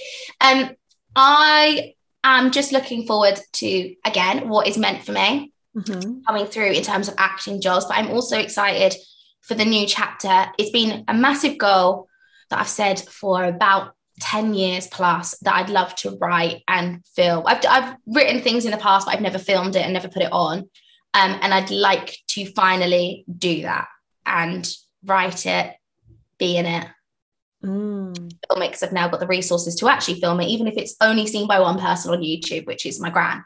Um, 0.41 0.71
I 1.15 1.93
am 2.23 2.51
just 2.51 2.71
looking 2.71 3.05
forward 3.05 3.39
to 3.53 3.95
again 4.03 4.49
what 4.49 4.67
is 4.67 4.77
meant 4.77 5.03
for 5.03 5.11
me 5.11 5.53
mm-hmm. 5.77 6.21
coming 6.25 6.45
through 6.45 6.71
in 6.71 6.83
terms 6.83 7.07
of 7.07 7.15
acting 7.17 7.61
jobs, 7.61 7.85
but 7.85 7.97
I'm 7.97 8.11
also 8.11 8.39
excited 8.39 8.95
for 9.41 9.53
the 9.53 9.65
new 9.65 9.85
chapter. 9.85 10.47
It's 10.57 10.71
been 10.71 11.03
a 11.07 11.13
massive 11.13 11.57
goal 11.57 12.07
that 12.49 12.59
I've 12.59 12.67
said 12.67 12.99
for 12.99 13.43
about 13.43 13.93
10 14.19 14.53
years 14.53 14.87
plus 14.87 15.37
that 15.39 15.55
I'd 15.55 15.69
love 15.69 15.93
to 15.95 16.17
write 16.17 16.63
and 16.67 17.05
film. 17.15 17.43
I've, 17.45 17.65
I've 17.67 17.95
written 18.07 18.41
things 18.41 18.65
in 18.65 18.71
the 18.71 18.77
past, 18.77 19.05
but 19.05 19.13
I've 19.13 19.21
never 19.21 19.37
filmed 19.37 19.75
it 19.75 19.83
and 19.83 19.93
never 19.93 20.07
put 20.07 20.23
it 20.23 20.31
on. 20.31 20.59
Um, 21.13 21.39
and 21.41 21.53
I'd 21.53 21.71
like 21.71 22.17
to 22.29 22.45
finally 22.53 23.25
do 23.37 23.63
that 23.63 23.87
and 24.25 24.69
write 25.03 25.45
it, 25.45 25.75
be 26.37 26.57
in 26.57 26.65
it. 26.65 26.87
Mm. 27.63 28.15
Film 28.47 28.61
it 28.61 28.67
because 28.67 28.83
I've 28.83 28.93
now 28.93 29.07
got 29.07 29.19
the 29.19 29.27
resources 29.27 29.75
to 29.75 29.89
actually 29.89 30.19
film 30.19 30.39
it, 30.39 30.47
even 30.47 30.67
if 30.67 30.75
it's 30.77 30.95
only 31.01 31.25
seen 31.27 31.47
by 31.47 31.59
one 31.59 31.79
person 31.79 32.11
on 32.11 32.21
YouTube, 32.21 32.67
which 32.67 32.85
is 32.85 33.01
my 33.01 33.09
gran. 33.09 33.43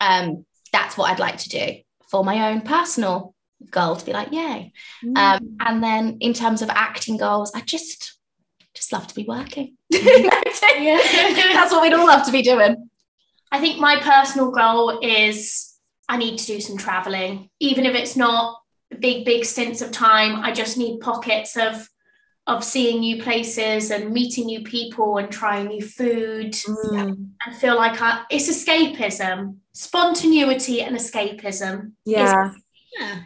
Um, 0.00 0.44
that's 0.72 0.96
what 0.96 1.10
I'd 1.10 1.18
like 1.18 1.38
to 1.38 1.48
do 1.48 1.76
for 2.10 2.24
my 2.24 2.50
own 2.50 2.60
personal 2.62 3.34
goal 3.70 3.96
to 3.96 4.04
be 4.04 4.12
like, 4.12 4.32
yay. 4.32 4.72
Mm. 5.04 5.16
Um, 5.16 5.56
and 5.60 5.82
then 5.82 6.18
in 6.20 6.32
terms 6.32 6.62
of 6.62 6.70
acting 6.70 7.16
goals, 7.16 7.52
I 7.54 7.60
just 7.60 8.15
just 8.86 8.92
love 8.92 9.06
to 9.08 9.14
be 9.14 9.24
working. 9.24 9.76
That's 9.90 11.72
what 11.72 11.82
we'd 11.82 11.92
all 11.92 12.06
love 12.06 12.24
to 12.26 12.32
be 12.32 12.42
doing. 12.42 12.88
I 13.50 13.60
think 13.60 13.80
my 13.80 14.00
personal 14.00 14.50
goal 14.50 15.00
is 15.02 15.74
I 16.08 16.16
need 16.16 16.38
to 16.38 16.46
do 16.46 16.60
some 16.60 16.76
traveling, 16.76 17.50
even 17.60 17.84
if 17.84 17.94
it's 17.94 18.16
not 18.16 18.60
big, 19.00 19.24
big 19.24 19.44
stints 19.44 19.82
of 19.82 19.90
time. 19.90 20.36
I 20.36 20.52
just 20.52 20.78
need 20.78 21.00
pockets 21.00 21.56
of 21.56 21.88
of 22.48 22.62
seeing 22.62 23.00
new 23.00 23.20
places 23.20 23.90
and 23.90 24.12
meeting 24.12 24.46
new 24.46 24.62
people 24.62 25.18
and 25.18 25.32
trying 25.32 25.66
new 25.66 25.82
food 25.82 26.52
mm. 26.52 27.28
and 27.44 27.56
feel 27.56 27.74
like 27.74 28.00
I, 28.00 28.22
it's 28.30 28.48
escapism, 28.48 29.56
spontaneity 29.72 30.80
and 30.80 30.96
escapism. 30.96 31.94
Yeah. 32.04 32.52
yeah 32.96 33.22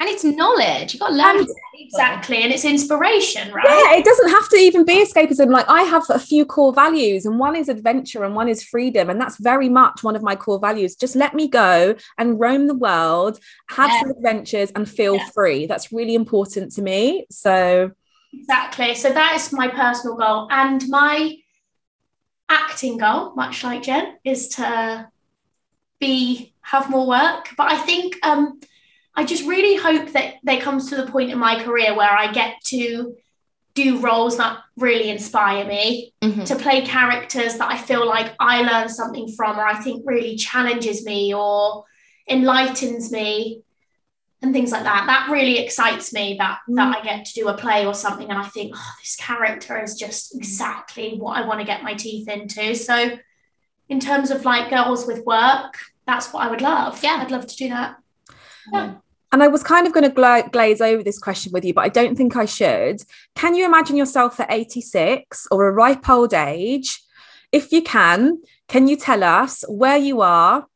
and 0.00 0.08
it's 0.08 0.24
knowledge. 0.24 0.94
You've 0.94 1.00
got 1.00 1.08
to 1.08 1.14
learn. 1.14 1.36
And, 1.40 1.48
exactly. 1.74 2.42
And 2.42 2.50
it's 2.50 2.64
inspiration, 2.64 3.52
right? 3.52 3.66
Yeah, 3.68 3.98
it 3.98 4.04
doesn't 4.04 4.30
have 4.30 4.48
to 4.48 4.56
even 4.56 4.86
be 4.86 5.04
escapism. 5.04 5.50
Like 5.50 5.68
I 5.68 5.82
have 5.82 6.04
a 6.08 6.18
few 6.18 6.46
core 6.46 6.72
values, 6.72 7.26
and 7.26 7.38
one 7.38 7.54
is 7.54 7.68
adventure 7.68 8.24
and 8.24 8.34
one 8.34 8.48
is 8.48 8.64
freedom. 8.64 9.10
And 9.10 9.20
that's 9.20 9.36
very 9.36 9.68
much 9.68 10.02
one 10.02 10.16
of 10.16 10.22
my 10.22 10.36
core 10.36 10.58
values. 10.58 10.96
Just 10.96 11.16
let 11.16 11.34
me 11.34 11.48
go 11.48 11.94
and 12.16 12.40
roam 12.40 12.66
the 12.66 12.74
world, 12.74 13.38
have 13.68 13.90
yeah. 13.90 14.00
some 14.00 14.10
adventures, 14.10 14.72
and 14.74 14.88
feel 14.88 15.16
yeah. 15.16 15.28
free. 15.34 15.66
That's 15.66 15.92
really 15.92 16.14
important 16.14 16.72
to 16.72 16.82
me. 16.82 17.26
So 17.30 17.90
exactly. 18.32 18.94
So 18.94 19.12
that 19.12 19.34
is 19.36 19.52
my 19.52 19.68
personal 19.68 20.16
goal. 20.16 20.48
And 20.50 20.82
my 20.88 21.36
acting 22.48 22.96
goal, 22.96 23.34
much 23.34 23.62
like 23.62 23.82
Jen, 23.82 24.16
is 24.24 24.48
to 24.48 25.10
be 26.00 26.54
have 26.62 26.88
more 26.88 27.06
work. 27.06 27.50
But 27.58 27.70
I 27.70 27.76
think 27.76 28.16
um 28.22 28.60
I 29.20 29.24
just 29.24 29.46
really 29.46 29.76
hope 29.76 30.12
that 30.12 30.36
there 30.42 30.62
comes 30.62 30.88
to 30.88 30.96
the 30.96 31.04
point 31.04 31.30
in 31.30 31.38
my 31.38 31.62
career 31.62 31.94
where 31.94 32.10
I 32.10 32.32
get 32.32 32.54
to 32.68 33.14
do 33.74 33.98
roles 34.00 34.38
that 34.38 34.60
really 34.78 35.10
inspire 35.10 35.66
me, 35.66 36.14
mm-hmm. 36.22 36.44
to 36.44 36.56
play 36.56 36.86
characters 36.86 37.58
that 37.58 37.70
I 37.70 37.76
feel 37.76 38.06
like 38.06 38.34
I 38.40 38.62
learn 38.62 38.88
something 38.88 39.30
from, 39.36 39.58
or 39.58 39.66
I 39.66 39.78
think 39.82 40.04
really 40.06 40.36
challenges 40.36 41.04
me 41.04 41.34
or 41.34 41.84
enlightens 42.30 43.12
me, 43.12 43.62
and 44.40 44.54
things 44.54 44.72
like 44.72 44.84
that. 44.84 45.04
That 45.06 45.30
really 45.30 45.58
excites 45.58 46.14
me 46.14 46.36
that 46.38 46.60
mm. 46.66 46.76
that 46.76 46.96
I 46.96 47.04
get 47.04 47.26
to 47.26 47.34
do 47.34 47.48
a 47.48 47.58
play 47.58 47.84
or 47.84 47.92
something, 47.92 48.30
and 48.30 48.38
I 48.38 48.44
think, 48.44 48.72
oh, 48.74 48.92
this 49.02 49.16
character 49.16 49.78
is 49.82 49.96
just 49.96 50.34
exactly 50.34 51.18
what 51.18 51.36
I 51.36 51.46
want 51.46 51.60
to 51.60 51.66
get 51.66 51.82
my 51.82 51.92
teeth 51.92 52.26
into. 52.26 52.74
So, 52.74 53.18
in 53.90 54.00
terms 54.00 54.30
of 54.30 54.46
like 54.46 54.70
girls 54.70 55.06
with 55.06 55.26
work, 55.26 55.74
that's 56.06 56.32
what 56.32 56.42
I 56.42 56.48
would 56.48 56.62
love. 56.62 57.04
Yeah, 57.04 57.18
I'd 57.20 57.30
love 57.30 57.46
to 57.46 57.56
do 57.56 57.68
that. 57.68 57.96
Yeah. 58.72 58.94
And 59.32 59.42
I 59.42 59.48
was 59.48 59.62
kind 59.62 59.86
of 59.86 59.92
going 59.92 60.08
to 60.08 60.14
gla- 60.14 60.48
glaze 60.50 60.80
over 60.80 61.02
this 61.02 61.18
question 61.18 61.52
with 61.52 61.64
you, 61.64 61.72
but 61.72 61.84
I 61.84 61.88
don't 61.88 62.16
think 62.16 62.36
I 62.36 62.46
should. 62.46 63.02
Can 63.36 63.54
you 63.54 63.64
imagine 63.64 63.96
yourself 63.96 64.40
at 64.40 64.50
86 64.50 65.46
or 65.50 65.68
a 65.68 65.72
ripe 65.72 66.08
old 66.08 66.34
age? 66.34 67.00
If 67.52 67.72
you 67.72 67.82
can, 67.82 68.42
can 68.68 68.88
you 68.88 68.96
tell 68.96 69.22
us 69.22 69.64
where 69.68 69.96
you 69.96 70.20
are, 70.20 70.66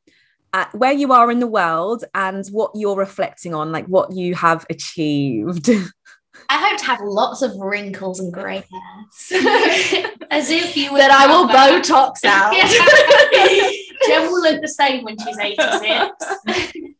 uh, 0.52 0.66
where 0.72 0.92
you 0.92 1.12
are 1.12 1.30
in 1.30 1.40
the 1.40 1.46
world, 1.46 2.04
and 2.14 2.46
what 2.48 2.72
you're 2.74 2.96
reflecting 2.96 3.54
on, 3.54 3.72
like 3.72 3.86
what 3.86 4.12
you 4.12 4.34
have 4.34 4.66
achieved? 4.70 5.70
I 6.48 6.58
hope 6.58 6.78
to 6.78 6.84
have 6.84 7.00
lots 7.02 7.42
of 7.42 7.56
wrinkles 7.56 8.20
and 8.20 8.32
grey 8.32 8.64
hairs. 8.70 9.32
As 10.30 10.50
if 10.50 10.76
you 10.76 10.90
that 10.96 11.10
I 11.10 11.26
will 11.26 11.48
Botox 11.48 12.24
out. 12.24 12.52
Jen 14.06 14.30
will 14.30 14.42
look 14.42 14.60
the 14.60 14.68
same 14.68 15.04
when 15.04 15.16
she's 15.18 15.38
86. 15.38 16.93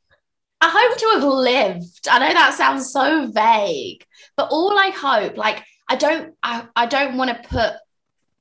I 0.64 0.70
hope 0.70 0.98
to 0.98 1.06
have 1.14 1.24
lived. 1.24 2.08
I 2.10 2.18
know 2.20 2.32
that 2.32 2.54
sounds 2.54 2.90
so 2.90 3.30
vague, 3.30 4.02
but 4.34 4.48
all 4.50 4.78
I 4.78 4.88
hope, 4.90 5.36
like, 5.36 5.62
I 5.90 5.96
don't, 5.96 6.34
I, 6.42 6.66
I 6.74 6.86
don't 6.86 7.18
want 7.18 7.30
to 7.30 7.48
put 7.48 7.74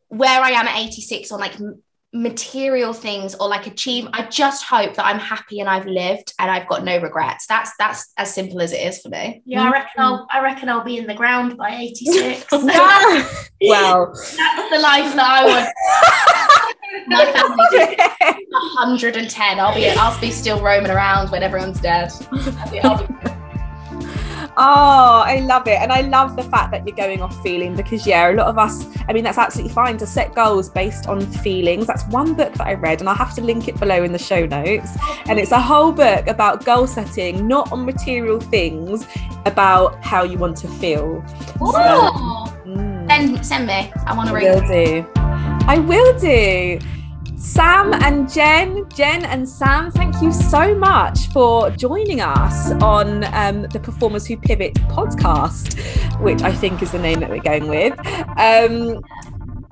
where 0.07 0.41
I 0.41 0.51
am 0.51 0.67
at 0.67 0.77
86 0.77 1.33
on 1.33 1.41
like 1.41 1.53
material 2.13 2.93
things 2.93 3.35
or 3.35 3.49
like 3.49 3.67
achieve. 3.67 4.07
I 4.13 4.25
just 4.27 4.63
hope 4.63 4.93
that 4.93 5.05
I'm 5.05 5.19
happy 5.19 5.59
and 5.59 5.67
I've 5.67 5.85
lived 5.85 6.33
and 6.39 6.49
I've 6.49 6.69
got 6.69 6.85
no 6.85 6.97
regrets. 7.01 7.45
That's 7.47 7.71
that's 7.77 8.13
as 8.17 8.33
simple 8.33 8.61
as 8.61 8.71
it 8.71 8.87
is 8.87 9.01
for 9.01 9.09
me. 9.09 9.41
Yeah, 9.45 9.63
I 9.63 9.71
reckon 9.71 9.91
I'll 9.97 10.27
I 10.31 10.41
reckon 10.41 10.69
I'll 10.69 10.83
be 10.83 10.97
in 10.97 11.07
the 11.07 11.15
ground 11.15 11.57
by 11.57 11.75
86. 11.75 12.45
well, 12.51 14.13
that's 14.13 14.69
the 14.69 14.79
life 14.79 15.13
that 15.15 15.27
I 15.27 15.45
want. 15.45 16.69
My 17.07 17.31
family 17.31 17.97
110. 18.49 19.59
I'll 19.59 19.73
be 19.73 19.89
I'll 19.89 20.19
be 20.21 20.31
still 20.31 20.61
roaming 20.61 20.91
around 20.91 21.31
when 21.31 21.43
everyone's 21.43 21.81
dead. 21.81 22.11
I'll 22.31 22.71
be, 22.71 22.79
I'll 22.81 23.07
be 23.07 23.13
Oh, 24.55 25.23
I 25.25 25.39
love 25.39 25.67
it. 25.67 25.79
And 25.81 25.91
I 25.91 26.01
love 26.01 26.35
the 26.35 26.43
fact 26.43 26.71
that 26.71 26.85
you're 26.87 26.95
going 26.95 27.21
off 27.21 27.41
feeling 27.41 27.75
because, 27.75 28.05
yeah, 28.05 28.29
a 28.29 28.33
lot 28.33 28.47
of 28.47 28.59
us, 28.59 28.85
I 29.07 29.13
mean, 29.13 29.23
that's 29.23 29.39
absolutely 29.39 29.73
fine 29.73 29.97
to 29.97 30.05
set 30.05 30.35
goals 30.35 30.69
based 30.69 31.07
on 31.07 31.21
feelings. 31.21 31.87
That's 31.87 32.05
one 32.07 32.35
book 32.35 32.53
that 32.53 32.67
I 32.67 32.73
read, 32.75 32.99
and 32.99 33.09
I'll 33.09 33.15
have 33.15 33.33
to 33.35 33.41
link 33.41 33.67
it 33.67 33.79
below 33.79 34.03
in 34.03 34.11
the 34.11 34.19
show 34.19 34.45
notes. 34.45 34.91
And 35.25 35.39
it's 35.39 35.51
a 35.51 35.59
whole 35.59 35.91
book 35.91 36.27
about 36.27 36.65
goal 36.65 36.85
setting, 36.85 37.47
not 37.47 37.71
on 37.71 37.83
material 37.83 38.39
things, 38.39 39.07
about 39.45 40.03
how 40.03 40.23
you 40.23 40.37
want 40.37 40.57
to 40.57 40.67
feel. 40.67 41.23
Oh, 41.59 41.71
so, 41.71 42.69
mm. 42.69 43.07
send, 43.07 43.43
send 43.43 43.67
me. 43.67 43.91
I 44.05 44.15
want 44.15 44.29
to 44.29 44.35
read. 44.35 44.67
Do. 44.67 45.52
I 45.65 45.79
will 45.79 46.19
do. 46.19 46.79
Sam 47.37 47.93
and 47.93 48.31
Jen, 48.31 48.87
Jen 48.89 49.25
and 49.25 49.47
Sam, 49.47 49.91
thank 49.91 50.21
you 50.21 50.31
so 50.31 50.75
much 50.75 51.27
for 51.29 51.69
joining 51.71 52.21
us 52.21 52.71
on 52.81 53.23
um, 53.33 53.63
the 53.63 53.79
Performers 53.79 54.25
Who 54.25 54.37
Pivot 54.37 54.73
podcast, 54.89 55.79
which 56.21 56.41
I 56.41 56.53
think 56.53 56.81
is 56.81 56.91
the 56.91 56.99
name 56.99 57.21
that 57.21 57.29
we're 57.29 57.41
going 57.41 57.67
with. 57.67 57.93
Um, 58.37 59.01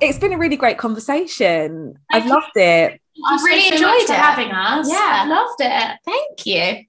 it's 0.02 0.18
been 0.18 0.34
a 0.34 0.38
really 0.38 0.58
great 0.58 0.78
conversation. 0.78 1.94
Thank 2.12 2.24
I've 2.24 2.26
you. 2.26 2.30
loved 2.30 2.58
it. 2.58 3.02
I've 3.28 3.44
really 3.44 3.70
so 3.70 3.76
enjoyed 3.76 4.10
it 4.10 4.10
having 4.10 4.52
us. 4.52 4.90
Yeah, 4.90 5.26
loved 5.28 5.60
it. 5.60 6.00
Thank 6.06 6.46
you. 6.46 6.86